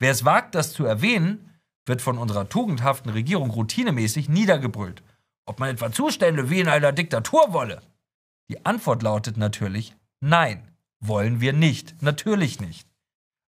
Wer 0.00 0.10
es 0.10 0.24
wagt, 0.24 0.54
das 0.54 0.72
zu 0.72 0.86
erwähnen, 0.86 1.50
wird 1.86 2.00
von 2.00 2.16
unserer 2.16 2.48
tugendhaften 2.48 3.10
Regierung 3.10 3.50
routinemäßig 3.50 4.28
niedergebrüllt. 4.30 5.02
Ob 5.44 5.60
man 5.60 5.68
etwa 5.68 5.92
Zustände 5.92 6.48
wie 6.48 6.60
in 6.60 6.68
einer 6.68 6.92
Diktatur 6.92 7.52
wolle? 7.52 7.82
Die 8.48 8.64
Antwort 8.64 9.02
lautet 9.02 9.36
natürlich 9.36 9.94
Nein, 10.20 10.66
wollen 11.00 11.40
wir 11.40 11.52
nicht, 11.52 12.02
natürlich 12.02 12.60
nicht. 12.60 12.88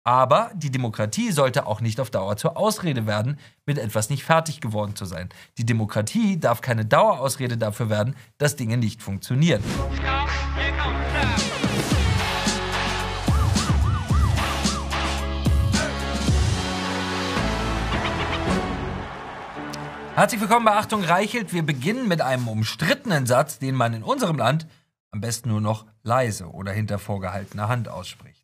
Aber 0.05 0.51
die 0.55 0.71
Demokratie 0.71 1.31
sollte 1.31 1.65
auch 1.65 1.81
nicht 1.81 1.99
auf 1.99 2.11
Dauer 2.11 2.37
zur 2.37 2.55
Ausrede 2.55 3.05
werden, 3.05 3.37
mit 3.65 3.77
etwas 3.77 4.09
nicht 4.09 4.23
fertig 4.23 4.61
geworden 4.61 4.95
zu 4.95 5.03
sein. 5.03 5.27
Die 5.57 5.65
Demokratie 5.65 6.39
darf 6.39 6.61
keine 6.61 6.85
Dauerausrede 6.85 7.57
dafür 7.57 7.89
werden, 7.89 8.15
dass 8.37 8.55
Dinge 8.55 8.77
nicht 8.77 9.01
funktionieren. 9.01 9.61
Herzlich 20.17 20.41
willkommen 20.41 20.65
bei 20.65 20.75
Achtung 20.75 21.03
Reichelt. 21.03 21.53
Wir 21.53 21.61
beginnen 21.61 22.07
mit 22.07 22.21
einem 22.21 22.47
umstrittenen 22.47 23.27
Satz, 23.27 23.59
den 23.59 23.75
man 23.75 23.93
in 23.93 24.01
unserem 24.01 24.37
Land 24.37 24.65
am 25.11 25.21
besten 25.21 25.49
nur 25.49 25.61
noch 25.61 25.85
leise 26.01 26.47
oder 26.47 26.71
hinter 26.71 26.97
vorgehaltener 26.97 27.67
Hand 27.67 27.87
ausspricht. 27.87 28.43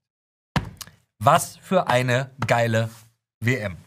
Was 1.17 1.57
für 1.57 1.87
eine 1.87 2.29
geile 2.45 2.91
WM. 3.39 3.77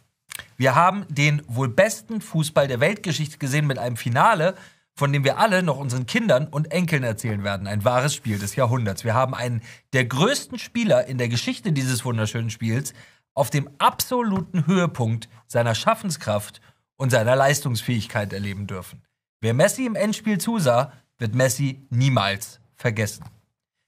Wir 0.56 0.74
haben 0.74 1.06
den 1.08 1.42
wohl 1.46 1.68
besten 1.68 2.20
Fußball 2.20 2.66
der 2.66 2.80
Weltgeschichte 2.80 3.38
gesehen 3.38 3.68
mit 3.68 3.78
einem 3.78 3.96
Finale, 3.96 4.56
von 4.96 5.12
dem 5.12 5.22
wir 5.22 5.38
alle 5.38 5.62
noch 5.62 5.76
unseren 5.76 6.06
Kindern 6.06 6.48
und 6.48 6.72
Enkeln 6.72 7.04
erzählen 7.04 7.44
werden. 7.44 7.68
Ein 7.68 7.84
wahres 7.84 8.16
Spiel 8.16 8.40
des 8.40 8.56
Jahrhunderts. 8.56 9.04
Wir 9.04 9.14
haben 9.14 9.32
einen 9.32 9.62
der 9.92 10.06
größten 10.06 10.58
Spieler 10.58 11.06
in 11.06 11.18
der 11.18 11.28
Geschichte 11.28 11.70
dieses 11.70 12.04
wunderschönen 12.04 12.50
Spiels 12.50 12.94
auf 13.32 13.48
dem 13.50 13.70
absoluten 13.78 14.66
Höhepunkt 14.66 15.28
seiner 15.46 15.76
Schaffenskraft 15.76 16.60
und 16.96 17.10
seiner 17.10 17.36
Leistungsfähigkeit 17.36 18.32
erleben 18.32 18.66
dürfen. 18.66 19.02
Wer 19.40 19.54
Messi 19.54 19.86
im 19.86 19.94
Endspiel 19.94 20.38
zusah, 20.38 20.92
wird 21.18 21.34
Messi 21.34 21.86
niemals 21.90 22.60
vergessen. 22.74 23.24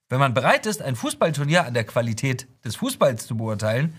Wenn 0.08 0.20
man 0.20 0.34
bereit 0.34 0.66
ist, 0.66 0.80
ein 0.80 0.96
Fußballturnier 0.96 1.66
an 1.66 1.74
der 1.74 1.84
Qualität 1.84 2.48
des 2.64 2.76
Fußballs 2.76 3.26
zu 3.26 3.36
beurteilen, 3.36 3.94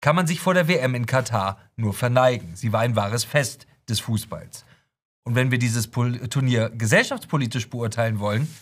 kann 0.00 0.16
man 0.16 0.26
sich 0.26 0.40
vor 0.40 0.54
der 0.54 0.66
WM 0.66 0.94
in 0.94 1.06
Katar 1.06 1.58
nur 1.76 1.94
verneigen. 1.94 2.56
Sie 2.56 2.72
war 2.72 2.80
ein 2.80 2.96
wahres 2.96 3.22
Fest 3.24 3.66
des 3.88 4.00
Fußballs. 4.00 4.64
Und 5.24 5.36
wenn 5.36 5.52
wir 5.52 5.58
dieses 5.58 5.90
Turnier 5.90 6.70
gesellschaftspolitisch 6.70 7.70
beurteilen 7.70 8.18
wollen, 8.18 8.52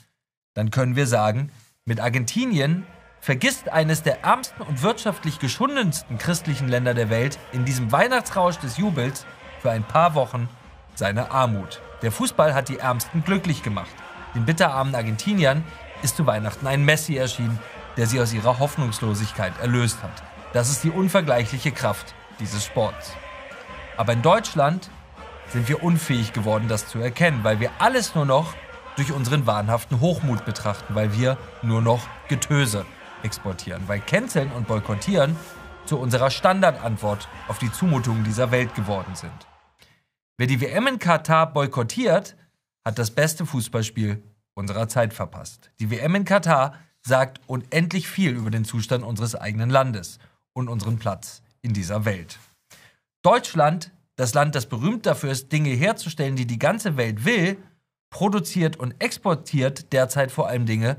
dann 0.52 0.70
können 0.70 0.96
wir 0.96 1.06
sagen, 1.06 1.50
mit 1.86 2.00
Argentinien 2.00 2.86
vergisst 3.20 3.70
eines 3.70 4.02
der 4.02 4.22
ärmsten 4.22 4.62
und 4.62 4.82
wirtschaftlich 4.82 5.38
geschundensten 5.38 6.18
christlichen 6.18 6.68
Länder 6.68 6.92
der 6.92 7.08
Welt 7.08 7.38
in 7.52 7.64
diesem 7.64 7.92
Weihnachtsrausch 7.92 8.58
des 8.58 8.76
Jubels 8.76 9.24
für 9.60 9.70
ein 9.70 9.84
paar 9.84 10.14
Wochen 10.14 10.48
seine 10.94 11.30
Armut. 11.30 11.80
Der 12.02 12.12
Fußball 12.12 12.54
hat 12.54 12.68
die 12.68 12.78
Ärmsten 12.78 13.24
glücklich 13.24 13.62
gemacht. 13.62 13.90
Den 14.34 14.44
bitterarmen 14.44 14.94
Argentiniern 14.94 15.64
ist 16.02 16.16
zu 16.16 16.26
Weihnachten 16.26 16.66
ein 16.66 16.84
Messi 16.84 17.16
erschienen, 17.16 17.58
der 17.96 18.06
sie 18.06 18.20
aus 18.20 18.32
ihrer 18.32 18.58
Hoffnungslosigkeit 18.58 19.52
erlöst 19.60 20.02
hat. 20.02 20.22
Das 20.52 20.70
ist 20.70 20.84
die 20.84 20.90
unvergleichliche 20.90 21.72
Kraft 21.72 22.14
dieses 22.38 22.64
Sports. 22.64 23.12
Aber 23.96 24.12
in 24.12 24.22
Deutschland 24.22 24.90
sind 25.48 25.68
wir 25.68 25.82
unfähig 25.82 26.32
geworden, 26.32 26.68
das 26.68 26.88
zu 26.88 26.98
erkennen, 26.98 27.40
weil 27.42 27.60
wir 27.60 27.70
alles 27.78 28.14
nur 28.14 28.24
noch 28.24 28.54
durch 28.96 29.12
unseren 29.12 29.46
wahnhaften 29.46 30.00
Hochmut 30.00 30.44
betrachten, 30.44 30.94
weil 30.94 31.16
wir 31.16 31.36
nur 31.62 31.82
noch 31.82 32.06
Getöse 32.28 32.86
exportieren, 33.22 33.82
weil 33.86 34.00
Canceln 34.00 34.50
und 34.52 34.66
Boykottieren 34.66 35.36
zu 35.84 35.98
unserer 35.98 36.30
Standardantwort 36.30 37.28
auf 37.48 37.58
die 37.58 37.72
Zumutungen 37.72 38.24
dieser 38.24 38.50
Welt 38.50 38.74
geworden 38.74 39.14
sind. 39.14 39.49
Wer 40.40 40.46
die 40.46 40.62
WM 40.62 40.86
in 40.86 40.98
Katar 40.98 41.52
boykottiert, 41.52 42.34
hat 42.82 42.98
das 42.98 43.10
beste 43.10 43.44
Fußballspiel 43.44 44.22
unserer 44.54 44.88
Zeit 44.88 45.12
verpasst. 45.12 45.70
Die 45.80 45.90
WM 45.90 46.14
in 46.14 46.24
Katar 46.24 46.78
sagt 47.02 47.42
unendlich 47.46 48.08
viel 48.08 48.30
über 48.30 48.50
den 48.50 48.64
Zustand 48.64 49.04
unseres 49.04 49.34
eigenen 49.34 49.68
Landes 49.68 50.18
und 50.54 50.70
unseren 50.70 50.98
Platz 50.98 51.42
in 51.60 51.74
dieser 51.74 52.06
Welt. 52.06 52.38
Deutschland, 53.20 53.90
das 54.16 54.32
Land, 54.32 54.54
das 54.54 54.64
berühmt 54.64 55.04
dafür 55.04 55.30
ist, 55.30 55.52
Dinge 55.52 55.74
herzustellen, 55.74 56.36
die 56.36 56.46
die 56.46 56.58
ganze 56.58 56.96
Welt 56.96 57.26
will, 57.26 57.58
produziert 58.08 58.78
und 58.78 58.94
exportiert 58.98 59.92
derzeit 59.92 60.32
vor 60.32 60.48
allem 60.48 60.64
Dinge, 60.64 60.96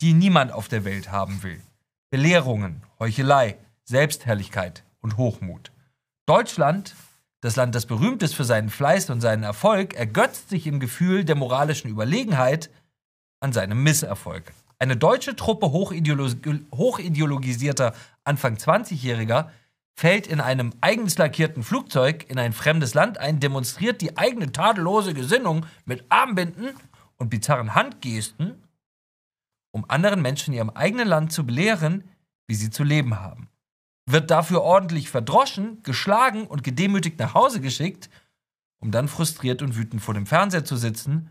die 0.00 0.14
niemand 0.14 0.52
auf 0.52 0.68
der 0.68 0.86
Welt 0.86 1.12
haben 1.12 1.42
will. 1.42 1.60
Belehrungen, 2.08 2.80
Heuchelei, 2.98 3.58
Selbstherrlichkeit 3.84 4.84
und 5.02 5.18
Hochmut. 5.18 5.70
Deutschland 6.24 6.94
das 7.40 7.56
Land, 7.56 7.74
das 7.74 7.86
berühmt 7.86 8.22
ist 8.22 8.34
für 8.34 8.44
seinen 8.44 8.68
Fleiß 8.68 9.10
und 9.10 9.20
seinen 9.20 9.42
Erfolg, 9.42 9.94
ergötzt 9.94 10.50
sich 10.50 10.66
im 10.66 10.78
Gefühl 10.78 11.24
der 11.24 11.36
moralischen 11.36 11.90
Überlegenheit 11.90 12.70
an 13.40 13.52
seinem 13.52 13.82
Misserfolg. 13.82 14.52
Eine 14.78 14.96
deutsche 14.96 15.36
Truppe 15.36 15.72
hochideologisierter 15.72 17.94
Anfang 18.24 18.56
20-Jähriger 18.56 19.48
fällt 19.94 20.26
in 20.26 20.40
einem 20.40 20.72
eigens 20.80 21.18
lackierten 21.18 21.62
Flugzeug 21.62 22.24
in 22.28 22.38
ein 22.38 22.52
fremdes 22.52 22.94
Land 22.94 23.18
ein, 23.18 23.40
demonstriert 23.40 24.00
die 24.00 24.16
eigene 24.16 24.52
tadellose 24.52 25.12
Gesinnung 25.12 25.66
mit 25.84 26.04
Armbinden 26.08 26.70
und 27.16 27.28
bizarren 27.28 27.74
Handgesten, 27.74 28.62
um 29.72 29.84
anderen 29.88 30.22
Menschen 30.22 30.52
in 30.52 30.58
ihrem 30.58 30.70
eigenen 30.70 31.08
Land 31.08 31.32
zu 31.32 31.44
belehren, 31.44 32.04
wie 32.46 32.54
sie 32.54 32.70
zu 32.70 32.82
leben 32.82 33.20
haben 33.20 33.49
wird 34.12 34.30
dafür 34.30 34.62
ordentlich 34.62 35.10
verdroschen, 35.10 35.82
geschlagen 35.82 36.46
und 36.46 36.64
gedemütigt 36.64 37.18
nach 37.18 37.34
Hause 37.34 37.60
geschickt, 37.60 38.10
um 38.80 38.90
dann 38.90 39.08
frustriert 39.08 39.62
und 39.62 39.76
wütend 39.76 40.02
vor 40.02 40.14
dem 40.14 40.26
Fernseher 40.26 40.64
zu 40.64 40.76
sitzen 40.76 41.30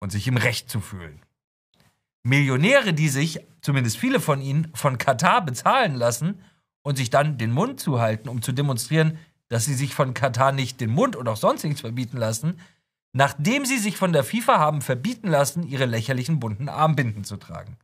und 0.00 0.10
sich 0.10 0.26
im 0.26 0.36
Recht 0.36 0.70
zu 0.70 0.80
fühlen. 0.80 1.20
Millionäre, 2.22 2.92
die 2.92 3.08
sich, 3.08 3.40
zumindest 3.60 3.96
viele 3.96 4.20
von 4.20 4.40
ihnen, 4.40 4.70
von 4.74 4.98
Katar 4.98 5.44
bezahlen 5.44 5.94
lassen 5.94 6.42
und 6.82 6.96
sich 6.96 7.10
dann 7.10 7.38
den 7.38 7.52
Mund 7.52 7.80
zuhalten, 7.80 8.28
um 8.28 8.42
zu 8.42 8.52
demonstrieren, 8.52 9.18
dass 9.48 9.64
sie 9.64 9.74
sich 9.74 9.94
von 9.94 10.14
Katar 10.14 10.52
nicht 10.52 10.80
den 10.80 10.90
Mund 10.90 11.16
und 11.16 11.28
auch 11.28 11.36
sonst 11.36 11.64
nichts 11.64 11.80
verbieten 11.80 12.18
lassen, 12.18 12.60
nachdem 13.12 13.64
sie 13.64 13.78
sich 13.78 13.96
von 13.96 14.12
der 14.12 14.24
FIFA 14.24 14.58
haben 14.58 14.82
verbieten 14.82 15.28
lassen, 15.28 15.66
ihre 15.66 15.86
lächerlichen 15.86 16.40
bunten 16.40 16.68
Armbinden 16.68 17.24
zu 17.24 17.36
tragen. 17.36 17.76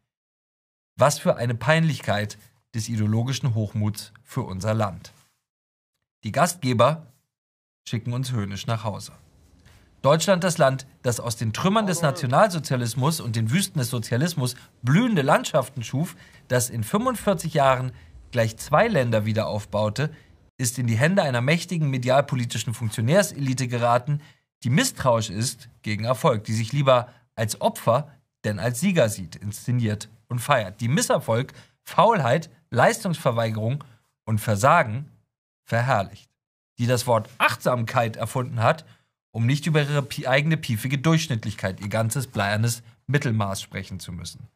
Was 0.97 1.19
für 1.19 1.37
eine 1.37 1.55
Peinlichkeit 1.55 2.39
des 2.75 2.89
ideologischen 2.89 3.55
Hochmuts 3.55 4.13
für 4.23 4.43
unser 4.43 4.75
Land. 4.75 5.13
Die 6.25 6.33
Gastgeber 6.33 7.07
schicken 7.89 8.13
uns 8.13 8.33
höhnisch 8.33 8.67
nach 8.67 8.85
Hause. 8.85 9.13
Deutschland, 10.03 10.45
das 10.45 10.59
Land, 10.59 10.87
das 11.03 11.19
aus 11.19 11.37
den 11.37 11.53
Trümmern 11.53 11.87
des 11.87 12.03
Nationalsozialismus 12.03 13.21
und 13.21 13.37
den 13.37 13.51
Wüsten 13.51 13.79
des 13.79 13.89
Sozialismus 13.89 14.55
blühende 14.83 15.23
Landschaften 15.23 15.83
schuf, 15.83 16.15
das 16.49 16.69
in 16.69 16.85
45 16.85 17.55
Jahren 17.55 17.93
gleich 18.31 18.59
zwei 18.59 18.89
Länder 18.89 19.25
wieder 19.25 19.47
aufbaute, 19.47 20.11
ist 20.59 20.79
in 20.79 20.87
die 20.87 20.97
Hände 20.97 21.23
einer 21.23 21.41
mächtigen 21.41 21.89
medialpolitischen 21.89 22.75
Funktionärselite 22.75 23.67
geraten, 23.67 24.21
die 24.63 24.71
misstrauisch 24.71 25.31
ist 25.31 25.69
gegen 25.83 26.05
Erfolg, 26.05 26.45
die 26.45 26.53
sich 26.53 26.73
lieber 26.73 27.09
als 27.35 27.61
Opfer 27.61 28.11
denn 28.45 28.59
als 28.59 28.81
Sieger 28.81 29.09
sieht, 29.09 29.37
inszeniert 29.37 30.09
und 30.29 30.39
feiert. 30.39 30.81
Die 30.81 30.89
Misserfolg, 30.89 31.53
Faulheit, 31.85 32.51
Leistungsverweigerung 32.71 33.85
und 34.25 34.41
Versagen 34.41 35.11
verherrlicht, 35.65 36.31
die 36.79 36.87
das 36.87 37.07
Wort 37.07 37.29
Achtsamkeit 37.39 38.17
erfunden 38.17 38.63
hat, 38.63 38.85
um 39.33 39.47
nicht 39.47 39.67
über 39.67 39.83
ihre 39.83 40.07
eigene 40.29 40.57
piefige 40.57 40.99
Durchschnittlichkeit, 40.99 41.81
ihr 41.81 41.89
ganzes 41.89 42.27
bleiernes 42.27 42.83
Mittelmaß 43.07 43.61
sprechen 43.61 44.01
zu 44.01 44.13
müssen. 44.13 44.49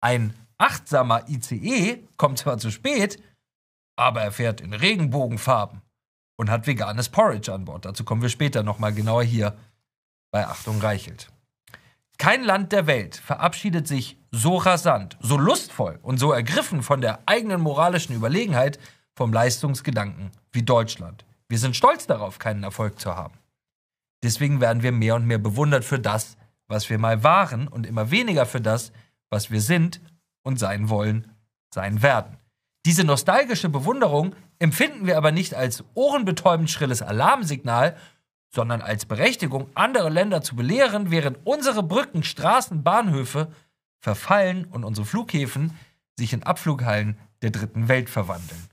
Ein 0.00 0.34
achtsamer 0.58 1.28
ICE 1.28 2.02
kommt 2.16 2.38
zwar 2.38 2.58
zu 2.58 2.70
spät, 2.70 3.22
aber 3.96 4.22
er 4.22 4.32
fährt 4.32 4.60
in 4.60 4.72
Regenbogenfarben 4.72 5.82
und 6.36 6.50
hat 6.50 6.66
veganes 6.66 7.08
Porridge 7.08 7.52
an 7.52 7.64
Bord. 7.64 7.84
Dazu 7.84 8.04
kommen 8.04 8.22
wir 8.22 8.28
später 8.28 8.62
nochmal 8.62 8.92
genauer 8.92 9.22
hier 9.22 9.56
bei 10.32 10.46
Achtung 10.46 10.80
Reichelt. 10.80 11.30
Kein 12.18 12.42
Land 12.42 12.72
der 12.72 12.86
Welt 12.86 13.16
verabschiedet 13.16 13.86
sich 13.86 14.16
so 14.32 14.56
rasant, 14.56 15.16
so 15.20 15.36
lustvoll 15.36 15.98
und 16.02 16.18
so 16.18 16.32
ergriffen 16.32 16.82
von 16.82 17.00
der 17.00 17.20
eigenen 17.26 17.60
moralischen 17.60 18.16
Überlegenheit 18.16 18.80
vom 19.14 19.32
Leistungsgedanken 19.32 20.30
wie 20.52 20.62
Deutschland. 20.62 21.24
Wir 21.48 21.58
sind 21.58 21.76
stolz 21.76 22.06
darauf, 22.06 22.38
keinen 22.38 22.64
Erfolg 22.64 22.98
zu 22.98 23.14
haben. 23.14 23.38
Deswegen 24.22 24.60
werden 24.60 24.82
wir 24.82 24.92
mehr 24.92 25.16
und 25.16 25.26
mehr 25.26 25.38
bewundert 25.38 25.84
für 25.84 25.98
das, 25.98 26.36
was 26.66 26.88
wir 26.88 26.98
mal 26.98 27.22
waren 27.22 27.68
und 27.68 27.86
immer 27.86 28.10
weniger 28.10 28.46
für 28.46 28.60
das, 28.60 28.92
was 29.28 29.50
wir 29.50 29.60
sind 29.60 30.00
und 30.42 30.58
sein 30.58 30.88
wollen, 30.88 31.30
sein 31.72 32.02
werden. 32.02 32.38
Diese 32.86 33.04
nostalgische 33.04 33.68
Bewunderung 33.68 34.34
empfinden 34.58 35.06
wir 35.06 35.18
aber 35.18 35.30
nicht 35.30 35.54
als 35.54 35.84
ohrenbetäubend 35.94 36.70
schrilles 36.70 37.02
Alarmsignal, 37.02 37.96
sondern 38.54 38.80
als 38.80 39.06
Berechtigung, 39.06 39.68
andere 39.74 40.08
Länder 40.08 40.42
zu 40.42 40.56
belehren, 40.56 41.10
während 41.10 41.38
unsere 41.44 41.82
Brücken, 41.82 42.22
Straßen, 42.22 42.82
Bahnhöfe 42.82 43.48
verfallen 44.02 44.66
und 44.66 44.84
unsere 44.84 45.06
Flughäfen 45.06 45.78
sich 46.18 46.32
in 46.32 46.42
Abflughallen 46.42 47.16
der 47.40 47.50
dritten 47.50 47.88
Welt 47.88 48.10
verwandeln. 48.10 48.68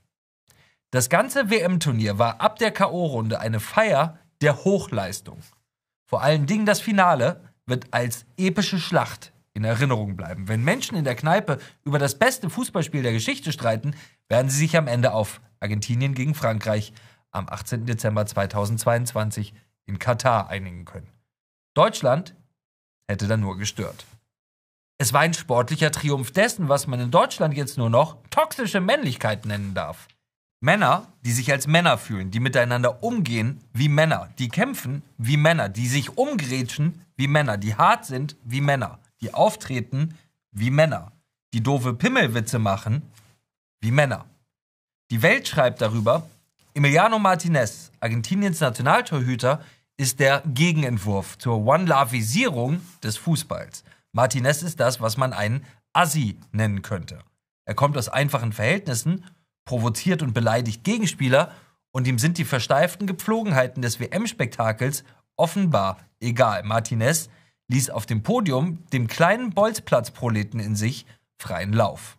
Das 0.90 1.08
ganze 1.08 1.50
WM-Turnier 1.50 2.18
war 2.18 2.40
ab 2.40 2.58
der 2.58 2.72
K.O.-Runde 2.72 3.36
eine 3.36 3.60
Feier 3.60 4.18
der 4.40 4.64
Hochleistung. 4.64 5.38
Vor 6.04 6.22
allen 6.22 6.46
Dingen 6.46 6.66
das 6.66 6.80
Finale 6.80 7.44
wird 7.64 7.86
als 7.92 8.26
epische 8.36 8.80
Schlacht 8.80 9.32
in 9.54 9.62
Erinnerung 9.62 10.16
bleiben. 10.16 10.48
Wenn 10.48 10.64
Menschen 10.64 10.96
in 10.96 11.04
der 11.04 11.14
Kneipe 11.14 11.58
über 11.84 12.00
das 12.00 12.18
beste 12.18 12.50
Fußballspiel 12.50 13.02
der 13.02 13.12
Geschichte 13.12 13.52
streiten, 13.52 13.94
werden 14.28 14.50
sie 14.50 14.58
sich 14.58 14.76
am 14.76 14.88
Ende 14.88 15.12
auf 15.12 15.40
Argentinien 15.60 16.14
gegen 16.14 16.34
Frankreich 16.34 16.92
am 17.30 17.48
18. 17.48 17.86
Dezember 17.86 18.26
2022 18.26 19.54
in 19.86 20.00
Katar 20.00 20.48
einigen 20.48 20.84
können. 20.84 21.08
Deutschland 21.74 22.34
hätte 23.08 23.28
dann 23.28 23.40
nur 23.40 23.56
gestört. 23.56 24.04
Es 25.02 25.14
war 25.14 25.22
ein 25.22 25.32
sportlicher 25.32 25.90
Triumph 25.90 26.30
dessen, 26.30 26.68
was 26.68 26.86
man 26.86 27.00
in 27.00 27.10
Deutschland 27.10 27.56
jetzt 27.56 27.78
nur 27.78 27.88
noch 27.88 28.18
toxische 28.28 28.82
Männlichkeit 28.82 29.46
nennen 29.46 29.72
darf. 29.72 30.08
Männer, 30.60 31.06
die 31.24 31.32
sich 31.32 31.50
als 31.50 31.66
Männer 31.66 31.96
fühlen, 31.96 32.30
die 32.30 32.38
miteinander 32.38 33.02
umgehen 33.02 33.64
wie 33.72 33.88
Männer, 33.88 34.28
die 34.38 34.50
kämpfen 34.50 35.02
wie 35.16 35.38
Männer, 35.38 35.70
die 35.70 35.86
sich 35.86 36.18
umgrätschen 36.18 37.00
wie 37.16 37.28
Männer, 37.28 37.56
die 37.56 37.76
hart 37.76 38.04
sind 38.04 38.36
wie 38.44 38.60
Männer, 38.60 38.98
die 39.22 39.32
auftreten 39.32 40.18
wie 40.52 40.70
Männer, 40.70 41.12
die 41.54 41.62
doofe 41.62 41.94
Pimmelwitze 41.94 42.58
machen 42.58 43.00
wie 43.80 43.92
Männer. 43.92 44.26
Die 45.10 45.22
Welt 45.22 45.48
schreibt 45.48 45.80
darüber, 45.80 46.28
Emiliano 46.74 47.18
Martinez, 47.18 47.90
Argentiniens 48.00 48.60
Nationaltorhüter, 48.60 49.64
ist 49.96 50.20
der 50.20 50.42
Gegenentwurf 50.44 51.38
zur 51.38 51.64
One-Loveisierung 51.64 52.82
des 53.02 53.16
Fußballs. 53.16 53.82
Martinez 54.12 54.62
ist 54.62 54.80
das, 54.80 55.00
was 55.00 55.16
man 55.16 55.32
einen 55.32 55.64
Assi 55.92 56.38
nennen 56.52 56.82
könnte. 56.82 57.20
Er 57.64 57.74
kommt 57.74 57.96
aus 57.96 58.08
einfachen 58.08 58.52
Verhältnissen, 58.52 59.24
provoziert 59.64 60.22
und 60.22 60.34
beleidigt 60.34 60.84
Gegenspieler 60.84 61.52
und 61.92 62.06
ihm 62.06 62.18
sind 62.18 62.38
die 62.38 62.44
versteiften 62.44 63.06
Gepflogenheiten 63.06 63.82
des 63.82 64.00
WM-Spektakels 64.00 65.04
offenbar 65.36 65.98
egal. 66.20 66.62
Martinez 66.64 67.28
ließ 67.68 67.90
auf 67.90 68.06
dem 68.06 68.22
Podium 68.22 68.84
dem 68.92 69.06
kleinen 69.06 69.50
Bolzplatzproleten 69.50 70.60
in 70.60 70.74
sich 70.74 71.06
freien 71.38 71.72
Lauf. 71.72 72.18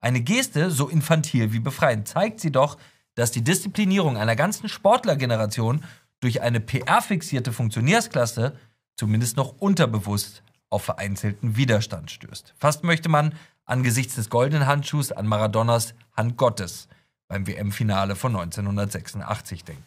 Eine 0.00 0.20
Geste 0.20 0.70
so 0.70 0.88
infantil 0.88 1.52
wie 1.52 1.60
befreiend 1.60 2.08
zeigt 2.08 2.40
sie 2.40 2.52
doch, 2.52 2.78
dass 3.14 3.30
die 3.30 3.42
Disziplinierung 3.42 4.16
einer 4.16 4.36
ganzen 4.36 4.68
Sportlergeneration 4.68 5.84
durch 6.20 6.40
eine 6.40 6.60
PR-fixierte 6.60 7.52
Funktionärsklasse 7.52 8.56
zumindest 8.96 9.36
noch 9.36 9.58
unterbewusst 9.58 10.42
auf 10.70 10.84
vereinzelten 10.84 11.56
Widerstand 11.56 12.10
stößt. 12.10 12.54
Fast 12.58 12.84
möchte 12.84 13.08
man 13.08 13.34
angesichts 13.64 14.14
des 14.14 14.30
goldenen 14.30 14.66
Handschuhs 14.66 15.12
an 15.12 15.26
Maradonas 15.26 15.94
Hand 16.16 16.36
Gottes 16.36 16.88
beim 17.28 17.46
WM-Finale 17.46 18.16
von 18.16 18.36
1986 18.36 19.64
denken. 19.64 19.84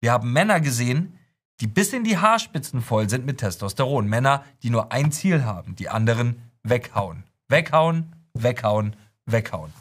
Wir 0.00 0.12
haben 0.12 0.32
Männer 0.32 0.60
gesehen, 0.60 1.18
die 1.60 1.66
bis 1.66 1.92
in 1.92 2.04
die 2.04 2.18
Haarspitzen 2.18 2.82
voll 2.82 3.08
sind 3.08 3.26
mit 3.26 3.38
Testosteron. 3.38 4.06
Männer, 4.06 4.44
die 4.62 4.70
nur 4.70 4.92
ein 4.92 5.10
Ziel 5.10 5.44
haben, 5.44 5.74
die 5.74 5.88
anderen 5.88 6.50
weghauen. 6.62 7.24
Weghauen, 7.48 8.14
weghauen, 8.34 8.94
weghauen. 9.26 9.72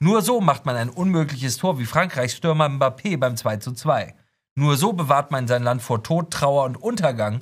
Nur 0.00 0.22
so 0.22 0.40
macht 0.40 0.66
man 0.66 0.76
ein 0.76 0.90
unmögliches 0.90 1.56
Tor 1.58 1.78
wie 1.78 1.86
Frankreichs 1.86 2.36
Stürmer 2.36 2.68
Mbappé 2.68 3.16
beim 3.16 3.36
2 3.36 3.58
zu 3.58 3.72
2. 3.72 4.14
Nur 4.56 4.76
so 4.76 4.92
bewahrt 4.92 5.30
man 5.30 5.46
sein 5.46 5.62
Land 5.62 5.82
vor 5.82 6.02
Tod, 6.02 6.32
Trauer 6.32 6.64
und 6.64 6.76
Untergang, 6.76 7.40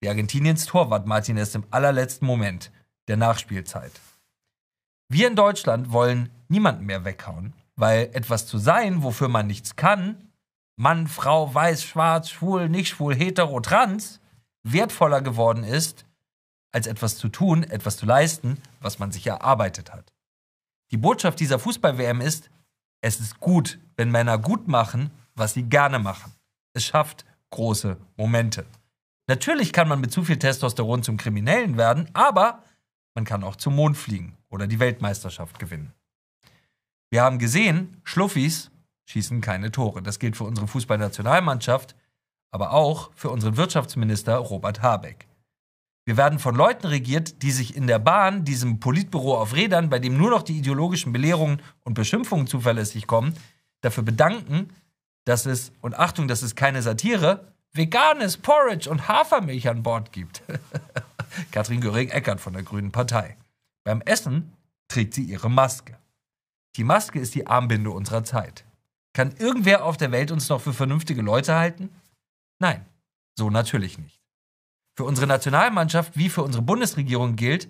wie 0.00 0.08
Argentiniens 0.08 0.66
Torwart 0.66 1.06
Martinez 1.06 1.54
im 1.54 1.64
allerletzten 1.70 2.26
Moment 2.26 2.70
der 3.08 3.16
Nachspielzeit. 3.16 3.92
Wir 5.08 5.28
in 5.28 5.36
Deutschland 5.36 5.92
wollen 5.92 6.30
niemanden 6.48 6.86
mehr 6.86 7.04
weghauen, 7.04 7.52
weil 7.76 8.10
etwas 8.12 8.46
zu 8.46 8.58
sein, 8.58 9.02
wofür 9.02 9.28
man 9.28 9.46
nichts 9.46 9.76
kann, 9.76 10.30
Mann, 10.76 11.08
Frau, 11.08 11.54
weiß, 11.54 11.84
schwarz, 11.84 12.30
schwul, 12.30 12.70
nicht 12.70 12.88
schwul, 12.88 13.14
hetero, 13.14 13.60
trans, 13.60 14.18
wertvoller 14.62 15.20
geworden 15.20 15.62
ist, 15.62 16.06
als 16.72 16.86
etwas 16.86 17.18
zu 17.18 17.28
tun, 17.28 17.64
etwas 17.64 17.98
zu 17.98 18.06
leisten, 18.06 18.62
was 18.80 18.98
man 18.98 19.12
sich 19.12 19.26
erarbeitet 19.26 19.92
hat. 19.92 20.14
Die 20.90 20.96
Botschaft 20.96 21.38
dieser 21.38 21.58
Fußball-WM 21.58 22.22
ist, 22.22 22.50
es 23.02 23.20
ist 23.20 23.40
gut, 23.40 23.78
wenn 23.96 24.10
Männer 24.10 24.38
gut 24.38 24.68
machen, 24.68 25.10
was 25.34 25.54
sie 25.54 25.64
gerne 25.64 25.98
machen. 25.98 26.32
Es 26.72 26.84
schafft 26.84 27.24
große 27.50 27.96
Momente. 28.16 28.64
Natürlich 29.30 29.72
kann 29.72 29.86
man 29.86 30.00
mit 30.00 30.10
zu 30.10 30.24
viel 30.24 30.40
Testosteron 30.40 31.04
zum 31.04 31.16
Kriminellen 31.16 31.76
werden, 31.76 32.08
aber 32.14 32.64
man 33.14 33.24
kann 33.24 33.44
auch 33.44 33.54
zum 33.54 33.76
Mond 33.76 33.96
fliegen 33.96 34.36
oder 34.48 34.66
die 34.66 34.80
Weltmeisterschaft 34.80 35.60
gewinnen. 35.60 35.92
Wir 37.10 37.22
haben 37.22 37.38
gesehen, 37.38 38.00
Schluffis 38.02 38.72
schießen 39.04 39.40
keine 39.40 39.70
Tore. 39.70 40.02
Das 40.02 40.18
gilt 40.18 40.36
für 40.36 40.42
unsere 40.42 40.66
Fußballnationalmannschaft, 40.66 41.94
aber 42.50 42.72
auch 42.72 43.12
für 43.14 43.30
unseren 43.30 43.56
Wirtschaftsminister 43.56 44.34
Robert 44.34 44.82
Habeck. 44.82 45.28
Wir 46.04 46.16
werden 46.16 46.40
von 46.40 46.56
Leuten 46.56 46.88
regiert, 46.88 47.44
die 47.44 47.52
sich 47.52 47.76
in 47.76 47.86
der 47.86 48.00
Bahn, 48.00 48.44
diesem 48.44 48.80
Politbüro 48.80 49.38
auf 49.38 49.54
Rädern, 49.54 49.90
bei 49.90 50.00
dem 50.00 50.16
nur 50.16 50.30
noch 50.30 50.42
die 50.42 50.58
ideologischen 50.58 51.12
Belehrungen 51.12 51.62
und 51.84 51.94
Beschimpfungen 51.94 52.48
zuverlässig 52.48 53.06
kommen, 53.06 53.34
dafür 53.80 54.02
bedanken, 54.02 54.70
dass 55.24 55.46
es, 55.46 55.70
und 55.82 55.96
Achtung, 55.96 56.26
das 56.26 56.42
ist 56.42 56.56
keine 56.56 56.82
Satire, 56.82 57.52
veganes 57.72 58.36
Porridge 58.36 58.90
und 58.90 59.08
Hafermilch 59.08 59.68
an 59.68 59.82
Bord 59.82 60.12
gibt. 60.12 60.42
Katrin 61.52 61.80
Göring-Eckert 61.80 62.40
von 62.40 62.52
der 62.52 62.62
Grünen 62.62 62.92
Partei. 62.92 63.36
Beim 63.84 64.00
Essen 64.02 64.52
trägt 64.88 65.14
sie 65.14 65.22
ihre 65.22 65.50
Maske. 65.50 65.98
Die 66.76 66.84
Maske 66.84 67.18
ist 67.18 67.34
die 67.34 67.46
Armbinde 67.46 67.90
unserer 67.90 68.24
Zeit. 68.24 68.64
Kann 69.12 69.34
irgendwer 69.38 69.84
auf 69.84 69.96
der 69.96 70.12
Welt 70.12 70.30
uns 70.30 70.48
noch 70.48 70.60
für 70.60 70.72
vernünftige 70.72 71.22
Leute 71.22 71.54
halten? 71.54 71.90
Nein, 72.60 72.84
so 73.36 73.50
natürlich 73.50 73.98
nicht. 73.98 74.20
Für 74.96 75.04
unsere 75.04 75.26
Nationalmannschaft 75.26 76.16
wie 76.16 76.28
für 76.28 76.42
unsere 76.42 76.62
Bundesregierung 76.62 77.36
gilt, 77.36 77.68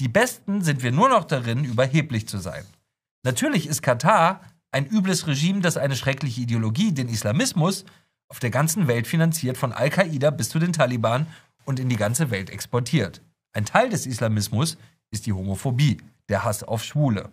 die 0.00 0.08
Besten 0.08 0.62
sind 0.62 0.82
wir 0.82 0.92
nur 0.92 1.08
noch 1.08 1.24
darin, 1.24 1.64
überheblich 1.64 2.26
zu 2.26 2.38
sein. 2.38 2.64
Natürlich 3.24 3.66
ist 3.66 3.82
Katar 3.82 4.40
ein 4.72 4.86
übles 4.86 5.26
Regime, 5.26 5.60
das 5.60 5.76
eine 5.76 5.96
schreckliche 5.96 6.40
Ideologie, 6.40 6.92
den 6.92 7.08
Islamismus, 7.08 7.84
auf 8.32 8.38
der 8.38 8.48
ganzen 8.48 8.88
Welt 8.88 9.06
finanziert, 9.06 9.58
von 9.58 9.74
Al-Qaida 9.74 10.30
bis 10.30 10.48
zu 10.48 10.58
den 10.58 10.72
Taliban 10.72 11.26
und 11.66 11.78
in 11.78 11.90
die 11.90 11.96
ganze 11.96 12.30
Welt 12.30 12.48
exportiert. 12.48 13.20
Ein 13.52 13.66
Teil 13.66 13.90
des 13.90 14.06
Islamismus 14.06 14.78
ist 15.10 15.26
die 15.26 15.34
Homophobie, 15.34 15.98
der 16.30 16.42
Hass 16.42 16.62
auf 16.62 16.82
Schwule. 16.82 17.28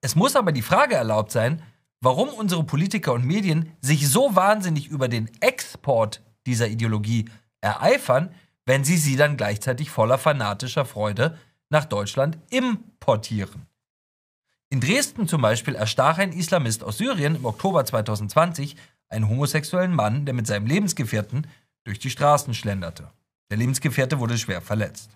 Es 0.00 0.14
muss 0.14 0.36
aber 0.36 0.52
die 0.52 0.62
Frage 0.62 0.94
erlaubt 0.94 1.32
sein, 1.32 1.62
warum 2.00 2.28
unsere 2.28 2.62
Politiker 2.62 3.12
und 3.12 3.24
Medien 3.24 3.72
sich 3.80 4.08
so 4.08 4.36
wahnsinnig 4.36 4.86
über 4.86 5.08
den 5.08 5.28
Export 5.40 6.22
dieser 6.46 6.68
Ideologie 6.68 7.24
ereifern, 7.60 8.32
wenn 8.64 8.84
sie 8.84 8.96
sie 8.96 9.16
dann 9.16 9.36
gleichzeitig 9.36 9.90
voller 9.90 10.16
fanatischer 10.16 10.84
Freude 10.84 11.36
nach 11.70 11.86
Deutschland 11.86 12.38
importieren. 12.50 13.66
In 14.70 14.80
Dresden 14.80 15.26
zum 15.26 15.42
Beispiel 15.42 15.74
erstach 15.74 16.18
ein 16.18 16.32
Islamist 16.32 16.84
aus 16.84 16.98
Syrien 16.98 17.34
im 17.34 17.44
Oktober 17.44 17.84
2020 17.84 18.76
einen 19.12 19.28
homosexuellen 19.28 19.94
Mann, 19.94 20.24
der 20.26 20.34
mit 20.34 20.46
seinem 20.46 20.66
Lebensgefährten 20.66 21.46
durch 21.84 21.98
die 21.98 22.10
Straßen 22.10 22.54
schlenderte. 22.54 23.10
Der 23.50 23.58
Lebensgefährte 23.58 24.18
wurde 24.18 24.38
schwer 24.38 24.60
verletzt. 24.60 25.10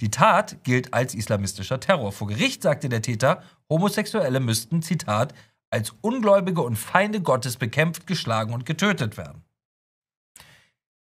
Die 0.00 0.10
Tat 0.10 0.62
gilt 0.64 0.92
als 0.92 1.14
islamistischer 1.14 1.80
Terror. 1.80 2.12
Vor 2.12 2.28
Gericht 2.28 2.62
sagte 2.62 2.88
der 2.88 3.02
Täter, 3.02 3.42
Homosexuelle 3.68 4.40
müssten, 4.40 4.82
Zitat, 4.82 5.34
als 5.70 5.94
Ungläubige 6.00 6.62
und 6.62 6.76
Feinde 6.76 7.20
Gottes 7.20 7.56
bekämpft, 7.56 8.06
geschlagen 8.06 8.52
und 8.52 8.66
getötet 8.66 9.16
werden. 9.16 9.42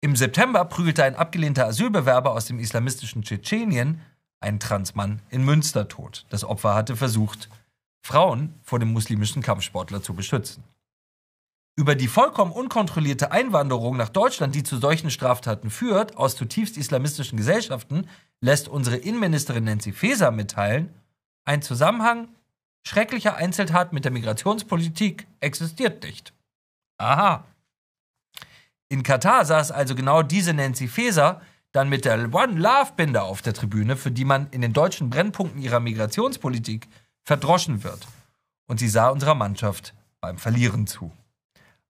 Im 0.01 0.15
September 0.15 0.65
prügelte 0.65 1.03
ein 1.03 1.15
abgelehnter 1.15 1.65
Asylbewerber 1.67 2.31
aus 2.31 2.45
dem 2.45 2.59
islamistischen 2.59 3.23
Tschetschenien 3.23 4.01
einen 4.39 4.59
Transmann 4.59 5.21
in 5.29 5.43
Münster 5.43 5.87
tot. 5.87 6.25
Das 6.29 6.43
Opfer 6.43 6.75
hatte 6.75 6.95
versucht, 6.95 7.49
Frauen 8.05 8.53
vor 8.61 8.77
dem 8.77 8.93
muslimischen 8.93 9.41
Kampfsportler 9.41 10.03
zu 10.03 10.13
beschützen. 10.13 10.63
Über 11.77 11.95
die 11.95 12.07
vollkommen 12.07 12.53
unkontrollierte 12.53 13.31
Einwanderung 13.31 13.97
nach 13.97 14.09
Deutschland, 14.09 14.55
die 14.55 14.63
zu 14.63 14.77
solchen 14.77 15.11
Straftaten 15.11 15.69
führt, 15.69 16.15
aus 16.15 16.37
zutiefst 16.37 16.77
islamistischen 16.77 17.37
Gesellschaften, 17.37 18.07
lässt 18.39 18.69
unsere 18.69 18.95
Innenministerin 18.95 19.65
Nancy 19.65 19.91
Faeser 19.91 20.31
mitteilen, 20.31 20.93
ein 21.43 21.61
Zusammenhang 21.61 22.29
schrecklicher 22.87 23.35
Einzeltat 23.35 23.91
mit 23.91 24.05
der 24.05 24.11
Migrationspolitik 24.11 25.27
existiert 25.41 26.03
nicht. 26.03 26.33
Aha. 26.97 27.43
In 28.87 29.03
Katar 29.03 29.43
saß 29.43 29.71
also 29.71 29.95
genau 29.95 30.21
diese 30.21 30.53
Nancy 30.53 30.87
Faeser 30.87 31.41
dann 31.73 31.89
mit 31.89 32.05
der 32.05 32.33
One 32.33 32.57
Love 32.57 32.93
Binde 32.95 33.21
auf 33.23 33.41
der 33.41 33.53
Tribüne, 33.53 33.97
für 33.97 34.11
die 34.11 34.23
man 34.23 34.47
in 34.51 34.61
den 34.61 34.71
deutschen 34.71 35.09
Brennpunkten 35.09 35.61
ihrer 35.61 35.81
Migrationspolitik 35.81 36.87
verdroschen 37.23 37.83
wird. 37.83 38.07
Und 38.67 38.79
sie 38.79 38.87
sah 38.87 39.09
unserer 39.09 39.35
Mannschaft 39.35 39.93
beim 40.21 40.37
Verlieren 40.37 40.87
zu. 40.87 41.11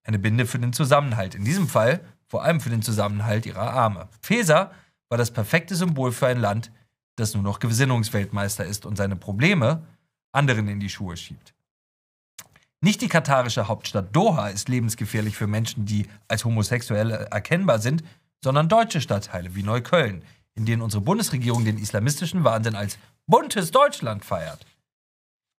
Eine 0.06 0.20
Binde 0.20 0.46
für 0.46 0.60
den 0.60 0.72
Zusammenhalt. 0.72 1.36
In 1.36 1.44
diesem 1.44 1.68
Fall 1.68 2.00
vor 2.28 2.44
allem 2.44 2.62
für 2.62 2.70
den 2.70 2.82
Zusammenhalt 2.82 3.46
ihrer 3.46 3.70
Arme. 3.72 4.08
Feser 4.22 4.72
war 5.10 5.18
das 5.18 5.32
perfekte 5.32 5.76
Symbol 5.76 6.12
für 6.12 6.28
ein 6.28 6.40
Land, 6.40 6.72
das 7.18 7.34
nur 7.34 7.44
noch 7.44 7.60
Gesinnungsweltmeister 7.60 8.66
ist 8.66 8.86
und 8.86 8.96
seine 8.96 9.16
Probleme 9.16 9.86
anderen 10.32 10.68
in 10.68 10.80
die 10.80 10.90
Schuhe 10.90 11.18
schiebt. 11.18 11.54
Nicht 12.82 13.02
die 13.02 13.08
katarische 13.08 13.68
Hauptstadt 13.68 14.16
Doha 14.16 14.50
ist 14.50 14.70
lebensgefährlich 14.70 15.36
für 15.36 15.48
Menschen, 15.48 15.86
die 15.86 16.08
als 16.28 16.46
Homosexuelle 16.46 17.28
erkennbar 17.32 17.80
sind, 17.80 18.04
sondern 18.44 18.70
deutsche 18.70 19.02
Stadtteile 19.02 19.56
wie 19.56 19.64
Neukölln, 19.64 20.24
in 20.54 20.66
denen 20.66 20.82
unsere 20.82 21.02
Bundesregierung 21.02 21.66
den 21.66 21.80
islamistischen 21.80 22.44
Wahnsinn 22.44 22.76
als 22.76 23.00
buntes 23.26 23.72
Deutschland 23.72 24.24
feiert. 24.24 24.66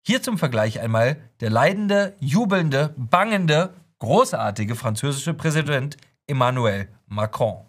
Hier 0.05 0.21
zum 0.21 0.37
Vergleich 0.37 0.79
einmal 0.79 1.17
der 1.41 1.49
leidende, 1.49 2.15
jubelnde, 2.19 2.93
bangende, 2.95 3.73
großartige 3.99 4.75
französische 4.75 5.33
Präsident 5.33 5.97
Emmanuel 6.27 6.89
Macron. 7.07 7.65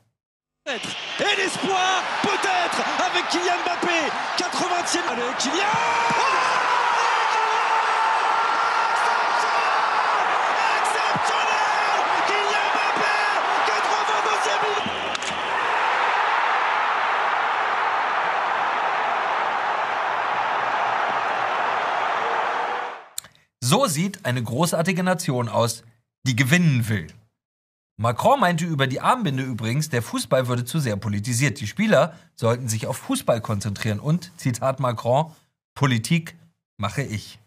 Et 0.66 0.72
l'espoir, 1.38 2.02
peut-être, 2.22 2.84
avec 3.06 3.26
Kylian 3.30 3.58
Mbappé, 3.64 4.10
80e. 4.36 5.08
Allez, 5.08 5.34
Kylian 5.38 5.72
Exceptionnel 10.76 11.98
Kylian 12.26 12.66
Mbappé, 12.74 13.16
82e 13.66 14.60
minute 14.62 14.98
So 23.60 23.86
sieht 23.86 24.24
eine 24.24 24.42
großartige 24.42 25.02
Nation 25.02 25.48
aus, 25.48 25.82
die 26.24 26.36
gewinnen 26.36 26.88
will. 26.88 27.06
Macron 27.96 28.38
meinte 28.38 28.64
über 28.64 28.86
die 28.86 29.00
Armbinde 29.00 29.42
übrigens, 29.42 29.88
der 29.88 30.02
Fußball 30.02 30.46
würde 30.46 30.64
zu 30.64 30.78
sehr 30.78 30.96
politisiert. 30.96 31.60
Die 31.60 31.66
Spieler 31.66 32.14
sollten 32.36 32.68
sich 32.68 32.86
auf 32.86 32.96
Fußball 32.98 33.40
konzentrieren 33.40 33.98
und, 33.98 34.30
Zitat 34.36 34.78
Macron, 34.78 35.32
Politik 35.74 36.36
mache 36.76 37.02
ich. 37.02 37.40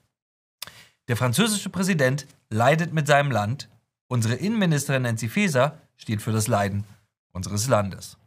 Der 1.07 1.15
französische 1.15 1.69
Präsident 1.69 2.27
leidet 2.49 2.93
mit 2.93 3.07
seinem 3.07 3.31
Land. 3.31 3.69
Unsere 4.07 4.35
Innenministerin 4.35 5.03
Nancy 5.03 5.29
Faeser 5.29 5.79
steht 5.95 6.21
für 6.21 6.33
das 6.33 6.47
Leiden 6.47 6.83
unseres 7.31 7.67
Landes. 7.67 8.17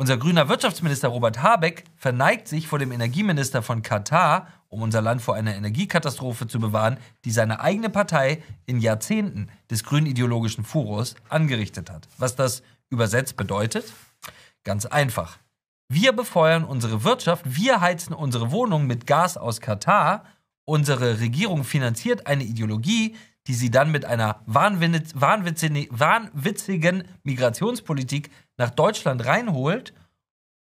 Unser 0.00 0.16
grüner 0.16 0.48
Wirtschaftsminister 0.48 1.08
Robert 1.08 1.42
Habeck 1.42 1.84
verneigt 1.94 2.48
sich 2.48 2.66
vor 2.66 2.78
dem 2.78 2.90
Energieminister 2.90 3.60
von 3.60 3.82
Katar, 3.82 4.48
um 4.68 4.80
unser 4.80 5.02
Land 5.02 5.20
vor 5.20 5.34
einer 5.34 5.54
Energiekatastrophe 5.54 6.46
zu 6.46 6.58
bewahren, 6.58 6.96
die 7.26 7.30
seine 7.30 7.60
eigene 7.60 7.90
Partei 7.90 8.42
in 8.64 8.80
Jahrzehnten 8.80 9.48
des 9.70 9.84
grünideologischen 9.84 10.64
Furors 10.64 11.16
angerichtet 11.28 11.90
hat. 11.90 12.08
Was 12.16 12.34
das 12.34 12.62
übersetzt 12.88 13.36
bedeutet? 13.36 13.92
Ganz 14.64 14.86
einfach. 14.86 15.36
Wir 15.90 16.12
befeuern 16.12 16.64
unsere 16.64 17.04
Wirtschaft, 17.04 17.44
wir 17.54 17.82
heizen 17.82 18.14
unsere 18.14 18.50
Wohnungen 18.50 18.86
mit 18.86 19.06
Gas 19.06 19.36
aus 19.36 19.60
Katar, 19.60 20.24
unsere 20.64 21.20
Regierung 21.20 21.62
finanziert 21.62 22.26
eine 22.26 22.44
Ideologie, 22.44 23.16
die 23.46 23.54
sie 23.54 23.70
dann 23.70 23.90
mit 23.90 24.04
einer 24.04 24.40
wahnwitz- 24.46 25.12
wahnwitzigen, 25.14 25.86
wahnwitzigen 25.90 27.04
Migrationspolitik 27.22 28.30
nach 28.60 28.70
Deutschland 28.70 29.24
reinholt 29.24 29.94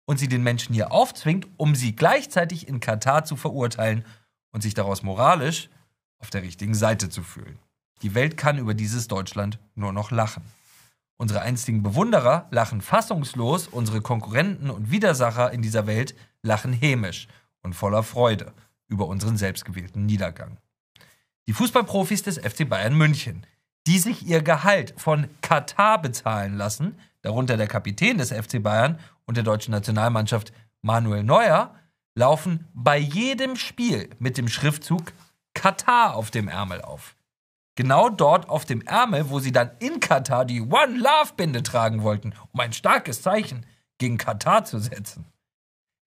und 0.07 0.19
sie 0.19 0.29
den 0.29 0.45
Menschen 0.45 0.75
hier 0.75 0.93
aufzwingt, 0.93 1.49
um 1.57 1.75
sie 1.75 1.97
gleichzeitig 1.97 2.69
in 2.69 2.79
Katar 2.79 3.25
zu 3.25 3.35
verurteilen 3.35 4.05
und 4.53 4.61
sich 4.61 4.75
daraus 4.75 5.03
moralisch 5.03 5.69
auf 6.19 6.31
der 6.31 6.43
richtigen 6.43 6.75
Seite 6.75 7.09
zu 7.09 7.25
fühlen. 7.25 7.59
Die 8.03 8.15
Welt 8.15 8.37
kann 8.37 8.59
über 8.59 8.75
dieses 8.75 9.09
Deutschland 9.09 9.59
nur 9.75 9.93
noch 9.93 10.13
lachen. 10.13 10.45
Unsere 11.17 11.43
einstigen 11.43 11.83
Bewunderer 11.83 12.47
lachen 12.53 12.81
fassungslos, 12.81 13.67
unsere 13.67 14.01
Konkurrenten 14.01 14.71
und 14.71 14.93
Widersacher 14.93 15.51
in 15.51 15.61
dieser 15.61 15.89
Welt 15.89 16.15
lachen 16.43 16.73
hämisch 16.73 17.27
und 17.63 17.75
voller 17.75 18.05
Freude 18.05 18.55
über 18.87 19.09
unseren 19.09 19.37
selbstgewählten 19.37 20.07
Niedergang. 20.07 20.59
Die 21.49 21.53
Fußballprofis 21.53 22.23
des 22.23 22.39
FC 22.39 22.69
Bayern 22.69 22.95
München, 22.97 23.45
die 23.89 23.99
sich 23.99 24.27
ihr 24.27 24.43
Gehalt 24.43 24.95
von 24.97 25.27
Katar 25.41 26.01
bezahlen 26.01 26.57
lassen, 26.57 26.97
darunter 27.23 27.57
der 27.57 27.67
Kapitän 27.67 28.19
des 28.19 28.33
FC 28.33 28.62
Bayern 28.62 28.99
und 29.27 29.37
der 29.37 29.45
deutschen 29.45 29.73
Nationalmannschaft 29.73 30.53
Manuel 30.83 31.23
Neuer, 31.23 31.75
laufen 32.15 32.67
bei 32.75 32.99
jedem 32.99 33.57
Spiel 33.57 34.11
mit 34.19 34.37
dem 34.37 34.49
Schriftzug 34.49 35.12
Katar 35.55 36.15
auf 36.15 36.31
dem 36.31 36.49
Ärmel 36.49 36.83
auf. 36.83 37.17
Genau 37.77 38.09
dort 38.09 38.49
auf 38.49 38.65
dem 38.65 38.83
Ärmel, 38.83 39.31
wo 39.31 39.39
sie 39.39 39.53
dann 39.53 39.71
in 39.79 40.00
Katar 40.00 40.45
die 40.45 40.61
One 40.61 40.99
Love 40.99 41.33
Binde 41.37 41.62
tragen 41.62 42.03
wollten, 42.03 42.35
um 42.53 42.61
ein 42.61 42.73
starkes 42.73 43.23
Zeichen 43.23 43.65
gegen 43.99 44.19
Katar 44.19 44.65
zu 44.65 44.79
setzen. 44.79 45.25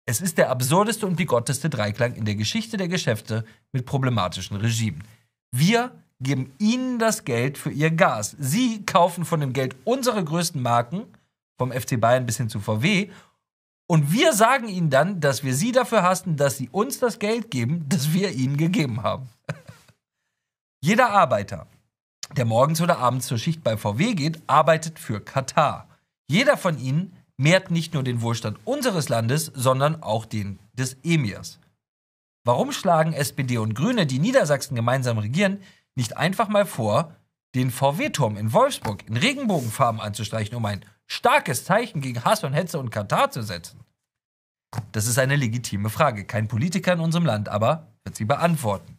Es 0.06 0.20
ist 0.20 0.36
der 0.36 0.50
absurdeste 0.50 1.06
und 1.06 1.16
bigotteste 1.16 1.70
Dreiklang 1.70 2.14
in 2.14 2.26
der 2.26 2.34
Geschichte 2.34 2.76
der 2.76 2.88
Geschäfte 2.88 3.44
mit 3.72 3.86
problematischen 3.86 4.56
Regimen. 4.56 5.02
Wir 5.50 6.03
geben 6.20 6.54
ihnen 6.58 6.98
das 6.98 7.24
Geld 7.24 7.58
für 7.58 7.70
ihr 7.70 7.90
Gas. 7.90 8.36
Sie 8.38 8.84
kaufen 8.86 9.24
von 9.24 9.40
dem 9.40 9.52
Geld 9.52 9.76
unsere 9.84 10.24
größten 10.24 10.60
Marken, 10.62 11.04
vom 11.58 11.72
FC 11.72 12.00
Bayern 12.00 12.26
bis 12.26 12.36
hin 12.36 12.48
zu 12.48 12.60
VW, 12.60 13.10
und 13.86 14.12
wir 14.12 14.32
sagen 14.32 14.68
ihnen 14.68 14.88
dann, 14.88 15.20
dass 15.20 15.44
wir 15.44 15.54
sie 15.54 15.70
dafür 15.70 16.02
hassen, 16.02 16.36
dass 16.36 16.56
sie 16.56 16.70
uns 16.70 16.98
das 17.00 17.18
Geld 17.18 17.50
geben, 17.50 17.84
das 17.88 18.12
wir 18.12 18.30
ihnen 18.30 18.56
gegeben 18.56 19.02
haben. 19.02 19.28
Jeder 20.80 21.10
Arbeiter, 21.10 21.66
der 22.34 22.46
morgens 22.46 22.80
oder 22.80 22.98
abends 22.98 23.26
zur 23.26 23.38
Schicht 23.38 23.62
bei 23.62 23.76
VW 23.76 24.14
geht, 24.14 24.40
arbeitet 24.46 24.98
für 24.98 25.20
Katar. 25.20 25.86
Jeder 26.28 26.56
von 26.56 26.78
ihnen 26.78 27.14
mehrt 27.36 27.70
nicht 27.70 27.92
nur 27.92 28.02
den 28.02 28.22
Wohlstand 28.22 28.58
unseres 28.64 29.10
Landes, 29.10 29.52
sondern 29.54 30.02
auch 30.02 30.24
den 30.24 30.58
des 30.72 30.96
Emirs. 31.04 31.58
Warum 32.44 32.72
schlagen 32.72 33.12
SPD 33.12 33.58
und 33.58 33.74
Grüne, 33.74 34.06
die 34.06 34.18
Niedersachsen 34.18 34.74
gemeinsam 34.74 35.18
regieren, 35.18 35.60
nicht 35.94 36.16
einfach 36.16 36.48
mal 36.48 36.66
vor, 36.66 37.14
den 37.54 37.70
VW-Turm 37.70 38.36
in 38.36 38.52
Wolfsburg 38.52 39.06
in 39.06 39.16
Regenbogenfarben 39.16 40.00
anzustreichen, 40.00 40.56
um 40.56 40.64
ein 40.64 40.84
starkes 41.06 41.64
Zeichen 41.64 42.00
gegen 42.00 42.24
Hass 42.24 42.44
und 42.44 42.52
Hetze 42.52 42.78
und 42.78 42.90
Katar 42.90 43.30
zu 43.30 43.42
setzen? 43.42 43.80
Das 44.92 45.06
ist 45.06 45.18
eine 45.18 45.36
legitime 45.36 45.90
Frage. 45.90 46.24
Kein 46.24 46.48
Politiker 46.48 46.94
in 46.94 47.00
unserem 47.00 47.26
Land 47.26 47.48
aber 47.48 47.86
wird 48.02 48.16
sie 48.16 48.24
beantworten. 48.24 48.98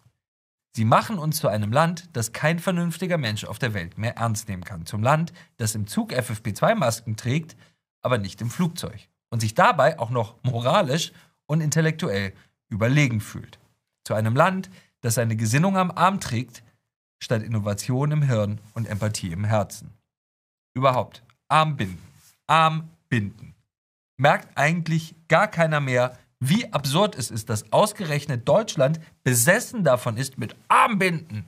Sie 0.76 0.86
machen 0.86 1.20
uns 1.20 1.38
zu 1.38 1.48
einem 1.48 1.72
Land, 1.72 2.10
das 2.14 2.34
kein 2.34 2.60
vernünftiger 2.60 3.18
Mensch 3.18 3.46
auf 3.46 3.60
der 3.60 3.74
Welt 3.74 3.98
mehr 3.98 4.18
ernst 4.18 4.50
nehmen 4.50 4.64
kann. 4.64 4.86
Zum 4.86 5.04
Land, 5.04 5.32
das 5.58 5.74
im 5.74 5.88
Zug 5.88 6.12
FFP2-Masken 6.12 7.16
trägt, 7.16 7.56
aber 8.02 8.18
nicht 8.18 8.42
im 8.42 8.50
Flugzeug. 8.50 9.08
Und 9.30 9.40
sich 9.40 9.54
dabei 9.54 10.00
auch 10.00 10.10
noch 10.10 10.36
moralisch 10.44 11.14
und 11.46 11.62
intellektuell 11.62 12.34
überlegen 12.68 13.22
fühlt. 13.22 13.58
Zu 14.04 14.14
einem 14.16 14.36
Land, 14.36 14.70
das 15.02 15.16
seine 15.16 15.36
Gesinnung 15.36 15.78
am 15.78 15.92
Arm 15.92 16.20
trägt, 16.20 16.62
statt 17.20 17.44
Innovation 17.44 18.12
im 18.12 18.22
Hirn 18.22 18.60
und 18.74 18.88
Empathie 18.88 19.32
im 19.32 19.44
Herzen. 19.44 19.92
Überhaupt, 20.74 21.24
Armbinden. 21.48 22.00
Armbinden. 22.48 23.56
Merkt 24.18 24.58
eigentlich 24.58 25.16
gar 25.28 25.48
keiner 25.48 25.80
mehr, 25.80 26.18
wie 26.40 26.72
absurd 26.72 27.16
es 27.16 27.32
ist, 27.32 27.50
dass 27.50 27.72
ausgerechnet 27.72 28.48
Deutschland 28.48 29.00
besessen 29.24 29.84
davon 29.84 30.18
ist, 30.18 30.38
mit 30.38 30.56
Armbinden 30.68 31.46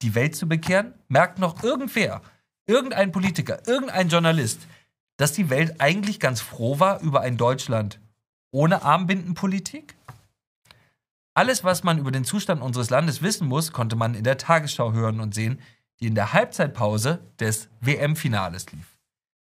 die 0.00 0.14
Welt 0.14 0.36
zu 0.36 0.48
bekehren? 0.48 0.94
Merkt 1.08 1.38
noch 1.38 1.62
irgendwer, 1.62 2.22
irgendein 2.66 3.12
Politiker, 3.12 3.66
irgendein 3.66 4.08
Journalist, 4.08 4.66
dass 5.16 5.32
die 5.32 5.50
Welt 5.50 5.80
eigentlich 5.80 6.18
ganz 6.18 6.40
froh 6.40 6.80
war 6.80 7.00
über 7.00 7.20
ein 7.20 7.36
Deutschland 7.36 8.00
ohne 8.52 8.82
Armbindenpolitik? 8.82 9.94
Alles, 11.34 11.64
was 11.64 11.82
man 11.82 11.98
über 11.98 12.10
den 12.10 12.24
Zustand 12.24 12.60
unseres 12.60 12.90
Landes 12.90 13.22
wissen 13.22 13.48
muss, 13.48 13.72
konnte 13.72 13.96
man 13.96 14.14
in 14.14 14.24
der 14.24 14.36
Tagesschau 14.36 14.92
hören 14.92 15.18
und 15.18 15.34
sehen, 15.34 15.60
die 15.98 16.06
in 16.06 16.14
der 16.14 16.34
Halbzeitpause 16.34 17.20
des 17.40 17.70
WM-Finales 17.80 18.70
lief. 18.72 18.98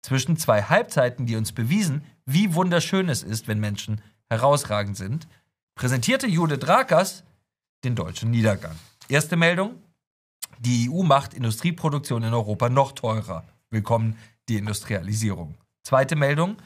Zwischen 0.02 0.36
zwei 0.38 0.62
Halbzeiten, 0.62 1.26
die 1.26 1.36
uns 1.36 1.52
bewiesen, 1.52 2.04
wie 2.24 2.54
wunderschön 2.54 3.10
es 3.10 3.22
ist, 3.22 3.48
wenn 3.48 3.60
Menschen 3.60 4.00
herausragend 4.30 4.96
sind, 4.96 5.28
präsentierte 5.74 6.26
Judith 6.26 6.66
Rakers 6.66 7.24
den 7.84 7.94
deutschen 7.94 8.30
Niedergang. 8.30 8.76
Erste 9.08 9.36
Meldung: 9.36 9.82
Die 10.58 10.88
EU 10.90 11.02
macht 11.02 11.34
Industrieproduktion 11.34 12.22
in 12.22 12.32
Europa 12.32 12.70
noch 12.70 12.92
teurer. 12.92 13.44
Willkommen 13.70 14.16
die 14.48 14.56
Industrialisierung. 14.56 15.54
Zweite 15.82 16.16
Meldung: 16.16 16.56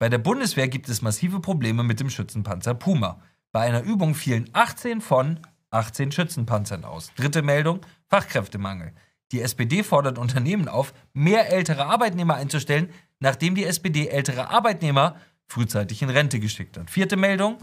Bei 0.00 0.08
der 0.08 0.18
Bundeswehr 0.18 0.66
gibt 0.66 0.88
es 0.88 1.02
massive 1.02 1.38
Probleme 1.38 1.84
mit 1.84 2.00
dem 2.00 2.10
Schützenpanzer 2.10 2.74
Puma. 2.74 3.20
Bei 3.52 3.62
einer 3.62 3.82
Übung 3.82 4.14
fielen 4.14 4.48
18 4.52 5.00
von 5.00 5.40
18 5.70 6.12
Schützenpanzern 6.12 6.84
aus. 6.84 7.12
Dritte 7.16 7.42
Meldung: 7.42 7.80
Fachkräftemangel. 8.08 8.92
Die 9.32 9.40
SPD 9.40 9.82
fordert 9.82 10.18
Unternehmen 10.18 10.68
auf, 10.68 10.92
mehr 11.12 11.52
ältere 11.52 11.86
Arbeitnehmer 11.86 12.34
einzustellen, 12.34 12.90
nachdem 13.20 13.54
die 13.54 13.64
SPD 13.64 14.08
ältere 14.08 14.50
Arbeitnehmer 14.50 15.16
frühzeitig 15.46 16.02
in 16.02 16.10
Rente 16.10 16.38
geschickt 16.40 16.76
hat. 16.78 16.90
Vierte 16.90 17.16
Meldung: 17.16 17.58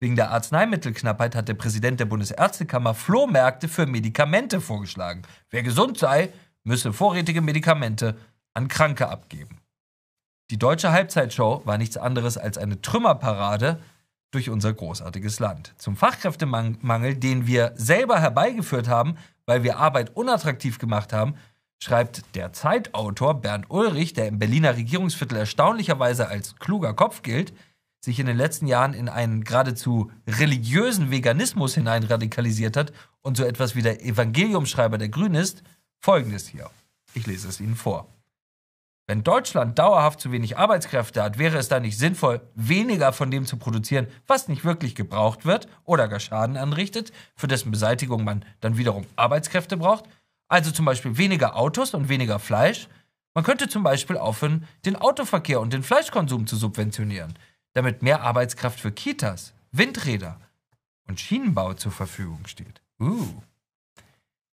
Wegen 0.00 0.16
der 0.16 0.30
Arzneimittelknappheit 0.30 1.34
hat 1.34 1.48
der 1.48 1.54
Präsident 1.54 2.00
der 2.00 2.06
Bundesärztekammer 2.06 2.94
Flohmärkte 2.94 3.68
für 3.68 3.86
Medikamente 3.86 4.60
vorgeschlagen. 4.60 5.22
Wer 5.50 5.62
gesund 5.62 5.98
sei, 5.98 6.32
müsse 6.64 6.92
vorrätige 6.92 7.42
Medikamente 7.42 8.16
an 8.54 8.68
Kranke 8.68 9.08
abgeben. 9.08 9.58
Die 10.50 10.58
deutsche 10.58 10.92
Halbzeitshow 10.92 11.62
war 11.66 11.76
nichts 11.76 11.98
anderes 11.98 12.38
als 12.38 12.56
eine 12.56 12.80
Trümmerparade 12.80 13.82
durch 14.30 14.50
unser 14.50 14.72
großartiges 14.72 15.40
Land. 15.40 15.74
Zum 15.78 15.96
Fachkräftemangel, 15.96 17.16
den 17.16 17.46
wir 17.46 17.72
selber 17.76 18.20
herbeigeführt 18.20 18.88
haben, 18.88 19.16
weil 19.46 19.62
wir 19.62 19.78
Arbeit 19.78 20.14
unattraktiv 20.14 20.78
gemacht 20.78 21.12
haben, 21.12 21.34
schreibt 21.82 22.34
der 22.34 22.52
Zeitautor 22.52 23.40
Bernd 23.40 23.66
Ulrich, 23.70 24.12
der 24.12 24.26
im 24.26 24.38
Berliner 24.38 24.76
Regierungsviertel 24.76 25.38
erstaunlicherweise 25.38 26.28
als 26.28 26.56
kluger 26.56 26.92
Kopf 26.92 27.22
gilt, 27.22 27.52
sich 28.00 28.20
in 28.20 28.26
den 28.26 28.36
letzten 28.36 28.66
Jahren 28.66 28.94
in 28.94 29.08
einen 29.08 29.44
geradezu 29.44 30.10
religiösen 30.26 31.10
Veganismus 31.10 31.74
hinein 31.74 32.04
radikalisiert 32.04 32.76
hat 32.76 32.92
und 33.22 33.36
so 33.36 33.44
etwas 33.44 33.74
wie 33.74 33.82
der 33.82 34.04
Evangeliumschreiber 34.04 34.98
der 34.98 35.08
Grünen 35.08 35.34
ist, 35.34 35.62
folgendes 35.98 36.48
hier. 36.48 36.70
Ich 37.14 37.26
lese 37.26 37.48
es 37.48 37.60
Ihnen 37.60 37.76
vor. 37.76 38.17
Wenn 39.08 39.24
Deutschland 39.24 39.78
dauerhaft 39.78 40.20
zu 40.20 40.32
wenig 40.32 40.58
Arbeitskräfte 40.58 41.22
hat, 41.22 41.38
wäre 41.38 41.56
es 41.56 41.68
dann 41.68 41.80
nicht 41.80 41.96
sinnvoll, 41.96 42.42
weniger 42.54 43.14
von 43.14 43.30
dem 43.30 43.46
zu 43.46 43.56
produzieren, 43.56 44.06
was 44.26 44.48
nicht 44.48 44.66
wirklich 44.66 44.94
gebraucht 44.94 45.46
wird 45.46 45.66
oder 45.84 46.08
gar 46.08 46.20
Schaden 46.20 46.58
anrichtet, 46.58 47.10
für 47.34 47.48
dessen 47.48 47.70
Beseitigung 47.70 48.22
man 48.22 48.44
dann 48.60 48.76
wiederum 48.76 49.06
Arbeitskräfte 49.16 49.78
braucht? 49.78 50.04
Also 50.48 50.72
zum 50.72 50.84
Beispiel 50.84 51.16
weniger 51.16 51.56
Autos 51.56 51.94
und 51.94 52.10
weniger 52.10 52.38
Fleisch? 52.38 52.86
Man 53.32 53.44
könnte 53.44 53.70
zum 53.70 53.82
Beispiel 53.82 54.18
aufhören, 54.18 54.68
den 54.84 54.96
Autoverkehr 54.96 55.60
und 55.60 55.72
den 55.72 55.82
Fleischkonsum 55.82 56.46
zu 56.46 56.56
subventionieren, 56.56 57.32
damit 57.72 58.02
mehr 58.02 58.20
Arbeitskraft 58.20 58.78
für 58.78 58.92
Kitas, 58.92 59.54
Windräder 59.72 60.38
und 61.06 61.18
Schienenbau 61.18 61.72
zur 61.72 61.92
Verfügung 61.92 62.46
steht. 62.46 62.82
Uh. 63.00 63.40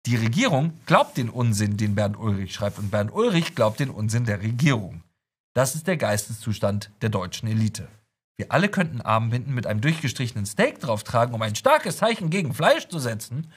Die 0.07 0.17
Regierung 0.17 0.73
glaubt 0.87 1.19
den 1.19 1.29
Unsinn, 1.29 1.77
den 1.77 1.95
Bernd 1.95 2.19
Ulrich 2.19 2.55
schreibt, 2.55 2.79
und 2.79 2.91
Bernd 2.91 3.13
Ulrich 3.13 3.55
glaubt 3.55 3.81
den 3.81 3.91
Unsinn 3.91 4.25
der 4.25 4.41
Regierung. 4.41 5.03
Das 5.53 5.75
ist 5.75 5.87
der 5.87 5.97
Geisteszustand 5.97 6.91
der 7.03 7.11
deutschen 7.11 7.49
Elite. 7.49 7.89
Wir 8.37 8.51
alle 8.53 8.71
könnten 8.71 9.03
Armbinden 9.03 9.53
mit 9.53 9.67
einem 9.67 9.83
durchgestrichenen 9.83 10.47
Steak 10.47 10.81
drauftragen, 10.81 11.35
um 11.35 11.43
ein 11.43 11.55
starkes 11.55 11.99
Zeichen 11.99 12.31
gegen 12.31 12.55
Fleisch 12.55 12.89
zu 12.89 12.99
setzen 12.99 13.53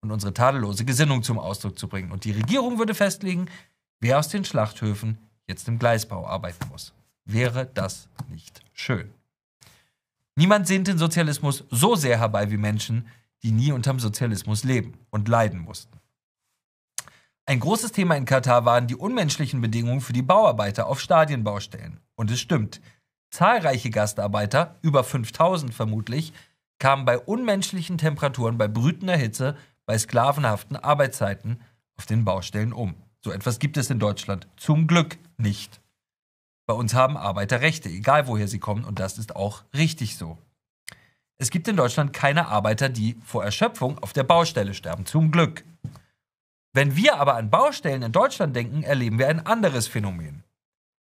und 0.00 0.10
unsere 0.10 0.32
tadellose 0.32 0.86
Gesinnung 0.86 1.22
zum 1.22 1.38
Ausdruck 1.38 1.78
zu 1.78 1.88
bringen. 1.88 2.12
Und 2.12 2.24
die 2.24 2.32
Regierung 2.32 2.78
würde 2.78 2.94
festlegen, 2.94 3.50
wer 4.00 4.18
aus 4.18 4.28
den 4.28 4.46
Schlachthöfen 4.46 5.18
jetzt 5.46 5.68
im 5.68 5.78
Gleisbau 5.78 6.26
arbeiten 6.26 6.66
muss. 6.70 6.94
Wäre 7.26 7.66
das 7.66 8.08
nicht 8.30 8.62
schön? 8.72 9.12
Niemand 10.36 10.66
sehnt 10.66 10.88
den 10.88 10.98
Sozialismus 10.98 11.64
so 11.70 11.94
sehr 11.94 12.18
herbei 12.18 12.50
wie 12.50 12.56
Menschen, 12.56 13.08
die 13.44 13.52
nie 13.52 13.72
unterm 13.72 14.00
Sozialismus 14.00 14.64
leben 14.64 14.94
und 15.10 15.28
leiden 15.28 15.60
mussten. 15.60 16.00
Ein 17.46 17.60
großes 17.60 17.92
Thema 17.92 18.16
in 18.16 18.24
Katar 18.24 18.64
waren 18.64 18.86
die 18.86 18.96
unmenschlichen 18.96 19.60
Bedingungen 19.60 20.00
für 20.00 20.14
die 20.14 20.22
Bauarbeiter 20.22 20.86
auf 20.86 20.98
Stadienbaustellen. 20.98 22.00
Und 22.16 22.30
es 22.30 22.40
stimmt, 22.40 22.80
zahlreiche 23.30 23.90
Gastarbeiter, 23.90 24.78
über 24.80 25.04
5000 25.04 25.74
vermutlich, 25.74 26.32
kamen 26.78 27.04
bei 27.04 27.18
unmenschlichen 27.18 27.98
Temperaturen, 27.98 28.56
bei 28.56 28.66
brütender 28.66 29.16
Hitze, 29.16 29.56
bei 29.84 29.98
sklavenhaften 29.98 30.76
Arbeitszeiten 30.76 31.60
auf 31.96 32.06
den 32.06 32.24
Baustellen 32.24 32.72
um. 32.72 32.94
So 33.22 33.30
etwas 33.30 33.58
gibt 33.58 33.76
es 33.76 33.90
in 33.90 33.98
Deutschland 33.98 34.48
zum 34.56 34.86
Glück 34.86 35.18
nicht. 35.36 35.82
Bei 36.66 36.74
uns 36.74 36.94
haben 36.94 37.18
Arbeiter 37.18 37.60
Rechte, 37.60 37.90
egal 37.90 38.26
woher 38.26 38.48
sie 38.48 38.58
kommen, 38.58 38.84
und 38.84 38.98
das 38.98 39.18
ist 39.18 39.36
auch 39.36 39.64
richtig 39.74 40.16
so. 40.16 40.38
Es 41.38 41.50
gibt 41.50 41.66
in 41.66 41.76
Deutschland 41.76 42.12
keine 42.12 42.48
Arbeiter, 42.48 42.88
die 42.88 43.16
vor 43.24 43.44
Erschöpfung 43.44 43.98
auf 43.98 44.12
der 44.12 44.22
Baustelle 44.22 44.74
sterben. 44.74 45.04
Zum 45.04 45.30
Glück. 45.30 45.64
Wenn 46.72 46.96
wir 46.96 47.18
aber 47.18 47.34
an 47.34 47.50
Baustellen 47.50 48.02
in 48.02 48.12
Deutschland 48.12 48.54
denken, 48.54 48.82
erleben 48.82 49.18
wir 49.18 49.28
ein 49.28 49.44
anderes 49.44 49.86
Phänomen. 49.86 50.44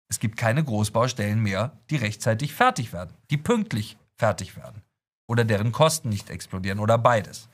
Es 0.09 0.21
gibt 0.21 0.37
keine 0.37 0.63
Großbaustellen 0.63 1.41
mehr, 1.41 1.73
die 1.91 1.97
rechtzeitig 1.97 2.55
fertig 2.55 2.93
werden, 2.93 3.15
die 3.31 3.37
pünktlich 3.37 3.97
fertig 4.17 4.57
werden 4.57 4.83
oder 5.27 5.45
deren 5.45 5.73
Kosten 5.73 6.11
nicht 6.11 6.31
explodieren 6.31 6.79
oder 6.79 6.99
beides. 6.99 7.49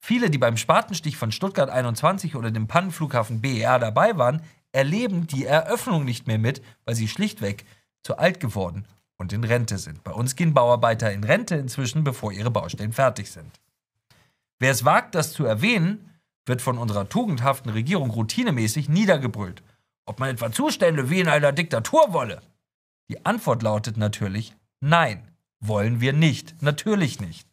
Viele, 0.00 0.30
die 0.30 0.38
beim 0.38 0.56
Spatenstich 0.56 1.16
von 1.16 1.32
Stuttgart 1.32 1.70
21 1.70 2.36
oder 2.36 2.50
dem 2.50 2.68
Pannenflughafen 2.68 3.40
BER 3.40 3.78
dabei 3.78 4.16
waren, 4.16 4.42
erleben 4.72 5.26
die 5.26 5.44
Eröffnung 5.44 6.04
nicht 6.04 6.26
mehr 6.26 6.38
mit, 6.38 6.62
weil 6.84 6.94
sie 6.94 7.08
schlichtweg 7.08 7.64
zu 8.02 8.18
alt 8.18 8.38
geworden 8.38 8.86
und 9.18 9.32
in 9.32 9.44
Rente 9.44 9.78
sind. 9.78 10.02
Bei 10.04 10.12
uns 10.12 10.36
gehen 10.36 10.54
Bauarbeiter 10.54 11.12
in 11.12 11.24
Rente 11.24 11.56
inzwischen, 11.56 12.04
bevor 12.04 12.32
ihre 12.32 12.50
Baustellen 12.50 12.92
fertig 12.92 13.30
sind. 13.30 13.60
Wer 14.58 14.72
es 14.72 14.84
wagt, 14.84 15.14
das 15.14 15.32
zu 15.32 15.44
erwähnen, 15.44 16.14
wird 16.46 16.62
von 16.62 16.78
unserer 16.78 17.08
tugendhaften 17.08 17.70
Regierung 17.70 18.10
routinemäßig 18.10 18.88
niedergebrüllt. 18.88 19.62
Ob 20.06 20.18
man 20.20 20.30
etwa 20.30 20.50
Zustände 20.50 21.10
wie 21.10 21.20
in 21.20 21.28
einer 21.28 21.52
Diktatur 21.52 22.12
wolle? 22.12 22.40
Die 23.10 23.26
Antwort 23.26 23.62
lautet 23.62 23.96
natürlich 23.96 24.54
Nein, 24.80 25.28
wollen 25.60 26.00
wir 26.00 26.12
nicht, 26.12 26.62
natürlich 26.62 27.20
nicht. 27.20 27.46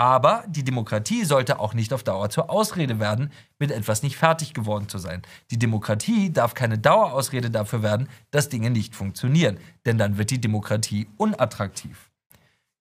Aber 0.00 0.44
die 0.46 0.62
Demokratie 0.62 1.24
sollte 1.24 1.58
auch 1.58 1.74
nicht 1.74 1.92
auf 1.92 2.04
Dauer 2.04 2.30
zur 2.30 2.50
Ausrede 2.50 3.00
werden, 3.00 3.32
mit 3.58 3.72
etwas 3.72 4.04
nicht 4.04 4.16
fertig 4.16 4.54
geworden 4.54 4.88
zu 4.88 4.98
sein. 4.98 5.22
Die 5.50 5.58
Demokratie 5.58 6.32
darf 6.32 6.54
keine 6.54 6.78
Dauerausrede 6.78 7.50
dafür 7.50 7.82
werden, 7.82 8.08
dass 8.30 8.48
Dinge 8.48 8.70
nicht 8.70 8.94
funktionieren, 8.94 9.58
denn 9.86 9.98
dann 9.98 10.16
wird 10.16 10.30
die 10.30 10.40
Demokratie 10.40 11.08
unattraktiv. 11.16 12.10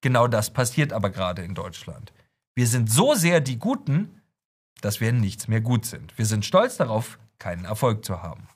Genau 0.02 0.28
das 0.28 0.52
passiert 0.52 0.94
aber 0.94 1.10
gerade 1.10 1.42
in 1.42 1.56
Deutschland. 1.56 2.14
Wir 2.56 2.68
sind 2.68 2.92
so 2.92 3.16
sehr 3.16 3.42
die 3.42 3.58
Guten, 3.58 4.22
dass 4.82 5.02
wir 5.02 5.12
nichts 5.12 5.48
mehr 5.48 5.62
gut 5.62 5.86
sind. 5.86 6.16
Wir 6.20 6.28
sind 6.28 6.46
stolz 6.46 6.78
darauf, 6.78 7.18
keinen 7.40 7.66
Erfolg 7.66 8.06
zu 8.06 8.22
haben. 8.22 8.48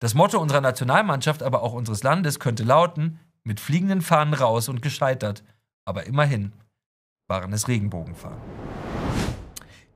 Das 0.00 0.14
Motto 0.14 0.40
unserer 0.40 0.60
Nationalmannschaft, 0.60 1.44
aber 1.44 1.62
auch 1.62 1.72
unseres 1.72 2.02
Landes 2.02 2.40
könnte 2.40 2.64
lauten, 2.64 3.20
mit 3.44 3.60
fliegenden 3.60 4.02
Fahnen 4.02 4.34
raus 4.34 4.68
und 4.68 4.82
gescheitert, 4.82 5.44
aber 5.84 6.06
immerhin 6.06 6.52
waren 7.28 7.52
es 7.52 7.68
Regenbogenfarben. 7.68 8.40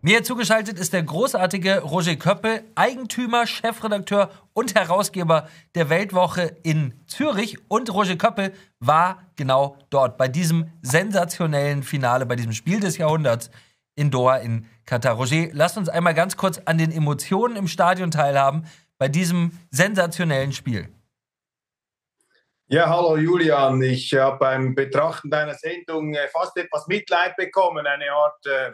Mir 0.03 0.23
zugeschaltet 0.23 0.79
ist 0.79 0.93
der 0.93 1.03
großartige 1.03 1.81
Roger 1.81 2.15
Köppel, 2.15 2.63
Eigentümer, 2.77 3.45
Chefredakteur 3.47 4.31
und 4.53 4.77
Herausgeber 4.77 5.49
der 5.75 5.91
Weltwoche 5.91 6.57
in 6.63 6.95
Zürich. 7.09 7.59
Und 7.69 7.93
Roger 7.93 8.15
Köppel 8.15 8.53
war 8.79 9.23
genau 9.35 9.77
dort 9.91 10.17
bei 10.17 10.29
diesem 10.29 10.71
sensationellen 10.81 11.83
Finale, 11.83 12.25
bei 12.25 12.37
diesem 12.37 12.53
Spiel 12.53 12.79
des 12.79 12.99
Jahrhunderts 12.99 13.51
in 13.97 14.13
Doha 14.13 14.37
in 14.37 14.67
Katar. 14.85 15.15
Roger, 15.15 15.49
lass 15.53 15.77
uns 15.77 15.89
einmal 15.89 16.15
ganz 16.15 16.37
kurz 16.37 16.61
an 16.67 16.79
den 16.79 16.93
Emotionen 16.93 17.57
im 17.57 17.67
Stadion 17.67 18.13
teilhaben 18.13 18.65
bei 18.99 19.09
diesem 19.09 19.59
sensationellen 19.71 20.53
Spiel. 20.53 20.89
Ja, 22.69 22.89
hallo 22.89 23.17
Julian. 23.17 23.81
Ich 23.81 24.13
habe 24.15 24.39
beim 24.39 24.75
Betrachten 24.75 25.31
deiner 25.31 25.55
Sendung 25.55 26.15
äh, 26.15 26.27
fast 26.27 26.57
etwas 26.57 26.89
Mitleid 26.89 27.37
bekommen, 27.37 27.87
eine 27.87 28.11
Art 28.11 28.45
äh, 28.45 28.73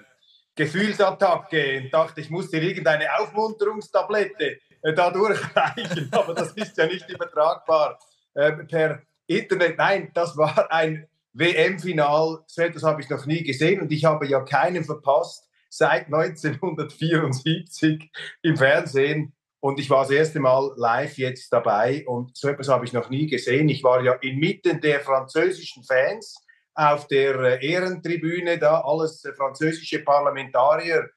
Gefühlsattacke. 0.55 1.72
Ich 1.72 1.90
dachte, 1.90 2.22
ich 2.22 2.31
muss 2.31 2.50
dir 2.50 2.62
irgendeine 2.62 3.14
Aufmunterungstablette 3.18 4.57
äh, 4.81 4.94
da 4.94 5.11
durchreichen, 5.11 6.09
aber 6.12 6.33
das 6.33 6.52
ist 6.52 6.78
ja 6.78 6.87
nicht 6.87 7.07
übertragbar 7.11 7.98
äh, 8.33 8.52
per 8.52 9.02
Internet. 9.26 9.76
Nein, 9.76 10.11
das 10.14 10.38
war 10.38 10.72
ein 10.72 11.07
WM-Final. 11.35 12.44
So 12.46 12.62
etwas 12.62 12.85
habe 12.85 13.02
ich 13.02 13.11
noch 13.11 13.26
nie 13.26 13.42
gesehen 13.42 13.83
und 13.83 13.92
ich 13.92 14.07
habe 14.07 14.26
ja 14.26 14.40
keinen 14.40 14.85
verpasst 14.85 15.50
seit 15.68 16.07
1974 16.07 18.11
im 18.40 18.57
Fernsehen. 18.57 19.35
Und 19.62 19.79
ich 19.79 19.88
war 19.90 20.03
das 20.03 20.11
erste 20.11 20.40
Mal 20.40 20.72
live 20.77 21.16
jetzt 21.18 21.53
dabei 21.53 22.05
und 22.09 22.37
so 22.37 22.48
etwas 22.48 22.66
habe 22.66 22.85
ich 22.85 22.92
noch 22.92 23.11
nie 23.11 23.29
gesehen. 23.29 23.68
Ich 23.68 23.85
war 23.85 24.03
ja 24.03 24.14
inmitten 24.14 24.81
der 24.81 24.98
französischen 24.98 25.85
Fans 25.85 26.35
auf 26.75 27.07
der 27.07 27.38
äh, 27.38 27.64
Ehrentribüne, 27.64 28.59
da 28.59 28.81
alles 28.81 29.25
äh, 29.25 29.33
französische 29.33 30.01
Parlamentarier 30.01 31.09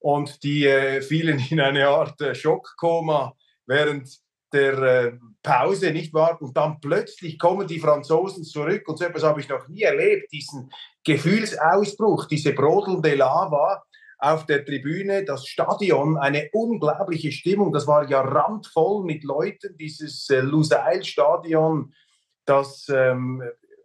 und 0.00 0.42
die 0.42 0.66
äh, 0.66 1.00
fielen 1.00 1.40
in 1.48 1.60
eine 1.60 1.86
Art 1.86 2.20
äh, 2.20 2.34
Schockkoma 2.34 3.36
während 3.66 4.10
der 4.52 4.78
äh, 4.78 5.12
Pause, 5.40 5.92
nicht 5.92 6.12
wahr? 6.12 6.42
Und 6.42 6.56
dann 6.56 6.80
plötzlich 6.80 7.38
kommen 7.38 7.68
die 7.68 7.78
Franzosen 7.78 8.42
zurück 8.42 8.82
und 8.88 8.98
so 8.98 9.04
etwas 9.04 9.22
habe 9.22 9.40
ich 9.40 9.48
noch 9.48 9.68
nie 9.68 9.82
erlebt, 9.82 10.32
diesen 10.32 10.72
Gefühlsausbruch, 11.04 12.26
diese 12.26 12.52
brodelnde 12.52 13.14
Lava 13.14 13.84
auf 14.22 14.46
der 14.46 14.64
Tribüne, 14.64 15.24
das 15.24 15.46
Stadion, 15.46 16.16
eine 16.16 16.48
unglaubliche 16.52 17.32
Stimmung. 17.32 17.72
Das 17.72 17.88
war 17.88 18.08
ja 18.08 18.20
randvoll 18.20 19.04
mit 19.04 19.24
Leuten, 19.24 19.76
dieses 19.76 20.30
äh, 20.30 20.40
Lusail-Stadion, 20.40 21.92
das 22.44 22.86
ähm, 22.88 23.42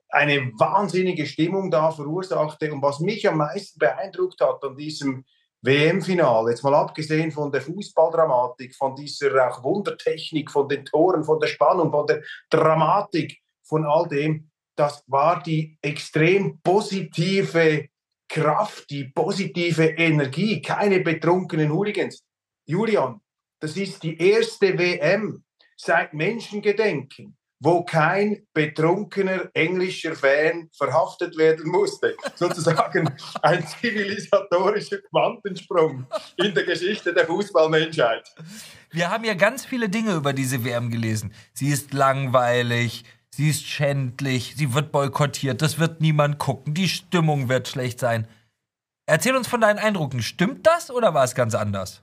eine 0.09 0.51
wahnsinnige 0.59 1.25
Stimmung 1.25 1.71
da 1.71 1.89
verursachte. 1.89 2.71
Und 2.71 2.83
was 2.83 2.99
mich 2.99 3.27
am 3.27 3.37
meisten 3.37 3.79
beeindruckt 3.79 4.39
hat 4.39 4.63
an 4.63 4.77
diesem 4.77 5.25
WM-Finale, 5.61 6.51
jetzt 6.51 6.63
mal 6.63 6.75
abgesehen 6.75 7.31
von 7.31 7.51
der 7.51 7.61
Fußballdramatik, 7.61 8.75
von 8.75 8.95
dieser 8.95 9.49
auch 9.49 9.63
Wundertechnik, 9.63 10.51
von 10.51 10.69
den 10.69 10.85
Toren, 10.85 11.23
von 11.23 11.39
der 11.39 11.47
Spannung, 11.47 11.91
von 11.91 12.05
der 12.05 12.21
Dramatik, 12.51 13.39
von 13.63 13.85
all 13.85 14.07
dem, 14.07 14.51
das 14.75 15.03
war 15.07 15.41
die 15.41 15.79
extrem 15.81 16.61
positive 16.61 17.89
Kraft, 18.29 18.89
die 18.89 19.05
positive 19.05 19.85
Energie, 19.85 20.61
keine 20.61 20.99
betrunkenen 20.99 21.71
Hooligans. 21.71 22.23
Julian, 22.65 23.21
das 23.59 23.77
ist 23.77 24.03
die 24.03 24.17
erste 24.17 24.77
WM 24.77 25.43
seit 25.77 26.13
Menschengedenken, 26.13 27.37
wo 27.59 27.83
kein 27.83 28.45
betrunkener 28.53 29.49
englischer 29.53 30.15
Fan 30.15 30.69
verhaftet 30.75 31.37
werden 31.37 31.71
musste. 31.71 32.15
Sozusagen 32.35 33.09
ein 33.41 33.65
zivilisatorischer 33.65 34.99
Quantensprung 35.09 36.05
in 36.37 36.53
der 36.53 36.65
Geschichte 36.65 37.13
der 37.13 37.25
Fußballmenschheit. 37.25 38.29
Wir 38.91 39.09
haben 39.09 39.23
ja 39.23 39.33
ganz 39.33 39.65
viele 39.65 39.89
Dinge 39.89 40.15
über 40.15 40.33
diese 40.33 40.63
WM 40.63 40.91
gelesen. 40.91 41.33
Sie 41.53 41.69
ist 41.69 41.93
langweilig, 41.93 43.05
sie 43.37 43.49
ist 43.49 43.67
schändlich, 43.67 44.55
sie 44.57 44.73
wird 44.73 44.91
boykottiert, 44.91 45.61
das 45.61 45.77
wird 45.77 46.01
niemand 46.01 46.39
gucken, 46.39 46.73
die 46.73 46.89
Stimmung 46.89 47.49
wird 47.49 47.67
schlecht 47.67 47.99
sein. 47.99 48.27
Erzähl 49.05 49.35
uns 49.35 49.47
von 49.47 49.61
deinen 49.61 49.77
Eindrücken. 49.77 50.23
Stimmt 50.23 50.65
das 50.65 50.89
oder 50.89 51.13
war 51.13 51.23
es 51.23 51.35
ganz 51.35 51.53
anders? 51.53 52.01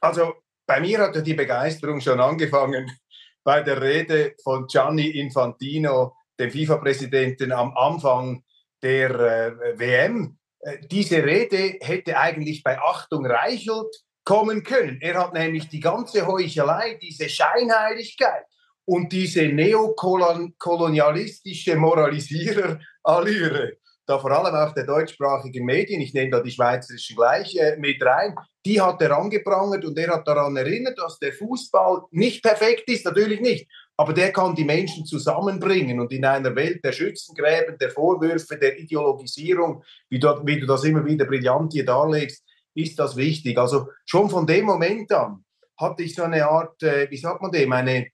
Also 0.00 0.34
bei 0.66 0.80
mir 0.80 0.98
hat 0.98 1.24
die 1.24 1.34
Begeisterung 1.34 2.00
schon 2.00 2.20
angefangen 2.20 2.90
bei 3.44 3.62
der 3.62 3.80
Rede 3.80 4.34
von 4.42 4.66
Gianni 4.66 5.08
Infantino, 5.08 6.16
dem 6.38 6.50
FIFA-Präsidenten, 6.50 7.52
am 7.52 7.76
Anfang 7.76 8.42
der 8.82 9.10
äh, 9.10 9.78
WM. 9.78 10.36
Äh, 10.60 10.78
diese 10.90 11.24
Rede 11.24 11.78
hätte 11.80 12.18
eigentlich 12.18 12.64
bei 12.64 12.76
Achtung 12.76 13.24
Reichelt 13.24 13.94
kommen 14.24 14.64
können. 14.64 15.00
Er 15.00 15.14
hat 15.20 15.32
nämlich 15.32 15.68
die 15.68 15.80
ganze 15.80 16.26
Heuchelei, 16.26 16.98
diese 17.00 17.28
Scheinheiligkeit 17.28 18.44
und 18.88 19.12
diese 19.12 19.46
neokolonialistische 19.48 21.76
Moralisiererallüre 21.76 23.76
da 24.08 24.18
vor 24.18 24.30
allem 24.30 24.54
auch 24.54 24.72
der 24.72 24.86
deutschsprachigen 24.86 25.66
Medien, 25.66 26.00
ich 26.00 26.14
nehme 26.14 26.30
da 26.30 26.40
die 26.40 26.50
schweizerischen 26.50 27.14
gleich 27.14 27.54
äh, 27.56 27.76
mit 27.76 28.02
rein, 28.02 28.34
die 28.64 28.80
hat 28.80 29.02
er 29.02 29.18
angeprangert 29.18 29.84
und 29.84 29.98
er 29.98 30.14
hat 30.14 30.26
daran 30.26 30.56
erinnert, 30.56 30.98
dass 30.98 31.18
der 31.18 31.34
Fußball 31.34 32.04
nicht 32.12 32.42
perfekt 32.42 32.88
ist, 32.88 33.04
natürlich 33.04 33.42
nicht, 33.42 33.68
aber 33.98 34.14
der 34.14 34.32
kann 34.32 34.54
die 34.54 34.64
Menschen 34.64 35.04
zusammenbringen 35.04 36.00
und 36.00 36.10
in 36.10 36.24
einer 36.24 36.56
Welt 36.56 36.82
der 36.82 36.92
Schützengräben, 36.92 37.76
der 37.76 37.90
Vorwürfe, 37.90 38.56
der 38.56 38.78
Ideologisierung, 38.78 39.82
wie 40.08 40.18
du, 40.18 40.28
wie 40.44 40.58
du 40.58 40.66
das 40.66 40.84
immer 40.84 41.04
wieder 41.04 41.26
brillant 41.26 41.74
hier 41.74 41.84
darlegst, 41.84 42.42
ist 42.74 42.98
das 42.98 43.14
wichtig. 43.14 43.58
Also 43.58 43.88
schon 44.06 44.30
von 44.30 44.46
dem 44.46 44.64
Moment 44.64 45.12
an 45.12 45.44
hatte 45.76 46.02
ich 46.02 46.14
so 46.14 46.22
eine 46.22 46.46
Art, 46.46 46.82
äh, 46.82 47.10
wie 47.10 47.18
sagt 47.18 47.42
man 47.42 47.52
dem, 47.52 47.70
eine 47.72 48.06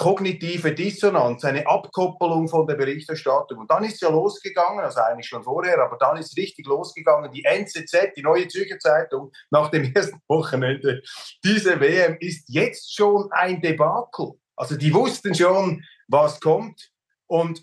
kognitive 0.00 0.72
Dissonanz, 0.72 1.44
eine 1.44 1.66
Abkoppelung 1.66 2.48
von 2.48 2.66
der 2.66 2.74
Berichterstattung. 2.74 3.58
Und 3.58 3.70
dann 3.70 3.84
ist 3.84 4.00
ja 4.00 4.08
losgegangen, 4.08 4.82
also 4.82 4.98
eigentlich 5.00 5.26
schon 5.26 5.44
vorher, 5.44 5.78
aber 5.78 5.98
dann 5.98 6.16
ist 6.16 6.38
richtig 6.38 6.66
losgegangen. 6.66 7.30
Die 7.30 7.44
NZZ, 7.44 8.14
die 8.16 8.22
Neue 8.22 8.48
Zürcher 8.48 8.78
Zeitung, 8.78 9.30
nach 9.50 9.70
dem 9.70 9.92
ersten 9.94 10.18
Wochenende, 10.28 11.02
diese 11.44 11.78
WM 11.80 12.16
ist 12.18 12.48
jetzt 12.48 12.96
schon 12.96 13.30
ein 13.30 13.60
Debakel. 13.60 14.32
Also 14.56 14.74
die 14.74 14.94
wussten 14.94 15.34
schon, 15.34 15.84
was 16.08 16.40
kommt. 16.40 16.90
Und 17.26 17.62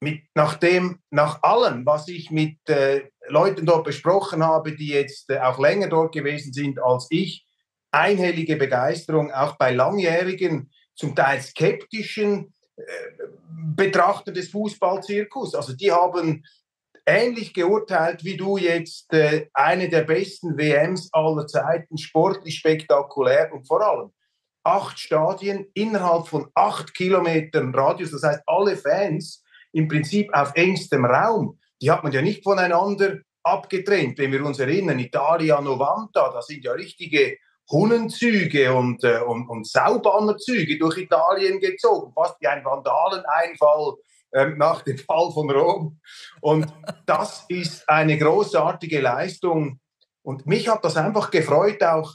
mit, 0.00 0.24
nachdem, 0.34 0.98
nach 1.10 1.40
allem, 1.44 1.86
was 1.86 2.08
ich 2.08 2.32
mit 2.32 2.68
äh, 2.68 3.08
Leuten 3.28 3.64
dort 3.64 3.84
besprochen 3.84 4.44
habe, 4.44 4.74
die 4.74 4.88
jetzt 4.88 5.30
äh, 5.30 5.38
auch 5.38 5.60
länger 5.60 5.86
dort 5.86 6.12
gewesen 6.12 6.52
sind 6.52 6.82
als 6.82 7.06
ich, 7.10 7.46
einhellige 7.92 8.56
Begeisterung, 8.56 9.30
auch 9.30 9.56
bei 9.56 9.70
langjährigen 9.70 10.72
zum 10.94 11.14
Teil 11.14 11.40
skeptischen 11.40 12.54
äh, 12.76 12.82
Betrachter 13.74 14.32
des 14.32 14.50
Fußballzirkus. 14.50 15.54
Also 15.54 15.74
die 15.74 15.92
haben 15.92 16.44
ähnlich 17.06 17.52
geurteilt 17.52 18.24
wie 18.24 18.36
du 18.36 18.56
jetzt 18.56 19.12
äh, 19.12 19.48
eine 19.54 19.88
der 19.88 20.02
besten 20.02 20.56
WMs 20.56 21.08
aller 21.12 21.46
Zeiten, 21.46 21.98
sportlich 21.98 22.58
spektakulär 22.58 23.52
und 23.52 23.66
vor 23.66 23.82
allem 23.82 24.12
acht 24.64 24.98
Stadien 24.98 25.66
innerhalb 25.74 26.28
von 26.28 26.48
acht 26.54 26.94
Kilometern 26.94 27.74
Radius. 27.74 28.12
Das 28.12 28.22
heißt, 28.22 28.42
alle 28.46 28.76
Fans 28.76 29.42
im 29.72 29.88
Prinzip 29.88 30.32
auf 30.32 30.52
engstem 30.54 31.04
Raum. 31.04 31.58
Die 31.80 31.90
hat 31.90 32.04
man 32.04 32.12
ja 32.12 32.22
nicht 32.22 32.44
voneinander 32.44 33.18
abgetrennt. 33.42 34.18
Wenn 34.18 34.30
wir 34.30 34.44
uns 34.44 34.60
erinnern, 34.60 34.98
Italia 34.98 35.60
90, 35.60 36.10
da 36.12 36.42
sind 36.42 36.64
ja 36.64 36.72
richtige 36.72 37.38
Hunnenzüge 37.70 38.74
und, 38.74 39.02
äh, 39.04 39.20
und, 39.20 39.48
und 39.48 39.66
Saubannerzüge 39.66 40.78
durch 40.78 40.98
Italien 40.98 41.60
gezogen, 41.60 42.12
fast 42.14 42.36
wie 42.40 42.46
ein 42.46 42.64
Vandaleneinfall 42.64 43.94
äh, 44.32 44.46
nach 44.56 44.82
dem 44.82 44.98
Fall 44.98 45.30
von 45.32 45.50
Rom. 45.50 46.00
Und 46.40 46.66
das 47.06 47.44
ist 47.48 47.88
eine 47.88 48.18
großartige 48.18 49.00
Leistung. 49.00 49.80
Und 50.22 50.46
mich 50.46 50.68
hat 50.68 50.84
das 50.84 50.96
einfach 50.96 51.30
gefreut, 51.30 51.82
auch 51.82 52.14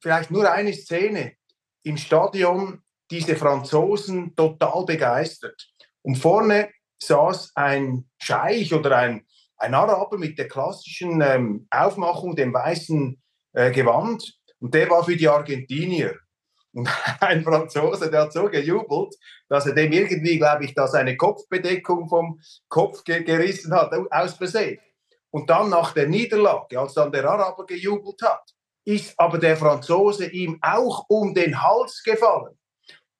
vielleicht 0.00 0.30
nur 0.30 0.50
eine 0.50 0.72
Szene 0.72 1.34
im 1.82 1.96
Stadion, 1.96 2.82
diese 3.10 3.36
Franzosen 3.36 4.36
total 4.36 4.84
begeistert. 4.84 5.68
Und 6.02 6.16
vorne 6.16 6.70
saß 7.02 7.52
ein 7.54 8.08
Scheich 8.18 8.72
oder 8.74 8.96
ein, 8.96 9.26
ein 9.56 9.74
Araber 9.74 10.18
mit 10.18 10.38
der 10.38 10.48
klassischen 10.48 11.20
ähm, 11.22 11.66
Aufmachung, 11.70 12.36
dem 12.36 12.52
weißen 12.52 13.20
äh, 13.54 13.70
Gewand 13.70 14.37
und 14.60 14.74
der 14.74 14.88
war 14.90 15.04
für 15.04 15.16
die 15.16 15.28
Argentinier. 15.28 16.18
Und 16.72 16.88
ein 17.20 17.42
Franzose, 17.42 18.10
der 18.10 18.22
hat 18.22 18.32
so 18.32 18.48
gejubelt, 18.48 19.14
dass 19.48 19.66
er 19.66 19.74
dem 19.74 19.92
irgendwie, 19.92 20.38
glaube 20.38 20.64
ich, 20.64 20.74
da 20.74 20.86
seine 20.86 21.16
Kopfbedeckung 21.16 22.08
vom 22.08 22.40
Kopf 22.68 23.04
ge 23.04 23.22
gerissen 23.22 23.74
hat, 23.74 23.92
aus 24.10 24.34
Versehen. 24.34 24.78
Und 25.30 25.50
dann 25.50 25.70
nach 25.70 25.92
der 25.92 26.08
Niederlage, 26.08 26.78
als 26.78 26.94
dann 26.94 27.12
der 27.12 27.28
Araber 27.28 27.66
gejubelt 27.66 28.20
hat, 28.22 28.42
ist 28.84 29.14
aber 29.18 29.38
der 29.38 29.56
Franzose 29.56 30.26
ihm 30.26 30.58
auch 30.62 31.04
um 31.08 31.34
den 31.34 31.62
Hals 31.62 32.02
gefallen. 32.02 32.58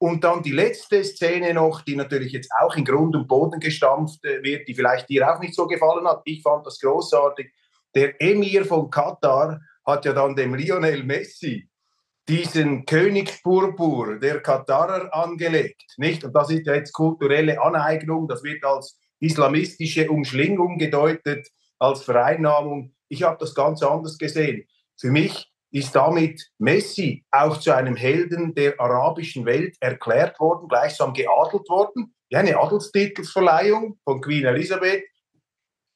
Und 0.00 0.22
dann 0.22 0.42
die 0.42 0.52
letzte 0.52 1.02
Szene 1.02 1.52
noch, 1.52 1.82
die 1.82 1.96
natürlich 1.96 2.32
jetzt 2.32 2.50
auch 2.60 2.76
in 2.76 2.84
Grund 2.84 3.16
und 3.16 3.26
Boden 3.26 3.58
gestampft 3.58 4.24
äh, 4.24 4.42
wird, 4.42 4.68
die 4.68 4.74
vielleicht 4.74 5.08
dir 5.08 5.28
auch 5.28 5.40
nicht 5.40 5.54
so 5.54 5.66
gefallen 5.66 6.06
hat. 6.06 6.22
Ich 6.24 6.40
fand 6.40 6.64
das 6.64 6.78
großartig. 6.78 7.52
Der 7.94 8.20
Emir 8.22 8.64
von 8.64 8.88
Katar 8.90 9.60
hat 9.88 10.04
ja 10.04 10.12
dann 10.12 10.36
dem 10.36 10.54
Lionel 10.54 11.02
Messi 11.02 11.68
diesen 12.28 12.84
Königspurpur 12.84 14.18
der 14.18 14.40
Katarer 14.40 15.14
angelegt, 15.14 15.82
nicht? 15.96 16.22
Und 16.24 16.34
das 16.34 16.50
ist 16.50 16.66
ja 16.66 16.74
jetzt 16.74 16.92
kulturelle 16.92 17.60
Aneignung, 17.60 18.28
das 18.28 18.44
wird 18.44 18.62
als 18.64 19.00
islamistische 19.18 20.10
Umschlingung 20.10 20.76
gedeutet, 20.76 21.48
als 21.78 22.02
Vereinnahmung. 22.02 22.94
Ich 23.08 23.22
habe 23.22 23.38
das 23.40 23.54
ganz 23.54 23.82
anders 23.82 24.18
gesehen. 24.18 24.66
Für 25.00 25.10
mich 25.10 25.50
ist 25.70 25.96
damit 25.96 26.50
Messi 26.58 27.24
auch 27.30 27.58
zu 27.58 27.74
einem 27.74 27.96
Helden 27.96 28.54
der 28.54 28.78
arabischen 28.78 29.46
Welt 29.46 29.76
erklärt 29.80 30.38
worden, 30.38 30.68
gleichsam 30.68 31.14
geadelt 31.14 31.68
worden. 31.70 32.14
Ja, 32.28 32.40
eine 32.40 32.58
Adelstitelsverleihung 32.58 33.98
von 34.04 34.20
Queen 34.20 34.44
Elizabeth. 34.44 35.04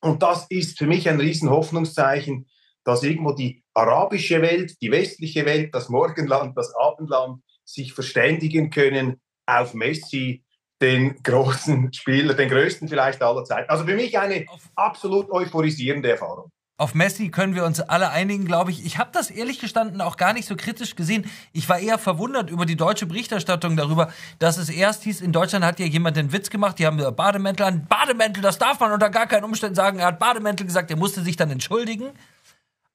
Und 0.00 0.22
das 0.22 0.46
ist 0.48 0.78
für 0.78 0.86
mich 0.86 1.08
ein 1.08 1.20
Riesenhoffnungszeichen, 1.20 2.48
dass 2.84 3.02
irgendwo 3.02 3.32
die 3.32 3.61
arabische 3.74 4.42
Welt, 4.42 4.80
die 4.80 4.90
westliche 4.90 5.44
Welt, 5.44 5.74
das 5.74 5.88
Morgenland, 5.88 6.56
das 6.56 6.74
Abendland 6.74 7.42
sich 7.64 7.92
verständigen 7.92 8.70
können 8.70 9.20
auf 9.46 9.74
Messi, 9.74 10.44
den 10.80 11.22
großen 11.22 11.92
Spieler, 11.92 12.34
den 12.34 12.48
größten 12.48 12.88
vielleicht 12.88 13.22
aller 13.22 13.44
Zeiten. 13.44 13.70
Also 13.70 13.84
für 13.84 13.94
mich 13.94 14.18
eine 14.18 14.46
absolut 14.74 15.30
euphorisierende 15.30 16.10
Erfahrung. 16.10 16.50
Auf 16.78 16.94
Messi 16.94 17.28
können 17.28 17.54
wir 17.54 17.64
uns 17.64 17.78
alle 17.80 18.10
einigen, 18.10 18.44
glaube 18.44 18.72
ich. 18.72 18.84
Ich 18.84 18.98
habe 18.98 19.10
das 19.12 19.30
ehrlich 19.30 19.60
gestanden 19.60 20.00
auch 20.00 20.16
gar 20.16 20.32
nicht 20.32 20.48
so 20.48 20.56
kritisch 20.56 20.96
gesehen. 20.96 21.30
Ich 21.52 21.68
war 21.68 21.78
eher 21.78 21.96
verwundert 21.96 22.50
über 22.50 22.66
die 22.66 22.74
deutsche 22.74 23.06
Berichterstattung 23.06 23.76
darüber, 23.76 24.12
dass 24.40 24.56
es 24.56 24.68
erst 24.68 25.04
hieß, 25.04 25.20
in 25.20 25.30
Deutschland 25.30 25.64
hat 25.64 25.78
ja 25.78 25.86
jemand 25.86 26.16
den 26.16 26.32
Witz 26.32 26.50
gemacht, 26.50 26.80
die 26.80 26.86
haben 26.86 26.98
Bademäntel 27.14 27.66
an. 27.66 27.86
Bademäntel, 27.86 28.42
das 28.42 28.58
darf 28.58 28.80
man 28.80 28.90
unter 28.90 29.10
gar 29.10 29.28
keinen 29.28 29.44
Umständen 29.44 29.76
sagen. 29.76 30.00
Er 30.00 30.06
hat 30.06 30.18
Bademäntel 30.18 30.66
gesagt, 30.66 30.90
er 30.90 30.96
musste 30.96 31.22
sich 31.22 31.36
dann 31.36 31.52
entschuldigen. 31.52 32.10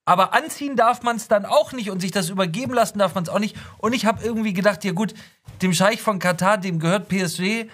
Aber 0.08 0.34
anziehen 0.34 0.78
darf 0.78 1.04
man 1.04 1.18
es 1.18 1.28
dann 1.28 1.46
auch 1.46 1.74
nicht 1.74 1.92
und 1.92 2.00
sich 2.00 2.12
das 2.12 2.30
übergeben 2.30 2.74
lassen 2.74 2.98
darf 2.98 3.14
man 3.14 3.26
es 3.26 3.30
auch 3.30 3.40
nicht. 3.40 3.58
Und 3.78 3.92
ich 3.92 4.06
habe 4.06 4.24
irgendwie 4.24 4.54
gedacht, 4.54 4.86
ja 4.86 4.94
gut, 4.94 5.14
dem 5.62 5.74
Scheich 5.74 6.02
von 6.02 6.18
Katar, 6.18 6.58
dem 6.58 6.80
gehört 6.80 7.10
PSG, 7.10 7.42
äh, 7.42 7.66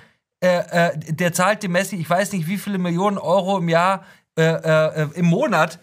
äh, 0.42 1.14
der 1.14 1.32
zahlt 1.32 1.62
dem 1.62 1.74
Messi, 1.74 1.96
ich 1.96 2.10
weiß 2.10 2.32
nicht 2.32 2.48
wie 2.48 2.58
viele 2.58 2.80
Millionen 2.80 3.20
Euro 3.20 3.60
im 3.60 3.70
Jahr, 3.70 4.04
äh, 4.36 4.46
äh 4.46 5.10
im 5.14 5.28
Monat, 5.28 5.78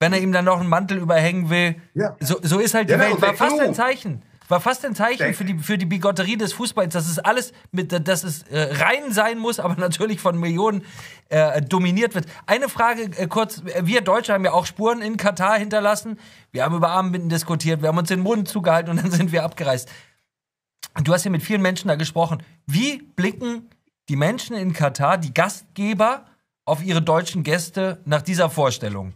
wenn 0.00 0.12
er 0.12 0.20
ihm 0.20 0.32
dann 0.32 0.46
noch 0.46 0.58
einen 0.58 0.68
Mantel 0.68 0.98
überhängen 0.98 1.48
will. 1.48 1.76
Ja. 1.94 2.16
So, 2.18 2.40
so 2.42 2.58
ist 2.58 2.74
halt 2.74 2.88
die 2.88 2.94
ja, 2.94 2.98
Welt. 2.98 3.22
War 3.22 3.34
fast 3.34 3.60
ein 3.60 3.72
Zeichen. 3.72 4.20
War 4.52 4.60
fast 4.60 4.84
ein 4.84 4.94
Zeichen 4.94 5.32
für 5.32 5.46
die, 5.46 5.58
für 5.58 5.78
die 5.78 5.86
Bigotterie 5.86 6.36
des 6.36 6.52
Fußballs, 6.52 6.92
dass 6.92 7.08
es 7.08 7.18
alles 7.18 7.54
mit, 7.70 8.06
dass 8.06 8.22
es 8.22 8.42
äh, 8.42 8.68
rein 8.84 9.10
sein 9.10 9.38
muss, 9.38 9.58
aber 9.58 9.76
natürlich 9.80 10.20
von 10.20 10.38
Millionen 10.38 10.84
äh, 11.30 11.62
dominiert 11.62 12.14
wird. 12.14 12.26
Eine 12.44 12.68
Frage 12.68 13.04
äh, 13.16 13.28
kurz: 13.28 13.62
Wir 13.64 14.02
Deutsche 14.02 14.34
haben 14.34 14.44
ja 14.44 14.52
auch 14.52 14.66
Spuren 14.66 15.00
in 15.00 15.16
Katar 15.16 15.58
hinterlassen. 15.58 16.18
Wir 16.50 16.64
haben 16.64 16.76
über 16.76 16.90
Armbinden 16.90 17.30
diskutiert, 17.30 17.80
wir 17.80 17.88
haben 17.88 17.96
uns 17.96 18.08
den 18.08 18.20
Mund 18.20 18.46
zugehalten 18.46 18.90
und 18.90 19.02
dann 19.02 19.10
sind 19.18 19.32
wir 19.32 19.42
abgereist. 19.42 19.88
Du 21.02 21.14
hast 21.14 21.24
ja 21.24 21.30
mit 21.30 21.42
vielen 21.42 21.62
Menschen 21.62 21.88
da 21.88 21.94
gesprochen. 21.94 22.42
Wie 22.66 22.98
blicken 23.16 23.70
die 24.10 24.16
Menschen 24.16 24.54
in 24.54 24.74
Katar, 24.74 25.16
die 25.16 25.32
Gastgeber, 25.32 26.26
auf 26.66 26.84
ihre 26.84 27.00
deutschen 27.00 27.42
Gäste 27.42 28.02
nach 28.04 28.20
dieser 28.20 28.50
Vorstellung? 28.50 29.14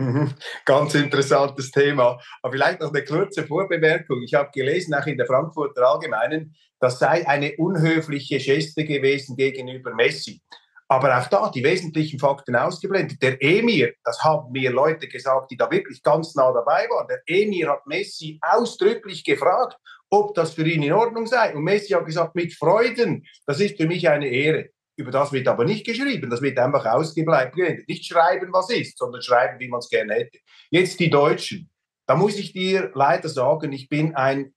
Mhm. 0.00 0.32
Ganz 0.64 0.94
interessantes 0.94 1.70
Thema. 1.70 2.18
Aber 2.40 2.52
vielleicht 2.52 2.80
noch 2.80 2.88
eine 2.88 3.04
kurze 3.04 3.46
Vorbemerkung. 3.46 4.22
Ich 4.22 4.32
habe 4.32 4.50
gelesen, 4.50 4.94
auch 4.94 5.06
in 5.06 5.18
der 5.18 5.26
Frankfurter 5.26 5.86
Allgemeinen, 5.86 6.56
das 6.80 6.98
sei 6.98 7.28
eine 7.28 7.54
unhöfliche 7.58 8.38
Geste 8.38 8.84
gewesen 8.84 9.36
gegenüber 9.36 9.94
Messi. 9.94 10.40
Aber 10.88 11.18
auch 11.18 11.26
da 11.26 11.50
die 11.54 11.62
wesentlichen 11.62 12.18
Fakten 12.18 12.56
ausgeblendet. 12.56 13.20
Der 13.22 13.42
Emir, 13.42 13.92
das 14.02 14.24
haben 14.24 14.50
mir 14.52 14.70
Leute 14.70 15.06
gesagt, 15.06 15.50
die 15.50 15.58
da 15.58 15.70
wirklich 15.70 16.02
ganz 16.02 16.34
nah 16.34 16.50
dabei 16.50 16.88
waren. 16.88 17.06
Der 17.06 17.20
Emir 17.26 17.68
hat 17.68 17.86
Messi 17.86 18.40
ausdrücklich 18.40 19.22
gefragt, 19.22 19.76
ob 20.08 20.34
das 20.34 20.54
für 20.54 20.66
ihn 20.66 20.82
in 20.82 20.94
Ordnung 20.94 21.26
sei. 21.26 21.54
Und 21.54 21.62
Messi 21.62 21.92
hat 21.92 22.06
gesagt, 22.06 22.34
mit 22.34 22.54
Freuden, 22.54 23.26
das 23.46 23.60
ist 23.60 23.76
für 23.76 23.86
mich 23.86 24.08
eine 24.08 24.28
Ehre. 24.28 24.70
Über 25.00 25.12
das 25.12 25.32
wird 25.32 25.48
aber 25.48 25.64
nicht 25.64 25.86
geschrieben, 25.86 26.28
das 26.28 26.42
wird 26.42 26.58
einfach 26.58 26.84
ausgeblendet. 26.84 27.88
Nicht 27.88 28.04
schreiben, 28.04 28.52
was 28.52 28.68
ist, 28.68 28.98
sondern 28.98 29.22
schreiben, 29.22 29.58
wie 29.58 29.68
man 29.68 29.78
es 29.78 29.88
gerne 29.88 30.12
hätte. 30.12 30.38
Jetzt 30.68 31.00
die 31.00 31.08
Deutschen. 31.08 31.70
Da 32.06 32.16
muss 32.16 32.38
ich 32.38 32.52
dir 32.52 32.90
leider 32.94 33.30
sagen, 33.30 33.72
ich 33.72 33.88
bin 33.88 34.14
ein, 34.14 34.52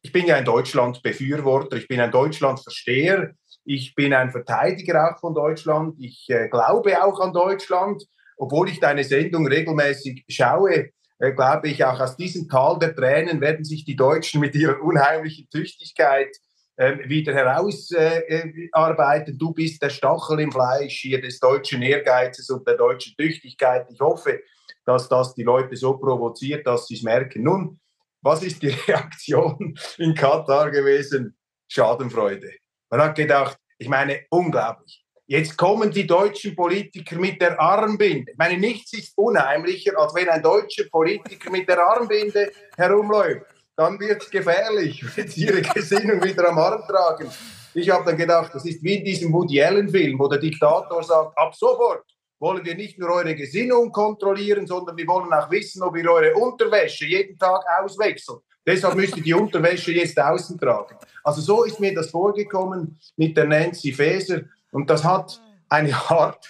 ich 0.00 0.10
bin 0.10 0.24
ja 0.24 0.36
ein 0.36 0.44
Deutschland-Befürworter, 0.46 1.76
ich 1.76 1.86
bin 1.86 2.00
ein 2.00 2.10
Deutschland-Versteher, 2.10 3.34
ich 3.66 3.94
bin 3.94 4.14
ein 4.14 4.30
Verteidiger 4.30 5.10
auch 5.12 5.20
von 5.20 5.34
Deutschland, 5.34 5.96
ich 5.98 6.30
äh, 6.30 6.48
glaube 6.48 7.04
auch 7.04 7.20
an 7.20 7.34
Deutschland, 7.34 8.04
obwohl 8.38 8.70
ich 8.70 8.80
deine 8.80 9.04
Sendung 9.04 9.46
regelmäßig 9.46 10.24
schaue, 10.30 10.92
äh, 11.18 11.32
glaube 11.32 11.68
ich, 11.68 11.84
auch 11.84 12.00
aus 12.00 12.16
diesem 12.16 12.48
Tal 12.48 12.78
der 12.78 12.96
Tränen 12.96 13.42
werden 13.42 13.66
sich 13.66 13.84
die 13.84 13.96
Deutschen 13.96 14.40
mit 14.40 14.54
ihrer 14.54 14.80
unheimlichen 14.80 15.46
Tüchtigkeit 15.50 16.34
wieder 16.76 17.34
herausarbeiten. 17.34 19.38
du 19.38 19.52
bist 19.52 19.82
der 19.82 19.90
Stachel 19.90 20.40
im 20.40 20.50
Fleisch 20.50 21.00
hier 21.00 21.20
des 21.20 21.38
deutschen 21.38 21.82
Ehrgeizes 21.82 22.50
und 22.50 22.66
der 22.66 22.76
deutschen 22.76 23.14
Tüchtigkeit. 23.16 23.86
Ich 23.90 24.00
hoffe, 24.00 24.40
dass 24.84 25.08
das 25.08 25.34
die 25.34 25.44
Leute 25.44 25.76
so 25.76 25.96
provoziert, 25.96 26.66
dass 26.66 26.88
sie 26.88 26.94
es 26.94 27.02
merken. 27.02 27.44
Nun, 27.44 27.80
was 28.22 28.42
ist 28.42 28.62
die 28.62 28.68
Reaktion 28.88 29.78
in 29.98 30.14
Katar 30.14 30.70
gewesen? 30.70 31.36
Schadenfreude. 31.68 32.50
Man 32.90 33.00
hat 33.00 33.14
gedacht, 33.14 33.58
ich 33.78 33.88
meine, 33.88 34.26
unglaublich. 34.30 35.02
Jetzt 35.26 35.56
kommen 35.56 35.90
die 35.90 36.06
deutschen 36.06 36.54
Politiker 36.54 37.16
mit 37.16 37.40
der 37.40 37.58
Armbinde. 37.58 38.32
Ich 38.32 38.38
meine, 38.38 38.58
nichts 38.58 38.92
ist 38.92 39.16
unheimlicher, 39.16 39.98
als 39.98 40.14
wenn 40.14 40.28
ein 40.28 40.42
deutscher 40.42 40.84
Politiker 40.90 41.50
mit 41.50 41.66
der 41.66 41.82
Armbinde 41.82 42.52
herumläuft 42.76 43.53
dann 43.76 43.98
wird 43.98 44.22
es 44.22 44.30
gefährlich, 44.30 45.04
wenn 45.16 45.28
sie 45.28 45.46
ihre 45.46 45.62
Gesinnung 45.62 46.22
wieder 46.22 46.48
am 46.48 46.58
Arm 46.58 46.82
tragen. 46.86 47.30
Ich 47.74 47.90
habe 47.90 48.04
dann 48.04 48.16
gedacht, 48.16 48.54
das 48.54 48.64
ist 48.64 48.82
wie 48.82 48.96
in 48.96 49.04
diesem 49.04 49.32
Woody 49.32 49.62
Allen-Film, 49.62 50.18
wo 50.18 50.28
der 50.28 50.38
Diktator 50.38 51.02
sagt, 51.02 51.36
ab 51.36 51.54
sofort 51.54 52.04
wollen 52.38 52.64
wir 52.64 52.74
nicht 52.74 52.98
nur 52.98 53.10
eure 53.10 53.34
Gesinnung 53.34 53.90
kontrollieren, 53.90 54.66
sondern 54.66 54.96
wir 54.96 55.06
wollen 55.06 55.32
auch 55.32 55.50
wissen, 55.50 55.82
ob 55.82 55.96
ihr 55.96 56.10
eure 56.10 56.34
Unterwäsche 56.34 57.06
jeden 57.06 57.38
Tag 57.38 57.62
auswechselt. 57.80 58.40
Deshalb 58.66 58.94
müsst 58.94 59.16
ihr 59.16 59.22
die 59.22 59.34
Unterwäsche 59.34 59.92
jetzt 59.92 60.18
außen 60.18 60.58
tragen. 60.58 60.96
Also 61.22 61.40
so 61.40 61.64
ist 61.64 61.80
mir 61.80 61.94
das 61.94 62.10
vorgekommen 62.10 62.98
mit 63.16 63.36
der 63.36 63.46
Nancy 63.46 63.92
Faeser 63.92 64.42
und 64.72 64.88
das 64.88 65.04
hat 65.04 65.40
eine 65.68 65.94
Art 65.94 66.46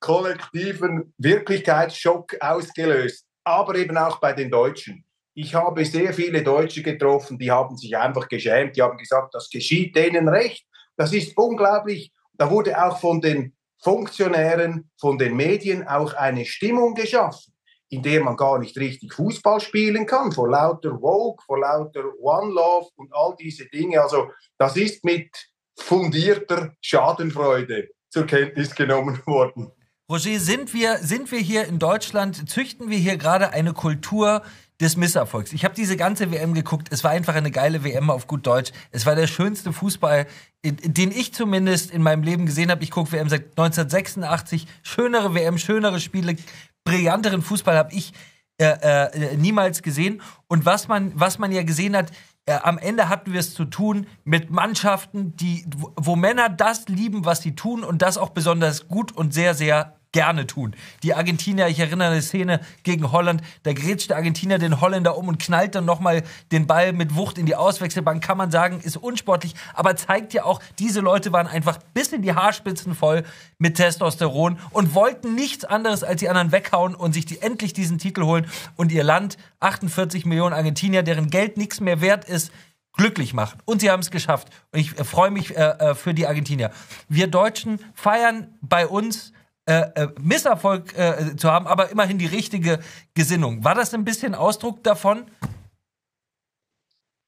kollektiven 0.00 1.12
Wirklichkeitsschock 1.18 2.36
ausgelöst, 2.40 3.26
aber 3.44 3.74
eben 3.76 3.96
auch 3.96 4.18
bei 4.18 4.32
den 4.32 4.50
Deutschen. 4.50 5.04
Ich 5.40 5.54
habe 5.54 5.84
sehr 5.84 6.12
viele 6.12 6.42
Deutsche 6.42 6.82
getroffen, 6.82 7.38
die 7.38 7.48
haben 7.48 7.76
sich 7.76 7.96
einfach 7.96 8.26
geschämt, 8.26 8.76
die 8.76 8.82
haben 8.82 8.98
gesagt, 8.98 9.32
das 9.34 9.48
geschieht 9.48 9.94
denen 9.94 10.28
recht. 10.28 10.66
Das 10.96 11.12
ist 11.12 11.36
unglaublich. 11.38 12.12
Da 12.32 12.50
wurde 12.50 12.76
auch 12.76 12.98
von 12.98 13.20
den 13.20 13.56
Funktionären, 13.80 14.90
von 15.00 15.16
den 15.16 15.36
Medien 15.36 15.86
auch 15.86 16.12
eine 16.14 16.44
Stimmung 16.44 16.96
geschaffen, 16.96 17.54
in 17.88 18.02
der 18.02 18.20
man 18.20 18.36
gar 18.36 18.58
nicht 18.58 18.76
richtig 18.78 19.14
Fußball 19.14 19.60
spielen 19.60 20.06
kann, 20.06 20.32
vor 20.32 20.50
lauter 20.50 20.98
Vogue, 20.98 21.40
vor 21.46 21.60
lauter 21.60 22.02
One 22.18 22.52
Love 22.52 22.88
und 22.96 23.14
all 23.14 23.36
diese 23.38 23.66
Dinge. 23.66 24.02
Also 24.02 24.32
das 24.58 24.76
ist 24.76 25.04
mit 25.04 25.30
fundierter 25.76 26.72
Schadenfreude 26.80 27.90
zur 28.08 28.26
Kenntnis 28.26 28.74
genommen 28.74 29.22
worden. 29.24 29.70
Roger, 30.10 30.40
sind 30.40 30.72
wir, 30.72 30.98
sind 30.98 31.30
wir 31.30 31.38
hier 31.38 31.66
in 31.66 31.78
Deutschland, 31.78 32.48
züchten 32.48 32.88
wir 32.88 32.98
hier 32.98 33.18
gerade 33.18 33.52
eine 33.52 33.74
Kultur, 33.74 34.42
des 34.80 34.96
Misserfolgs. 34.96 35.52
Ich 35.52 35.64
habe 35.64 35.74
diese 35.74 35.96
ganze 35.96 36.30
WM 36.30 36.54
geguckt. 36.54 36.88
Es 36.90 37.02
war 37.02 37.10
einfach 37.10 37.34
eine 37.34 37.50
geile 37.50 37.82
WM 37.82 38.10
auf 38.10 38.26
gut 38.26 38.46
Deutsch. 38.46 38.70
Es 38.92 39.06
war 39.06 39.16
der 39.16 39.26
schönste 39.26 39.72
Fußball, 39.72 40.26
den 40.64 41.10
ich 41.10 41.34
zumindest 41.34 41.90
in 41.90 42.02
meinem 42.02 42.22
Leben 42.22 42.46
gesehen 42.46 42.70
habe. 42.70 42.84
Ich 42.84 42.90
gucke 42.90 43.12
WM 43.12 43.28
seit 43.28 43.50
1986. 43.58 44.66
Schönere 44.82 45.34
WM, 45.34 45.58
schönere 45.58 46.00
Spiele, 46.00 46.36
brillanteren 46.84 47.42
Fußball 47.42 47.76
habe 47.76 47.92
ich 47.92 48.12
äh, 48.58 48.66
äh, 48.66 49.36
niemals 49.36 49.82
gesehen. 49.82 50.22
Und 50.46 50.64
was 50.64 50.86
man, 50.86 51.12
was 51.14 51.38
man 51.38 51.50
ja 51.50 51.64
gesehen 51.64 51.96
hat, 51.96 52.12
äh, 52.46 52.54
am 52.62 52.78
Ende 52.78 53.08
hatten 53.08 53.32
wir 53.32 53.40
es 53.40 53.54
zu 53.54 53.64
tun 53.64 54.06
mit 54.24 54.50
Mannschaften, 54.50 55.34
die, 55.36 55.64
wo 55.96 56.14
Männer 56.14 56.48
das 56.48 56.86
lieben, 56.88 57.24
was 57.24 57.42
sie 57.42 57.56
tun 57.56 57.82
und 57.82 58.00
das 58.00 58.16
auch 58.16 58.30
besonders 58.30 58.86
gut 58.86 59.10
und 59.10 59.34
sehr, 59.34 59.54
sehr 59.54 59.97
gerne 60.12 60.46
tun. 60.46 60.74
Die 61.02 61.14
Argentinier, 61.14 61.68
ich 61.68 61.78
erinnere 61.78 62.08
an 62.08 62.12
eine 62.14 62.22
Szene 62.22 62.60
gegen 62.82 63.12
Holland, 63.12 63.42
da 63.62 63.72
grätscht 63.72 64.10
der 64.10 64.16
Argentinier 64.16 64.58
den 64.58 64.80
Holländer 64.80 65.16
um 65.16 65.28
und 65.28 65.38
knallt 65.38 65.74
dann 65.74 65.84
nochmal 65.84 66.22
den 66.50 66.66
Ball 66.66 66.92
mit 66.92 67.14
Wucht 67.14 67.38
in 67.38 67.46
die 67.46 67.56
Auswechselbank, 67.56 68.22
kann 68.22 68.38
man 68.38 68.50
sagen, 68.50 68.80
ist 68.80 68.96
unsportlich, 68.96 69.54
aber 69.74 69.96
zeigt 69.96 70.32
ja 70.32 70.44
auch, 70.44 70.60
diese 70.78 71.00
Leute 71.00 71.32
waren 71.32 71.46
einfach 71.46 71.78
bis 71.94 72.12
in 72.12 72.22
die 72.22 72.34
Haarspitzen 72.34 72.94
voll 72.94 73.24
mit 73.58 73.76
Testosteron 73.76 74.58
und 74.70 74.94
wollten 74.94 75.34
nichts 75.34 75.64
anderes 75.64 76.02
als 76.02 76.20
die 76.20 76.28
anderen 76.28 76.52
weghauen 76.52 76.94
und 76.94 77.12
sich 77.12 77.26
die, 77.26 77.42
endlich 77.42 77.72
diesen 77.72 77.98
Titel 77.98 78.22
holen 78.22 78.46
und 78.76 78.92
ihr 78.92 79.04
Land, 79.04 79.36
48 79.60 80.24
Millionen 80.24 80.54
Argentinier, 80.54 81.02
deren 81.02 81.30
Geld 81.30 81.56
nichts 81.56 81.80
mehr 81.80 82.00
wert 82.00 82.24
ist, 82.24 82.50
glücklich 82.98 83.32
machen. 83.32 83.60
Und 83.64 83.80
sie 83.80 83.90
haben 83.90 84.00
es 84.00 84.10
geschafft. 84.10 84.48
Und 84.72 84.80
ich 84.80 84.98
äh, 84.98 85.04
freue 85.04 85.30
mich 85.30 85.56
äh, 85.56 85.62
äh, 85.62 85.94
für 85.94 86.12
die 86.12 86.26
Argentinier. 86.26 86.70
Wir 87.08 87.28
Deutschen 87.28 87.78
feiern 87.94 88.58
bei 88.60 88.86
uns 88.86 89.32
äh, 89.68 89.90
äh, 89.96 90.08
Misserfolg 90.18 90.96
äh, 90.96 91.36
zu 91.36 91.52
haben, 91.52 91.66
aber 91.66 91.90
immerhin 91.90 92.16
die 92.16 92.24
richtige 92.24 92.80
Gesinnung. 93.12 93.62
War 93.64 93.74
das 93.74 93.92
ein 93.92 94.02
bisschen 94.02 94.34
Ausdruck 94.34 94.82
davon? 94.82 95.30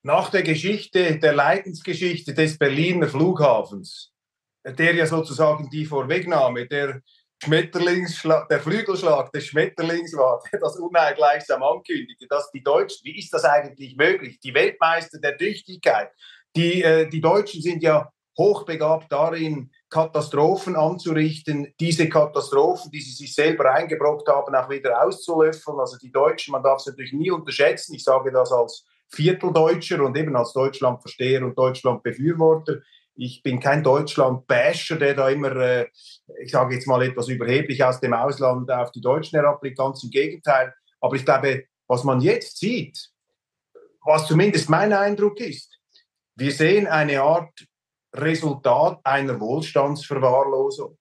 Nach 0.03 0.31
der 0.31 0.43
Geschichte, 0.43 1.19
der 1.19 1.35
Leidensgeschichte 1.35 2.33
des 2.33 2.57
Berliner 2.57 3.09
Flughafens, 3.09 4.15
der 4.65 4.95
ja 4.95 5.05
sozusagen 5.05 5.69
die 5.69 5.85
Vorwegnahme, 5.85 6.67
der 6.67 7.03
Schmetterlingsschlag, 7.45 8.49
der 8.49 8.61
Flügelschlag 8.61 9.31
des 9.33 9.45
Schmetterlings 9.45 10.15
war, 10.15 10.43
der 10.51 10.61
das 10.61 10.77
Unheil 10.77 11.15
gleichsam 11.15 11.63
ankündigte, 11.63 12.27
dass 12.27 12.51
die 12.53 12.63
Deutschen, 12.63 13.05
wie 13.05 13.19
ist 13.19 13.35
das 13.35 13.45
eigentlich 13.45 13.97
möglich? 13.97 14.41
Die 14.41 14.55
Weltmeister 14.55 15.19
der 15.19 15.37
Tüchtigkeit, 15.37 16.11
die, 16.57 16.83
äh, 16.83 17.07
die 17.07 17.21
Deutschen 17.21 17.61
sind 17.61 17.83
ja 17.83 18.11
hochbegabt 18.41 19.13
darin, 19.13 19.71
Katastrophen 19.91 20.75
anzurichten, 20.75 21.75
diese 21.79 22.09
Katastrophen, 22.09 22.91
die 22.91 23.01
sie 23.01 23.13
sich 23.13 23.35
selber 23.35 23.73
eingebrockt 23.73 24.29
haben, 24.29 24.55
auch 24.55 24.71
wieder 24.71 25.05
auszulöffeln. 25.05 25.79
Also 25.79 25.99
die 25.99 26.11
Deutschen, 26.11 26.53
man 26.53 26.63
darf 26.63 26.81
es 26.81 26.87
natürlich 26.87 27.13
nie 27.13 27.31
unterschätzen. 27.31 27.95
Ich 27.95 28.03
sage 28.03 28.33
das 28.33 28.51
als 28.51 28.87
Vierteldeutscher 29.09 30.03
und 30.03 30.17
eben 30.17 30.35
als 30.37 30.53
Deutschlandversteher 30.53 31.45
und 31.45 31.59
Deutschlandbefürworter. 31.59 32.79
Ich 33.15 33.43
bin 33.43 33.61
kein 33.61 33.83
Deutschland-Basher, 33.83 34.97
der 34.97 35.15
da 35.15 35.29
immer, 35.29 35.55
äh, 35.57 35.89
ich 36.43 36.53
sage 36.53 36.75
jetzt 36.75 36.87
mal 36.87 37.03
etwas 37.03 37.29
überheblich 37.29 37.85
aus 37.85 38.01
dem 38.01 38.15
Ausland 38.15 38.71
auf 38.71 38.91
die 38.93 39.03
Deutschen 39.03 39.39
herabblickt. 39.39 39.77
Ganz 39.77 40.03
im 40.03 40.11
Gegenteil. 40.11 40.73
Aber 41.01 41.15
ich 41.17 41.25
glaube, 41.25 41.65
was 41.87 42.05
man 42.05 42.21
jetzt 42.21 42.59
sieht, 42.59 43.11
was 44.03 44.27
zumindest 44.27 44.71
mein 44.71 44.93
Eindruck 44.93 45.41
ist, 45.41 45.77
wir 46.37 46.53
sehen 46.53 46.87
eine 46.87 47.21
Art 47.21 47.67
Resultat 48.15 49.01
einer 49.05 49.41
Wohlstandsverwahrlosung. 49.41 50.97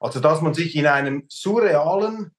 Also 0.00 0.20
dass 0.20 0.40
man 0.40 0.54
sich 0.54 0.76
in 0.76 0.86
einem 0.86 1.24
surrealen, 1.28 2.32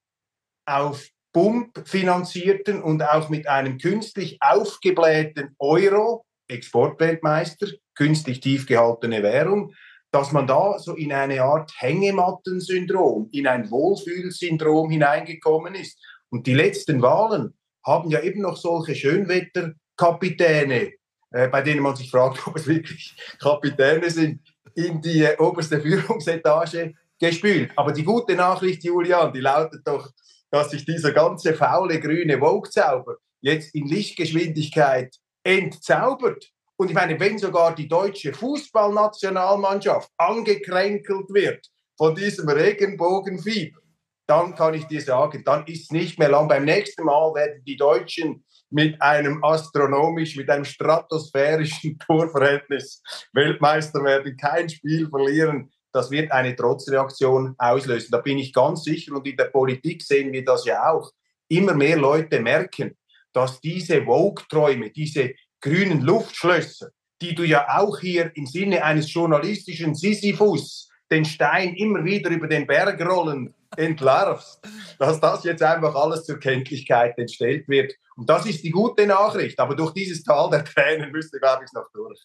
auf 0.66 1.08
Pump 1.32 1.86
finanzierten 1.86 2.82
und 2.82 3.02
auch 3.02 3.28
mit 3.28 3.46
einem 3.46 3.78
künstlich 3.78 4.38
aufgeblähten 4.40 5.54
Euro, 5.58 6.24
Exportweltmeister, 6.48 7.68
künstlich 7.94 8.40
tief 8.40 8.66
gehaltene 8.66 9.22
Währung, 9.22 9.74
dass 10.12 10.32
man 10.32 10.46
da 10.46 10.78
so 10.78 10.94
in 10.94 11.12
eine 11.12 11.42
Art 11.42 11.70
Hängematten-Syndrom, 11.76 13.28
in 13.32 13.46
ein 13.46 13.70
Wohlfühlsyndrom 13.70 14.90
hineingekommen 14.90 15.74
ist. 15.74 15.98
Und 16.30 16.46
die 16.46 16.54
letzten 16.54 17.02
Wahlen 17.02 17.54
haben 17.84 18.10
ja 18.10 18.20
eben 18.20 18.40
noch 18.40 18.56
solche 18.56 18.94
Schönwetterkapitäne 18.94 20.92
äh, 21.30 21.48
bei 21.48 21.62
denen 21.62 21.80
man 21.80 21.96
sich 21.96 22.10
fragt, 22.10 22.40
ob 22.46 22.56
es 22.56 22.66
wirklich 22.66 23.16
Kapitäne 23.40 24.10
sind, 24.10 24.40
in 24.74 25.00
die 25.00 25.22
äh, 25.22 25.36
oberste 25.38 25.80
Führungsetage 25.80 26.94
gespült. 27.18 27.72
Aber 27.76 27.92
die 27.92 28.04
gute 28.04 28.34
Nachricht, 28.34 28.84
Julian, 28.84 29.32
die 29.32 29.40
lautet 29.40 29.86
doch, 29.86 30.10
dass 30.50 30.70
sich 30.70 30.84
dieser 30.84 31.12
ganze 31.12 31.54
faule 31.54 31.98
grüne 32.00 32.38
Vogue-Zauber 32.38 33.16
jetzt 33.40 33.74
in 33.74 33.86
Lichtgeschwindigkeit 33.86 35.14
entzaubert. 35.42 36.50
Und 36.76 36.88
ich 36.88 36.94
meine, 36.94 37.18
wenn 37.18 37.38
sogar 37.38 37.74
die 37.74 37.88
deutsche 37.88 38.34
Fußballnationalmannschaft 38.34 40.10
angekränkelt 40.18 41.30
wird 41.30 41.66
von 41.96 42.14
diesem 42.14 42.48
Regenbogenfieber, 42.48 43.80
dann 44.26 44.54
kann 44.54 44.74
ich 44.74 44.84
dir 44.84 45.00
sagen, 45.00 45.42
dann 45.44 45.64
ist 45.66 45.84
es 45.84 45.90
nicht 45.90 46.18
mehr 46.18 46.28
lang. 46.28 46.48
Beim 46.48 46.64
nächsten 46.64 47.04
Mal 47.04 47.32
werden 47.34 47.62
die 47.64 47.76
Deutschen 47.76 48.44
mit 48.70 49.00
einem 49.00 49.42
astronomisch, 49.44 50.36
mit 50.36 50.50
einem 50.50 50.64
stratosphärischen 50.64 51.98
Torverhältnis 52.06 53.02
Weltmeister 53.32 54.02
werden, 54.02 54.36
kein 54.36 54.68
Spiel 54.68 55.08
verlieren. 55.08 55.70
Das 55.92 56.10
wird 56.10 56.30
eine 56.30 56.54
Trotzreaktion 56.54 57.54
auslösen. 57.58 58.08
Da 58.10 58.18
bin 58.18 58.38
ich 58.38 58.52
ganz 58.52 58.84
sicher. 58.84 59.14
Und 59.14 59.26
in 59.26 59.36
der 59.36 59.46
Politik 59.46 60.02
sehen 60.02 60.32
wir 60.32 60.44
das 60.44 60.66
ja 60.66 60.90
auch. 60.90 61.10
Immer 61.48 61.74
mehr 61.74 61.96
Leute 61.96 62.40
merken, 62.40 62.96
dass 63.32 63.60
diese 63.60 64.04
Vogue-Träume, 64.04 64.90
diese 64.90 65.32
grünen 65.60 66.02
Luftschlösser, 66.02 66.90
die 67.22 67.34
du 67.34 67.44
ja 67.44 67.78
auch 67.78 67.98
hier 67.98 68.30
im 68.34 68.46
Sinne 68.46 68.84
eines 68.84 69.12
journalistischen 69.12 69.94
Sisyphus 69.94 70.90
den 71.10 71.24
Stein 71.24 71.74
immer 71.74 72.04
wieder 72.04 72.30
über 72.30 72.48
den 72.48 72.66
Berg 72.66 73.00
rollen 73.00 73.54
entlarvst, 73.76 74.60
dass 74.98 75.20
das 75.20 75.44
jetzt 75.44 75.62
einfach 75.62 75.94
alles 75.94 76.24
zur 76.24 76.38
Kenntlichkeit 76.38 77.18
entstellt 77.18 77.68
wird. 77.68 77.92
Und 78.16 78.28
das 78.28 78.46
ist 78.46 78.64
die 78.64 78.70
gute 78.70 79.06
Nachricht. 79.06 79.58
Aber 79.58 79.74
durch 79.74 79.92
dieses 79.92 80.22
Tal 80.22 80.50
der 80.50 80.64
Tränen 80.64 81.12
müsste, 81.12 81.38
glaube 81.38 81.64
ich, 81.64 81.72
noch 81.72 81.90
durch. 81.92 82.20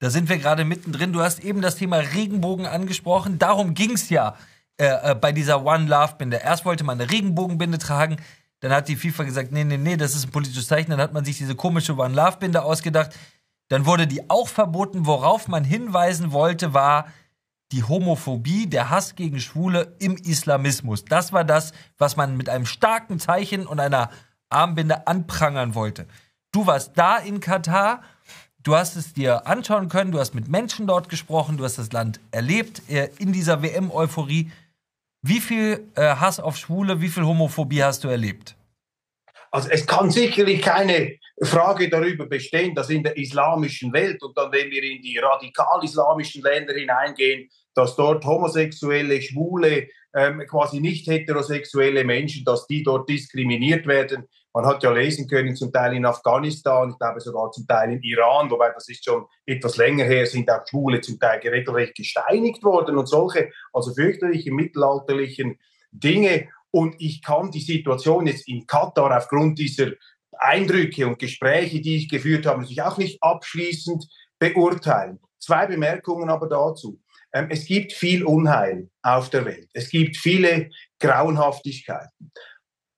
Da 0.00 0.10
sind 0.10 0.28
wir 0.28 0.38
gerade 0.38 0.64
mittendrin. 0.64 1.12
Du 1.12 1.20
hast 1.20 1.42
eben 1.42 1.62
das 1.62 1.76
Thema 1.76 1.98
Regenbogen 1.98 2.66
angesprochen. 2.66 3.38
Darum 3.38 3.74
ging 3.74 3.92
es 3.92 4.10
ja 4.10 4.36
äh, 4.76 5.12
äh, 5.12 5.14
bei 5.14 5.32
dieser 5.32 5.64
One 5.64 5.86
Love 5.86 6.16
Binde. 6.18 6.38
Erst 6.38 6.64
wollte 6.64 6.84
man 6.84 7.00
eine 7.00 7.10
Regenbogenbinde 7.10 7.78
tragen. 7.78 8.16
Dann 8.60 8.72
hat 8.72 8.88
die 8.88 8.96
FIFA 8.96 9.24
gesagt, 9.24 9.52
nee, 9.52 9.64
nee, 9.64 9.76
nee, 9.76 9.96
das 9.96 10.14
ist 10.14 10.26
ein 10.26 10.30
politisches 10.30 10.66
Zeichen. 10.66 10.90
Dann 10.90 11.00
hat 11.00 11.12
man 11.12 11.24
sich 11.24 11.38
diese 11.38 11.54
komische 11.54 11.96
One 11.96 12.14
Love 12.14 12.38
Binde 12.40 12.62
ausgedacht. 12.62 13.14
Dann 13.68 13.86
wurde 13.86 14.06
die 14.06 14.28
auch 14.28 14.48
verboten. 14.48 15.06
Worauf 15.06 15.48
man 15.48 15.64
hinweisen 15.64 16.32
wollte, 16.32 16.74
war, 16.74 17.06
die 17.72 17.82
Homophobie, 17.82 18.66
der 18.66 18.90
Hass 18.90 19.16
gegen 19.16 19.40
Schwule 19.40 19.94
im 19.98 20.16
Islamismus. 20.16 21.04
Das 21.04 21.32
war 21.32 21.44
das, 21.44 21.72
was 21.98 22.16
man 22.16 22.36
mit 22.36 22.48
einem 22.48 22.66
starken 22.66 23.18
Zeichen 23.18 23.66
und 23.66 23.80
einer 23.80 24.10
Armbinde 24.48 25.06
anprangern 25.06 25.74
wollte. 25.74 26.06
Du 26.52 26.66
warst 26.66 26.92
da 26.94 27.16
in 27.16 27.40
Katar, 27.40 28.02
du 28.62 28.76
hast 28.76 28.96
es 28.96 29.12
dir 29.12 29.46
anschauen 29.46 29.88
können, 29.88 30.12
du 30.12 30.20
hast 30.20 30.34
mit 30.34 30.48
Menschen 30.48 30.86
dort 30.86 31.08
gesprochen, 31.08 31.56
du 31.56 31.64
hast 31.64 31.78
das 31.78 31.92
Land 31.92 32.20
erlebt 32.30 32.82
äh, 32.88 33.10
in 33.18 33.32
dieser 33.32 33.62
WM-Euphorie. 33.62 34.52
Wie 35.22 35.40
viel 35.40 35.90
äh, 35.96 36.16
Hass 36.16 36.38
auf 36.38 36.56
Schwule, 36.56 37.00
wie 37.00 37.08
viel 37.08 37.24
Homophobie 37.24 37.82
hast 37.82 38.04
du 38.04 38.08
erlebt? 38.08 38.56
Also 39.50 39.68
es 39.70 39.86
kann 39.86 40.10
sicherlich 40.10 40.62
keine 40.62 41.16
Frage 41.44 41.88
darüber 41.88 42.26
bestehen, 42.26 42.74
dass 42.74 42.90
in 42.90 43.02
der 43.02 43.16
islamischen 43.16 43.92
Welt 43.92 44.22
und 44.22 44.36
dann, 44.36 44.52
wenn 44.52 44.70
wir 44.70 44.82
in 44.82 45.02
die 45.02 45.18
radikal-islamischen 45.18 46.42
Länder 46.42 46.74
hineingehen, 46.74 47.48
dass 47.74 47.96
dort 47.96 48.24
homosexuelle, 48.24 49.20
schwule, 49.20 49.88
ähm, 50.14 50.44
quasi 50.48 50.80
nicht 50.80 51.08
heterosexuelle 51.08 52.04
Menschen, 52.04 52.44
dass 52.44 52.66
die 52.66 52.82
dort 52.82 53.08
diskriminiert 53.08 53.86
werden. 53.86 54.28
Man 54.52 54.66
hat 54.66 54.84
ja 54.84 54.92
lesen 54.92 55.26
können, 55.26 55.56
zum 55.56 55.72
Teil 55.72 55.94
in 55.94 56.06
Afghanistan, 56.06 56.90
ich 56.90 56.98
glaube 56.98 57.20
sogar 57.20 57.50
zum 57.50 57.66
Teil 57.66 57.94
in 57.94 58.02
Iran, 58.02 58.48
wobei 58.48 58.70
das 58.70 58.88
ist 58.88 59.04
schon 59.04 59.24
etwas 59.44 59.76
länger 59.76 60.04
her, 60.04 60.26
sind 60.26 60.48
auch 60.48 60.64
Schwule 60.68 61.00
zum 61.00 61.18
Teil 61.18 61.40
regelrecht 61.40 61.96
gesteinigt 61.96 62.62
worden 62.62 62.96
und 62.96 63.06
solche, 63.06 63.50
also 63.72 63.92
fürchterliche 63.92 64.52
mittelalterlichen 64.52 65.58
Dinge. 65.90 66.48
Und 66.70 66.94
ich 67.00 67.22
kann 67.22 67.50
die 67.50 67.60
Situation 67.60 68.28
jetzt 68.28 68.48
in 68.48 68.66
Katar 68.66 69.16
aufgrund 69.16 69.58
dieser 69.58 69.92
Eindrücke 70.38 71.06
und 71.06 71.18
Gespräche, 71.18 71.80
die 71.80 71.96
ich 71.96 72.08
geführt 72.08 72.46
habe, 72.46 72.60
natürlich 72.60 72.82
auch 72.82 72.98
nicht 72.98 73.22
abschließend 73.22 74.06
beurteilen. 74.38 75.20
Zwei 75.38 75.66
Bemerkungen 75.66 76.30
aber 76.30 76.48
dazu. 76.48 77.00
Ähm, 77.32 77.48
es 77.50 77.66
gibt 77.66 77.92
viel 77.92 78.24
Unheil 78.24 78.88
auf 79.02 79.30
der 79.30 79.44
Welt. 79.44 79.68
Es 79.72 79.90
gibt 79.90 80.16
viele 80.16 80.70
Grauenhaftigkeiten. 81.00 82.32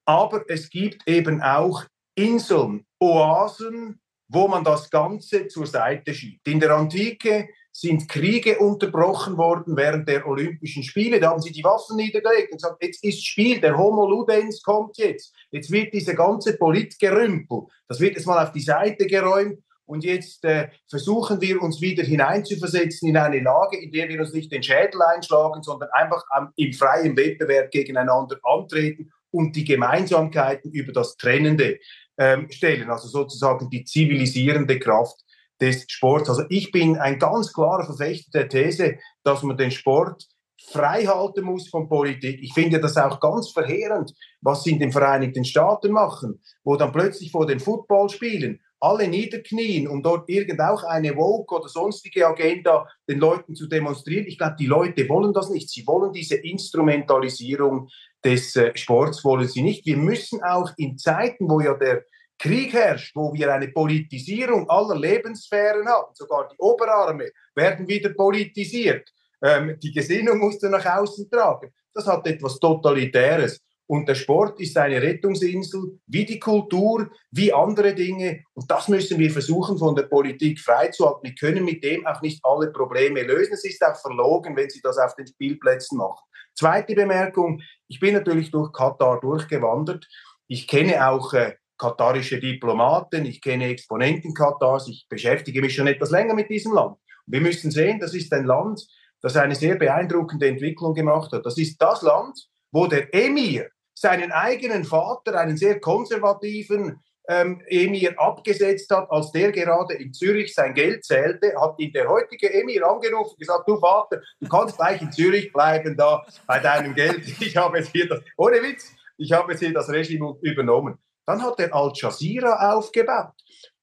Aber 0.05 0.45
es 0.49 0.71
gibt 0.71 1.03
eben 1.09 1.43
auch 1.43 1.85
Inseln, 2.15 2.87
Oasen, 3.01 4.01
wo 4.29 4.49
man 4.49 4.65
das 4.65 4.91
Ganze 4.91 5.49
zur 5.49 5.67
Seite 5.67 6.15
schiebt. 6.15 6.47
In 6.47 6.61
der 6.61 6.71
Antike 6.71 7.49
sind 7.79 8.09
Kriege 8.09 8.59
unterbrochen 8.59 9.37
worden 9.37 9.77
während 9.77 10.09
der 10.09 10.27
Olympischen 10.27 10.83
Spiele. 10.83 11.21
Da 11.21 11.31
haben 11.31 11.43
sie 11.43 11.53
die 11.53 11.63
Waffen 11.63 11.97
niedergelegt 11.97 12.51
und 12.51 12.63
gesagt, 12.63 12.83
jetzt 12.83 13.05
ist 13.05 13.27
Spiel, 13.27 13.61
der 13.61 13.77
Homo 13.77 14.07
Ludens 14.09 14.63
kommt 14.63 14.97
jetzt. 14.97 15.35
Jetzt 15.51 15.71
wird 15.71 15.93
diese 15.93 16.15
ganze 16.15 16.57
Politgerümpel, 16.57 17.65
das 17.87 18.01
wird 18.01 18.17
jetzt 18.17 18.27
mal 18.27 18.43
auf 18.43 18.53
die 18.53 18.61
Seite 18.61 19.07
geräumt 19.07 19.59
und 19.85 20.05
jetzt 20.05 20.45
äh, 20.45 20.69
versuchen 20.89 21.41
wir 21.43 21.61
uns 21.61 21.81
wieder 21.83 22.03
hineinzuversetzen 22.03 23.11
in 23.11 23.17
eine 23.19 23.41
Lage, 23.41 23.77
in 23.79 23.93
der 23.93 24.09
wir 24.09 24.21
uns 24.21 24.33
nicht 24.33 24.51
den 24.51 24.63
Schädel 24.63 25.03
einschlagen, 25.03 25.63
sondern 25.63 25.91
einfach 25.93 26.25
am, 26.31 26.53
im 26.57 26.73
freien 26.73 27.15
Wettbewerb 27.17 27.71
gegeneinander 27.71 28.39
antreten 28.43 29.13
und 29.31 29.55
die 29.55 29.65
Gemeinsamkeiten 29.65 30.73
über 30.73 30.93
das 30.93 31.17
Trennende 31.17 31.79
ähm, 32.17 32.51
stellen, 32.51 32.91
also 32.91 33.07
sozusagen 33.07 33.69
die 33.69 33.85
zivilisierende 33.85 34.79
Kraft 34.79 35.26
des 35.61 35.85
Sports. 35.89 36.29
Also 36.29 36.45
ich 36.49 36.71
bin 36.71 36.97
ein 36.97 37.19
ganz 37.19 37.53
klarer 37.53 37.85
Verfechter 37.85 38.31
der 38.33 38.49
These, 38.49 38.99
dass 39.23 39.43
man 39.43 39.57
den 39.57 39.71
Sport 39.71 40.27
frei 40.71 41.05
halten 41.05 41.45
muss 41.45 41.69
von 41.69 41.89
Politik. 41.89 42.41
Ich 42.43 42.53
finde 42.53 42.81
das 42.81 42.97
auch 42.97 43.21
ganz 43.21 43.51
verheerend, 43.51 44.13
was 44.41 44.65
sie 44.65 44.73
in 44.73 44.79
den 44.79 44.93
Vereinigten 44.93 45.45
Staaten 45.45 45.93
machen, 45.93 46.41
wo 46.65 46.77
dann 46.77 46.93
plötzlich 46.93 47.31
vor 47.31 47.47
den 47.47 47.61
Footballspielen 47.61 48.61
alle 48.81 49.09
niederknien, 49.09 49.89
um 49.89 50.03
dort 50.03 50.29
irgend 50.29 50.61
auch 50.61 50.83
eine 50.85 51.17
Woke 51.17 51.55
oder 51.55 51.69
sonstige 51.69 52.27
Agenda 52.27 52.87
den 53.09 53.19
Leuten 53.19 53.55
zu 53.55 53.69
demonstrieren. 53.69 54.27
Ich 54.27 54.39
glaube, 54.39 54.57
die 54.59 54.67
Leute 54.67 55.09
wollen 55.09 55.33
das 55.33 55.51
nicht. 55.51 55.71
Sie 55.71 55.87
wollen 55.87 56.13
diese 56.13 56.37
Instrumentalisierung 56.37 57.89
des 58.25 58.55
äh, 58.57 58.77
Sports, 58.77 59.25
wollen 59.25 59.49
sie 59.49 59.63
nicht. 59.63 59.87
Wir 59.87 59.97
müssen 59.97 60.43
auch 60.43 60.71
in 60.77 60.99
Zeiten, 60.99 61.49
wo 61.49 61.61
ja 61.61 61.75
der 61.75 62.05
Krieg 62.39 62.73
herrscht, 62.73 63.15
wo 63.17 63.33
wir 63.33 63.53
eine 63.53 63.69
Politisierung 63.69 64.69
aller 64.69 64.99
Lebenssphären 64.99 65.87
haben, 65.87 66.15
sogar 66.15 66.49
die 66.49 66.59
Oberarme 66.59 67.31
werden 67.55 67.89
wieder 67.89 68.11
politisiert. 68.11 69.11
Ähm, 69.43 69.79
die 69.83 69.93
Gesinnung 69.93 70.39
musst 70.39 70.63
du 70.63 70.69
nach 70.69 70.85
außen 70.85 71.31
tragen. 71.31 71.73
Das 71.95 72.07
hat 72.07 72.27
etwas 72.27 72.59
Totalitäres. 72.59 73.61
Und 73.89 74.09
der 74.09 74.17
Sport 74.17 74.61
ist 74.61 74.77
eine 74.77 75.01
Rettungsinsel, 75.01 76.01
wie 76.09 76.25
die 76.25 76.41
Kultur, 76.41 77.09
wie 77.31 77.53
andere 77.53 77.95
Dinge. 77.95 78.43
Und 78.55 78.69
das 78.69 78.89
müssen 78.89 79.19
wir 79.19 79.31
versuchen, 79.31 79.79
von 79.79 79.95
der 79.95 80.05
Politik 80.05 80.59
freizuhalten. 80.59 81.23
Wir 81.23 81.35
können 81.37 81.65
mit 81.65 81.85
dem 81.85 82.05
auch 82.05 82.21
nicht 82.21 82.45
alle 82.45 82.73
Probleme 82.73 83.23
lösen. 83.23 83.55
Es 83.55 83.65
ist 83.65 83.85
auch 83.85 83.97
verlogen, 83.97 84.57
wenn 84.57 84.69
Sie 84.69 84.81
das 84.83 84.99
auf 84.99 85.15
den 85.15 85.29
Spielplätzen 85.29 85.99
machen. 85.99 86.25
Zweite 86.55 86.95
Bemerkung. 86.95 87.63
Ich 87.87 88.01
bin 88.01 88.15
natürlich 88.15 88.51
durch 88.51 88.73
Katar 88.73 89.21
durchgewandert. 89.21 90.09
Ich 90.49 90.67
kenne 90.67 91.09
auch 91.09 91.33
äh, 91.35 91.55
katarische 91.79 92.41
Diplomaten, 92.41 93.27
ich 93.27 93.41
kenne 93.41 93.69
Exponenten 93.69 94.35
Katars, 94.35 94.89
ich 94.89 95.07
beschäftige 95.09 95.61
mich 95.61 95.75
schon 95.75 95.87
etwas 95.87 96.11
länger 96.11 96.35
mit 96.35 96.51
diesem 96.51 96.73
Land. 96.73 96.97
wir 97.27 97.41
müssen 97.41 97.71
sehen, 97.71 97.99
das 97.99 98.15
ist 98.15 98.33
ein 98.33 98.45
Land, 98.45 98.87
das 99.21 99.37
eine 99.37 99.55
sehr 99.55 99.77
beeindruckende 99.77 100.47
Entwicklung 100.47 100.95
gemacht 100.95 101.33
hat. 101.33 101.45
Das 101.45 101.59
ist 101.59 101.81
das 101.83 102.03
Land, 102.03 102.49
wo 102.71 102.87
der 102.87 103.13
Emir 103.15 103.69
seinen 103.95 104.31
eigenen 104.31 104.85
Vater, 104.85 105.39
einen 105.41 105.57
sehr 105.57 105.81
konservativen 105.81 107.01
ähm, 107.29 107.61
Emir, 107.67 108.19
abgesetzt 108.21 108.91
hat, 108.95 109.11
als 109.11 109.33
der 109.33 109.51
gerade 109.51 109.95
in 109.95 110.13
Zürich 110.13 110.55
sein 110.55 110.75
Geld 110.75 111.05
zählte, 111.05 111.55
hat 111.61 111.75
ihn 111.79 111.93
der 111.93 112.09
heutige 112.09 112.53
Emir 112.53 112.87
angerufen 112.87 113.31
und 113.33 113.39
gesagt, 113.39 113.67
du 113.67 113.79
Vater, 113.79 114.21
du 114.41 114.49
kannst 114.49 114.77
gleich 114.77 115.03
in 115.03 115.11
Zürich 115.11 115.53
bleiben 115.53 115.97
da 115.97 116.25
bei 116.47 116.61
deinem 116.61 116.95
Geld. 116.95 117.27
Ich 117.41 117.57
habe 117.57 117.79
jetzt 117.79 117.91
hier 117.91 118.09
das, 118.09 118.21
ohne 118.37 118.63
Witz, 118.63 118.93
ich 119.17 119.33
habe 119.33 119.53
jetzt 119.53 119.61
hier 119.61 119.73
das 119.73 119.89
Regime 119.89 120.37
übernommen. 120.43 120.99
Dann 121.27 121.43
hat 121.43 121.61
er 121.61 121.75
Al 121.75 121.93
Jazeera 121.95 122.75
aufgebaut. 122.75 123.33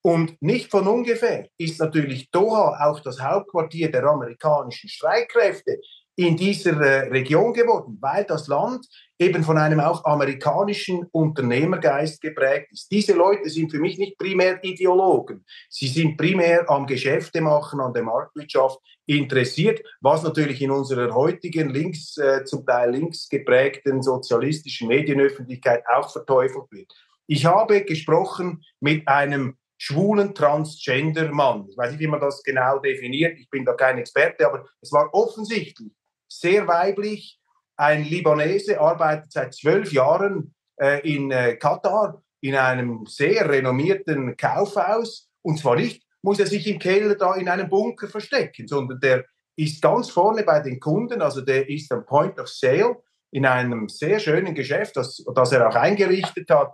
Und 0.02 0.42
nicht 0.42 0.70
von 0.70 0.88
ungefähr 0.88 1.48
ist 1.58 1.80
natürlich 1.80 2.30
Doha 2.32 2.90
auch 2.90 3.00
das 3.00 3.22
Hauptquartier 3.22 3.90
der 3.90 4.04
amerikanischen 4.04 4.90
Streitkräfte 4.90 5.80
in 6.16 6.38
dieser 6.38 6.80
äh, 6.80 7.08
Region 7.10 7.54
geworden, 7.54 7.98
weil 8.00 8.24
das 8.26 8.48
Land 8.48 8.86
eben 9.18 9.44
von 9.44 9.58
einem 9.58 9.80
auch 9.80 10.04
amerikanischen 10.06 11.06
Unternehmergeist 11.12 12.22
geprägt 12.22 12.68
ist. 12.72 12.92
Diese 12.92 13.14
Leute 13.14 13.50
sind 13.50 13.72
für 13.72 13.80
mich 13.80 13.98
nicht 13.98 14.18
primär 14.18 14.64
Ideologen. 14.64 15.44
Sie 15.70 15.88
sind 15.88 16.18
primär 16.18 16.70
am 16.70 16.86
Geschäfte 16.86 17.42
machen, 17.42 17.80
an 17.80 17.94
der 17.94 18.04
Marktwirtschaft 18.04 18.80
interessiert, 19.06 19.82
was 20.02 20.24
natürlich 20.24 20.62
in 20.62 20.72
unserer 20.72 21.14
heutigen 21.16 21.70
links, 21.70 22.18
äh, 22.18 22.44
zum 22.44 22.66
Teil 22.66 22.92
links 22.92 23.28
geprägten 23.28 24.02
sozialistischen 24.02 24.90
Medienöffentlichkeit 24.90 25.84
auch 25.88 26.12
verteufelt 26.12 26.66
wird. 26.72 26.94
Ich 27.28 27.46
habe 27.46 27.84
gesprochen 27.84 28.64
mit 28.80 29.08
einem 29.08 29.58
schwulen 29.78 30.34
Transgender-Mann. 30.34 31.68
Ich 31.70 31.78
weiß 31.78 31.92
nicht, 31.92 32.00
wie 32.00 32.08
man 32.08 32.20
das 32.20 32.44
genau 32.44 32.80
definiert. 32.80 33.38
Ich 33.40 33.50
bin 33.50 33.66
da 33.66 33.74
kein 33.74 33.98
Experte, 33.98 34.48
aber 34.48 34.66
es 34.82 34.92
war 34.92 35.14
offensichtlich 35.14 35.92
sehr 36.30 36.68
weiblich. 36.68 37.40
Ein 37.76 38.04
Libanese 38.04 38.80
arbeitet 38.80 39.32
seit 39.32 39.54
zwölf 39.54 39.92
Jahren 39.92 40.54
äh, 40.80 41.02
in 41.02 41.32
äh, 41.32 41.56
Katar 41.56 42.22
in 42.42 42.56
einem 42.56 43.06
sehr 43.06 43.50
renommierten 43.50 44.36
Kaufhaus. 44.38 45.30
Und 45.42 45.60
zwar 45.60 45.76
nicht, 45.76 46.04
muss 46.22 46.40
er 46.40 46.48
sich 46.48 46.68
im 46.68 46.80
Keller 46.80 47.16
da 47.16 47.36
in 47.36 47.50
einem 47.50 47.70
Bunker 47.70 48.08
verstecken, 48.08 48.68
sondern 48.68 49.00
der 49.00 49.26
ist 49.56 49.82
ganz 49.82 50.10
vorne 50.10 50.44
bei 50.44 50.60
den 50.60 50.80
Kunden, 50.80 51.22
also 51.22 51.42
der 51.42 51.70
ist 51.70 51.92
am 51.92 52.06
Point 52.06 52.40
of 52.40 52.48
Sale 52.48 52.98
in 53.32 53.46
einem 53.46 53.90
sehr 53.90 54.20
schönen 54.20 54.56
Geschäft, 54.56 54.96
das, 54.96 55.24
das 55.36 55.52
er 55.52 55.68
auch 55.68 55.76
eingerichtet 55.76 56.50
hat. 56.50 56.74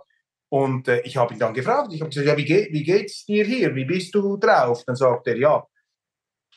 Und 0.50 0.88
äh, 0.88 1.00
ich 1.02 1.16
habe 1.16 1.32
ihn 1.32 1.40
dann 1.40 1.54
gefragt, 1.54 1.92
ich 1.92 2.00
habe 2.00 2.10
gesagt, 2.10 2.26
ja, 2.26 2.36
wie, 2.36 2.44
geht, 2.44 2.72
wie 2.72 2.82
geht's 2.82 3.24
dir 3.24 3.44
hier? 3.44 3.74
Wie 3.74 3.84
bist 3.84 4.14
du 4.14 4.36
drauf? 4.36 4.82
Dann 4.84 4.96
sagt 4.96 5.28
er, 5.28 5.36
ja, 5.36 5.64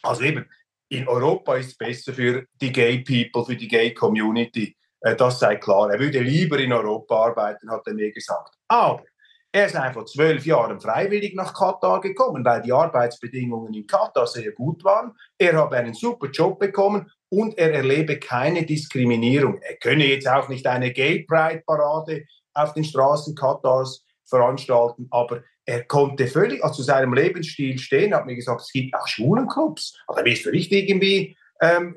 also 0.01 0.23
eben, 0.23 0.45
in 0.89 1.07
Europa 1.07 1.55
ist 1.55 1.67
es 1.67 1.77
besser 1.77 2.13
für 2.13 2.45
die 2.59 2.71
Gay 2.71 2.99
People, 2.99 3.45
für 3.45 3.55
die 3.55 3.67
Gay 3.67 3.93
Community. 3.93 4.75
Äh, 5.01 5.15
das 5.15 5.39
sei 5.39 5.57
klar. 5.57 5.91
Er 5.91 5.99
würde 5.99 6.19
lieber 6.19 6.59
in 6.59 6.73
Europa 6.73 7.27
arbeiten, 7.27 7.69
hat 7.69 7.85
er 7.85 7.93
mir 7.93 8.11
gesagt. 8.11 8.55
Aber 8.67 9.03
er 9.51 9.67
ist 9.67 9.75
einfach 9.75 10.05
zwölf 10.05 10.43
Jahren 10.47 10.79
freiwillig 10.81 11.35
nach 11.35 11.53
Katar 11.53 12.01
gekommen, 12.01 12.43
weil 12.43 12.63
die 12.63 12.73
Arbeitsbedingungen 12.73 13.75
in 13.75 13.85
Katar 13.85 14.25
sehr 14.25 14.51
gut 14.51 14.83
waren. 14.83 15.13
Er 15.37 15.53
habe 15.53 15.77
einen 15.77 15.93
super 15.93 16.27
Job 16.31 16.57
bekommen 16.57 17.11
und 17.29 17.55
er 17.59 17.71
erlebe 17.71 18.17
keine 18.17 18.65
Diskriminierung. 18.65 19.59
Er 19.61 19.75
könne 19.75 20.07
jetzt 20.07 20.27
auch 20.27 20.49
nicht 20.49 20.65
eine 20.65 20.91
Gay 20.91 21.23
Pride 21.23 21.61
Parade 21.67 22.25
auf 22.53 22.73
den 22.73 22.83
Straßen 22.83 23.35
Katars 23.35 24.05
veranstalten, 24.25 25.07
aber 25.11 25.43
er 25.65 25.83
konnte 25.83 26.27
völlig 26.27 26.63
also 26.63 26.77
zu 26.77 26.83
seinem 26.83 27.13
Lebensstil 27.13 27.77
stehen, 27.77 28.13
hat 28.13 28.25
mir 28.25 28.35
gesagt, 28.35 28.61
es 28.61 28.71
gibt 28.71 28.93
auch 28.95 29.07
Schwulenclubs, 29.07 29.97
aber 30.07 30.19
er 30.19 30.25
wirst 30.25 30.45
du 30.45 30.51
nicht 30.51 30.71
irgendwie 30.71 31.37
ähm, 31.61 31.95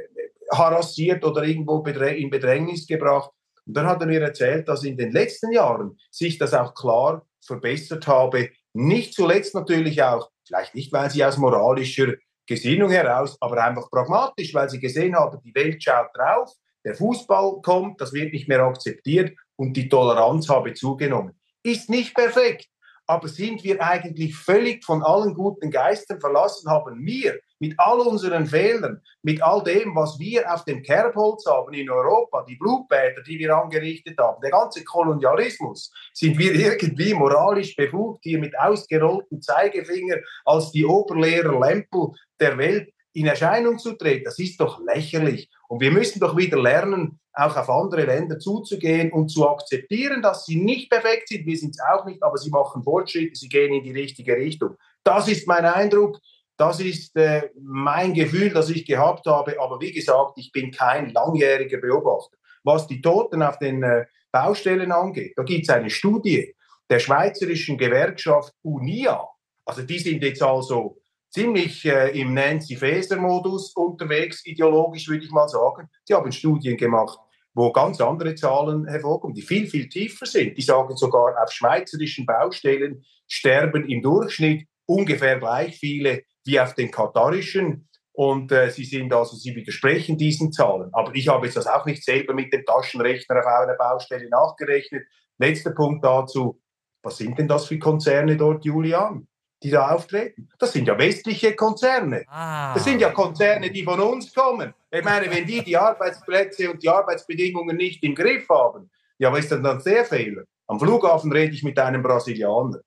harassiert 0.53 1.25
oder 1.25 1.43
irgendwo 1.43 1.83
in 1.85 2.31
Bedrängnis 2.31 2.87
gebracht. 2.87 3.31
Und 3.67 3.77
dann 3.77 3.87
hat 3.87 4.01
er 4.01 4.07
mir 4.07 4.23
erzählt, 4.23 4.69
dass 4.69 4.85
in 4.85 4.97
den 4.97 5.11
letzten 5.11 5.51
Jahren 5.51 5.99
sich 6.11 6.39
das 6.39 6.55
auch 6.55 6.75
klar 6.75 7.27
verbessert 7.45 8.07
habe. 8.07 8.51
Nicht 8.73 9.15
zuletzt 9.15 9.55
natürlich 9.55 10.03
auch, 10.03 10.31
vielleicht 10.47 10.77
nicht, 10.77 10.93
weil 10.93 11.11
sie 11.11 11.25
aus 11.25 11.37
moralischer 11.37 12.15
Gesinnung 12.47 12.91
heraus, 12.91 13.37
aber 13.41 13.65
einfach 13.65 13.91
pragmatisch, 13.91 14.55
weil 14.55 14.71
sie 14.71 14.79
gesehen 14.79 15.17
haben, 15.17 15.41
die 15.45 15.55
Welt 15.55 15.83
schaut 15.83 16.11
drauf, 16.15 16.53
der 16.85 16.95
Fußball 16.95 17.61
kommt, 17.63 18.01
das 18.01 18.13
wird 18.13 18.33
nicht 18.33 18.47
mehr 18.47 18.63
akzeptiert 18.63 19.37
und 19.57 19.77
die 19.77 19.89
Toleranz 19.89 20.49
habe 20.49 20.75
zugenommen. 20.75 21.39
Ist 21.63 21.91
nicht 21.91 22.15
perfekt, 22.15 22.69
aber 23.07 23.29
sind 23.29 23.63
wir 23.63 23.81
eigentlich 23.81 24.37
völlig 24.37 24.85
von 24.85 25.03
allen 25.03 25.35
guten 25.35 25.71
Geistern 25.71 26.21
verlassen, 26.21 26.71
haben 26.71 27.05
wir 27.05 27.39
mit 27.59 27.75
all 27.79 28.01
unseren 28.01 28.47
Fehlern, 28.47 29.01
mit 29.23 29.43
all 29.43 29.63
dem, 29.63 29.95
was 29.95 30.19
wir 30.19 30.53
auf 30.53 30.65
dem 30.65 30.83
Kerbholz 30.83 31.47
haben 31.47 31.73
in 31.73 31.89
Europa, 31.89 32.45
die 32.49 32.57
Blutbäder, 32.57 33.23
die 33.23 33.39
wir 33.39 33.57
angerichtet 33.57 34.19
haben, 34.19 34.41
der 34.43 34.51
ganze 34.51 34.85
Kolonialismus, 34.85 35.91
sind 36.13 36.37
wir 36.39 36.55
irgendwie 36.55 37.15
moralisch 37.15 37.75
befugt, 37.77 38.25
hier 38.25 38.39
mit 38.39 38.59
ausgerolltem 38.59 39.41
Zeigefinger 39.41 40.17
als 40.45 40.73
die 40.73 40.85
Oberlehrer 40.85 41.59
Lempel 41.59 42.11
der 42.41 42.59
Welt 42.59 42.93
in 43.13 43.27
Erscheinung 43.27 43.79
zu 43.79 43.95
treten. 43.95 44.25
Das 44.25 44.39
ist 44.39 44.61
doch 44.61 44.79
lächerlich. 44.85 45.49
Und 45.69 45.81
wir 45.81 45.91
müssen 45.91 46.21
doch 46.21 46.37
wieder 46.37 46.61
lernen, 46.61 47.19
auch 47.37 47.57
auf 47.57 47.69
andere 47.69 48.07
Länder 48.07 48.39
zuzugehen 48.39 49.13
und 49.13 49.29
zu 49.29 49.47
akzeptieren, 49.47 50.23
dass 50.23 50.47
sie 50.47 50.57
nicht 50.57 50.91
perfekt 50.91 51.29
sind. 51.29 51.45
Wir 51.45 51.57
sind 51.57 51.71
es 51.71 51.81
auch 51.81 52.07
nicht, 52.07 52.23
aber 52.23 52.39
sie 52.39 52.49
machen 52.49 52.83
Fortschritte, 52.83 53.37
sie 53.37 53.49
gehen 53.49 53.75
in 53.75 53.85
die 53.85 53.93
richtige 53.93 54.37
Richtung. 54.37 54.77
Das 55.05 55.29
ist 55.29 55.47
mein 55.47 55.67
Eindruck. 55.67 56.19
Das 56.57 56.81
ist 56.81 57.15
äh, 57.17 57.51
mein 57.61 58.15
Gefühl, 58.15 58.49
das 58.49 58.71
ich 58.71 58.87
gehabt 58.87 59.27
habe. 59.27 59.61
Aber 59.61 59.79
wie 59.81 59.93
gesagt, 59.93 60.33
ich 60.37 60.51
bin 60.51 60.71
kein 60.71 61.11
langjähriger 61.11 61.77
Beobachter. 61.77 62.39
Was 62.65 62.87
die 62.87 63.03
Toten 63.03 63.43
auf 63.43 63.59
den 63.59 63.83
äh, 63.83 64.07
Baustellen 64.33 64.91
angeht, 64.91 65.35
da 65.37 65.43
gibt 65.43 65.65
es 65.65 65.69
eine 65.69 65.91
Studie 65.91 66.55
der 66.89 67.01
schweizerischen 67.01 67.77
Gewerkschaft 67.77 68.55
UNIA. 68.63 69.29
Also 69.67 69.83
die 69.83 69.99
sind 69.99 70.23
jetzt 70.23 70.43
also 70.43 70.99
ziemlich 71.31 71.85
äh, 71.85 72.19
im 72.19 72.33
Nancy 72.33 72.77
Faeser-Modus 72.77 73.75
unterwegs, 73.75 74.47
ideologisch 74.47 75.07
würde 75.09 75.25
ich 75.25 75.31
mal 75.31 75.49
sagen. 75.49 75.89
Sie 76.05 76.15
haben 76.15 76.33
Studien 76.33 76.79
gemacht, 76.79 77.19
wo 77.57 77.73
ganz 77.73 78.03
andere 78.03 78.35
Zahlen 78.35 78.87
hervorkommen, 78.87 79.35
die 79.35 79.41
viel, 79.41 79.67
viel 79.67 79.89
tiefer 79.89 80.27
sind. 80.27 80.59
Die 80.59 80.63
sagen 80.63 80.95
sogar, 80.95 81.43
auf 81.43 81.51
schweizerischen 81.51 82.27
Baustellen 82.27 83.03
sterben 83.27 83.89
im 83.89 84.03
Durchschnitt 84.03 84.69
ungefähr 84.85 85.39
gleich 85.39 85.79
viele 85.79 86.23
wie 86.45 86.61
auf 86.61 86.75
den 86.75 86.91
katarischen. 86.91 87.89
Und 88.13 88.53
äh, 88.53 88.71
sie 88.71 88.85
sind 88.85 89.13
also, 89.13 89.37
sie 89.37 89.57
widersprechen 89.57 90.19
diesen 90.19 90.53
Zahlen. 90.53 90.91
Aber 90.93 91.15
ich 91.15 91.29
habe 91.29 91.47
jetzt 91.47 91.57
das 91.57 91.67
auch 91.67 91.87
nicht 91.87 92.05
selber 92.05 92.35
mit 92.35 92.53
dem 92.53 92.63
Taschenrechner 92.65 93.39
auf 93.39 93.47
einer 93.47 93.75
Baustelle 93.75 94.29
nachgerechnet. 94.29 95.05
Letzter 95.39 95.71
Punkt 95.71 96.05
dazu. 96.05 96.61
Was 97.03 97.17
sind 97.17 97.39
denn 97.39 97.49
das 97.49 97.67
für 97.67 97.79
Konzerne 97.79 98.37
dort, 98.37 98.67
Julian? 98.67 99.27
Die 99.63 99.71
da 99.71 99.89
auftreten. 99.89 100.49
Das 100.59 100.73
sind 100.73 100.87
ja 100.87 100.99
westliche 100.99 101.55
Konzerne. 101.55 102.25
Ah. 102.29 102.75
Das 102.75 102.85
sind 102.85 103.01
ja 103.01 103.11
Konzerne, 103.11 103.71
die 103.71 103.83
von 103.83 104.01
uns 104.01 104.33
kommen. 104.33 104.75
Ich 104.91 105.05
meine, 105.05 105.31
wenn 105.31 105.47
die 105.47 105.63
die 105.63 105.77
Arbeitsplätze 105.77 106.71
und 106.71 106.83
die 106.83 106.89
Arbeitsbedingungen 106.89 107.77
nicht 107.77 108.03
im 108.03 108.15
Griff 108.15 108.49
haben, 108.49 108.91
ja, 109.19 109.33
was 109.33 109.41
ist 109.41 109.53
denn 109.53 109.63
dann 109.63 109.83
der 109.83 110.05
Fehler? 110.05 110.43
Am 110.67 110.79
Flughafen 110.79 111.33
rede 111.33 111.55
ich 111.55 111.63
mit 111.63 111.79
einem 111.79 112.03
Brasilianer, 112.03 112.81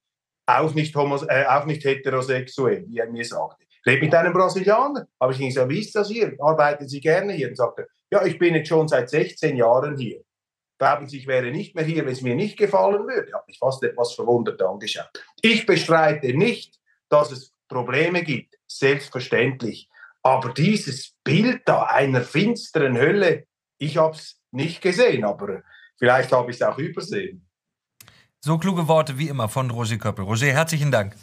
auch 0.46 0.74
nicht, 0.74 0.96
homos 0.96 1.24
äh, 1.28 1.46
auch 1.48 1.66
nicht 1.66 1.84
heterosexuell, 1.84 2.86
wie 2.88 3.00
er 3.00 3.10
mir 3.10 3.26
sagte. 3.26 3.64
Ich 3.70 3.86
rede 3.86 4.02
mit 4.02 4.14
einem 4.14 4.34
Brasilianer, 4.34 5.08
habe 5.20 5.34
ich 5.34 5.40
gesagt, 5.40 5.70
wie 5.70 5.80
ist 5.80 5.96
das 5.96 6.10
hier? 6.10 6.36
Arbeiten 6.40 6.88
Sie 6.88 7.00
gerne 7.00 7.34
hier? 7.34 7.50
Und 7.50 7.56
sagte, 7.56 7.88
ja, 8.12 8.26
ich 8.26 8.38
bin 8.38 8.56
jetzt 8.56 8.68
schon 8.68 8.88
seit 8.88 9.10
16 9.10 9.56
Jahren 9.56 9.98
hier 9.98 10.22
glauben 10.80 11.08
Sie, 11.08 11.18
ich 11.20 11.28
wäre 11.28 11.52
nicht 11.52 11.76
mehr 11.76 11.84
hier, 11.84 12.06
wenn 12.06 12.14
es 12.14 12.22
mir 12.22 12.36
nicht 12.36 12.58
gefallen 12.58 13.06
würde. 13.06 13.32
Habe 13.34 13.44
mich 13.48 13.60
fast 13.60 13.84
etwas 13.84 14.14
verwundert 14.16 14.62
angeschaut. 14.62 15.12
Ich 15.42 15.66
bestreite 15.66 16.34
nicht, 16.34 16.80
dass 17.10 17.32
es 17.32 17.54
Probleme 17.68 18.24
gibt, 18.24 18.58
selbstverständlich. 18.68 19.90
Aber 20.24 20.54
dieses 20.54 21.14
Bild 21.24 21.62
da 21.66 21.84
einer 21.84 22.22
finsteren 22.22 22.98
Hölle, 22.98 23.46
ich 23.78 23.98
habe 23.98 24.16
es 24.16 24.42
nicht 24.52 24.82
gesehen, 24.82 25.24
aber 25.24 25.62
vielleicht 25.98 26.32
habe 26.32 26.50
ich 26.50 26.58
es 26.58 26.64
auch 26.64 26.78
übersehen. 26.78 27.46
So 28.42 28.58
kluge 28.58 28.88
Worte 28.88 29.18
wie 29.18 29.28
immer 29.28 29.50
von 29.50 29.70
Roger 29.70 29.98
Köppel. 29.98 30.26
Roger, 30.26 30.48
herzlichen 30.48 30.92
Dank. 30.92 31.16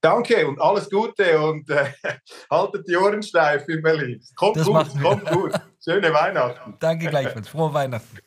Danke 0.00 0.46
und 0.48 0.60
alles 0.60 0.90
Gute 0.90 1.40
und 1.40 1.68
äh, 1.70 1.92
haltet 2.50 2.88
die 2.88 2.96
Ohren 2.96 3.22
steif 3.22 3.68
in 3.68 3.82
Berlin. 3.82 4.20
Kommt 4.34 4.56
das 4.56 4.66
gut, 4.66 5.00
kommt 5.00 5.30
gut. 5.30 5.52
Schöne 5.82 6.12
Weihnachten. 6.12 6.76
Danke 6.80 7.08
gleichfalls. 7.08 7.48
Frohe 7.48 7.72
Weihnachten. 7.72 8.18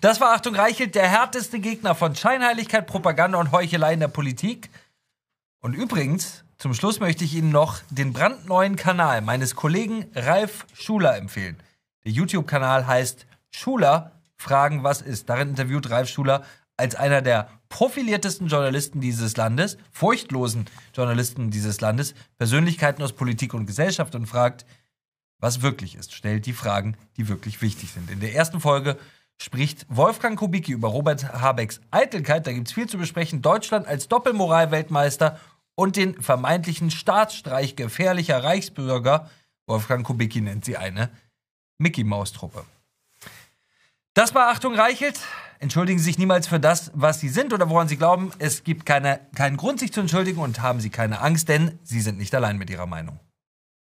Das 0.00 0.20
war 0.20 0.34
Achtung 0.34 0.54
Reichelt, 0.54 0.94
der 0.94 1.08
härteste 1.08 1.60
Gegner 1.60 1.94
von 1.94 2.16
Scheinheiligkeit, 2.16 2.86
Propaganda 2.86 3.38
und 3.38 3.52
Heuchelei 3.52 3.94
in 3.94 4.00
der 4.00 4.08
Politik. 4.08 4.70
Und 5.60 5.74
übrigens, 5.74 6.44
zum 6.56 6.74
Schluss 6.74 7.00
möchte 7.00 7.24
ich 7.24 7.34
Ihnen 7.34 7.50
noch 7.50 7.80
den 7.90 8.12
brandneuen 8.12 8.76
Kanal 8.76 9.20
meines 9.20 9.54
Kollegen 9.54 10.06
Ralf 10.14 10.66
Schuler 10.74 11.16
empfehlen. 11.16 11.56
Der 12.04 12.12
YouTube-Kanal 12.12 12.86
heißt 12.86 13.26
Schuler 13.50 14.12
Fragen, 14.36 14.82
was 14.82 15.02
ist. 15.02 15.28
Darin 15.28 15.50
interviewt 15.50 15.90
Ralf 15.90 16.08
Schuler 16.08 16.44
als 16.76 16.94
einer 16.94 17.20
der 17.20 17.50
profiliertesten 17.68 18.48
Journalisten 18.48 19.00
dieses 19.00 19.36
Landes, 19.36 19.76
furchtlosen 19.92 20.66
Journalisten 20.94 21.50
dieses 21.50 21.80
Landes, 21.82 22.14
Persönlichkeiten 22.38 23.02
aus 23.02 23.12
Politik 23.12 23.52
und 23.52 23.66
Gesellschaft 23.66 24.14
und 24.14 24.26
fragt, 24.26 24.64
was 25.38 25.62
wirklich 25.62 25.94
ist, 25.94 26.14
stellt 26.14 26.46
die 26.46 26.52
Fragen, 26.52 26.96
die 27.16 27.28
wirklich 27.28 27.62
wichtig 27.62 27.92
sind. 27.92 28.10
In 28.10 28.20
der 28.20 28.34
ersten 28.34 28.60
Folge 28.60 28.98
spricht 29.40 29.86
Wolfgang 29.88 30.38
Kubicki 30.38 30.72
über 30.72 30.88
Robert 30.88 31.32
Habecks 31.32 31.80
Eitelkeit. 31.90 32.46
Da 32.46 32.52
gibt 32.52 32.68
es 32.68 32.74
viel 32.74 32.88
zu 32.88 32.98
besprechen. 32.98 33.42
Deutschland 33.42 33.86
als 33.86 34.08
Doppelmoral-Weltmeister 34.08 35.40
und 35.74 35.96
den 35.96 36.20
vermeintlichen 36.20 36.90
Staatsstreich 36.90 37.74
gefährlicher 37.74 38.44
Reichsbürger. 38.44 39.30
Wolfgang 39.66 40.06
Kubicki 40.06 40.40
nennt 40.40 40.64
sie 40.64 40.76
eine 40.76 41.10
Mickey-Maus-Truppe. 41.78 42.64
Das 44.14 44.34
war 44.34 44.48
Achtung 44.48 44.74
Reichelt. 44.74 45.20
Entschuldigen 45.58 45.98
Sie 45.98 46.06
sich 46.06 46.18
niemals 46.18 46.46
für 46.46 46.58
das, 46.58 46.90
was 46.94 47.20
Sie 47.20 47.28
sind 47.28 47.52
oder 47.52 47.68
woran 47.68 47.86
Sie 47.86 47.96
glauben. 47.96 48.32
Es 48.38 48.64
gibt 48.64 48.86
keine, 48.86 49.20
keinen 49.34 49.56
Grund, 49.56 49.78
sich 49.78 49.92
zu 49.92 50.00
entschuldigen 50.00 50.40
und 50.40 50.60
haben 50.62 50.80
Sie 50.80 50.90
keine 50.90 51.20
Angst, 51.20 51.48
denn 51.48 51.78
Sie 51.82 52.00
sind 52.00 52.18
nicht 52.18 52.34
allein 52.34 52.56
mit 52.56 52.70
Ihrer 52.70 52.86
Meinung. 52.86 53.20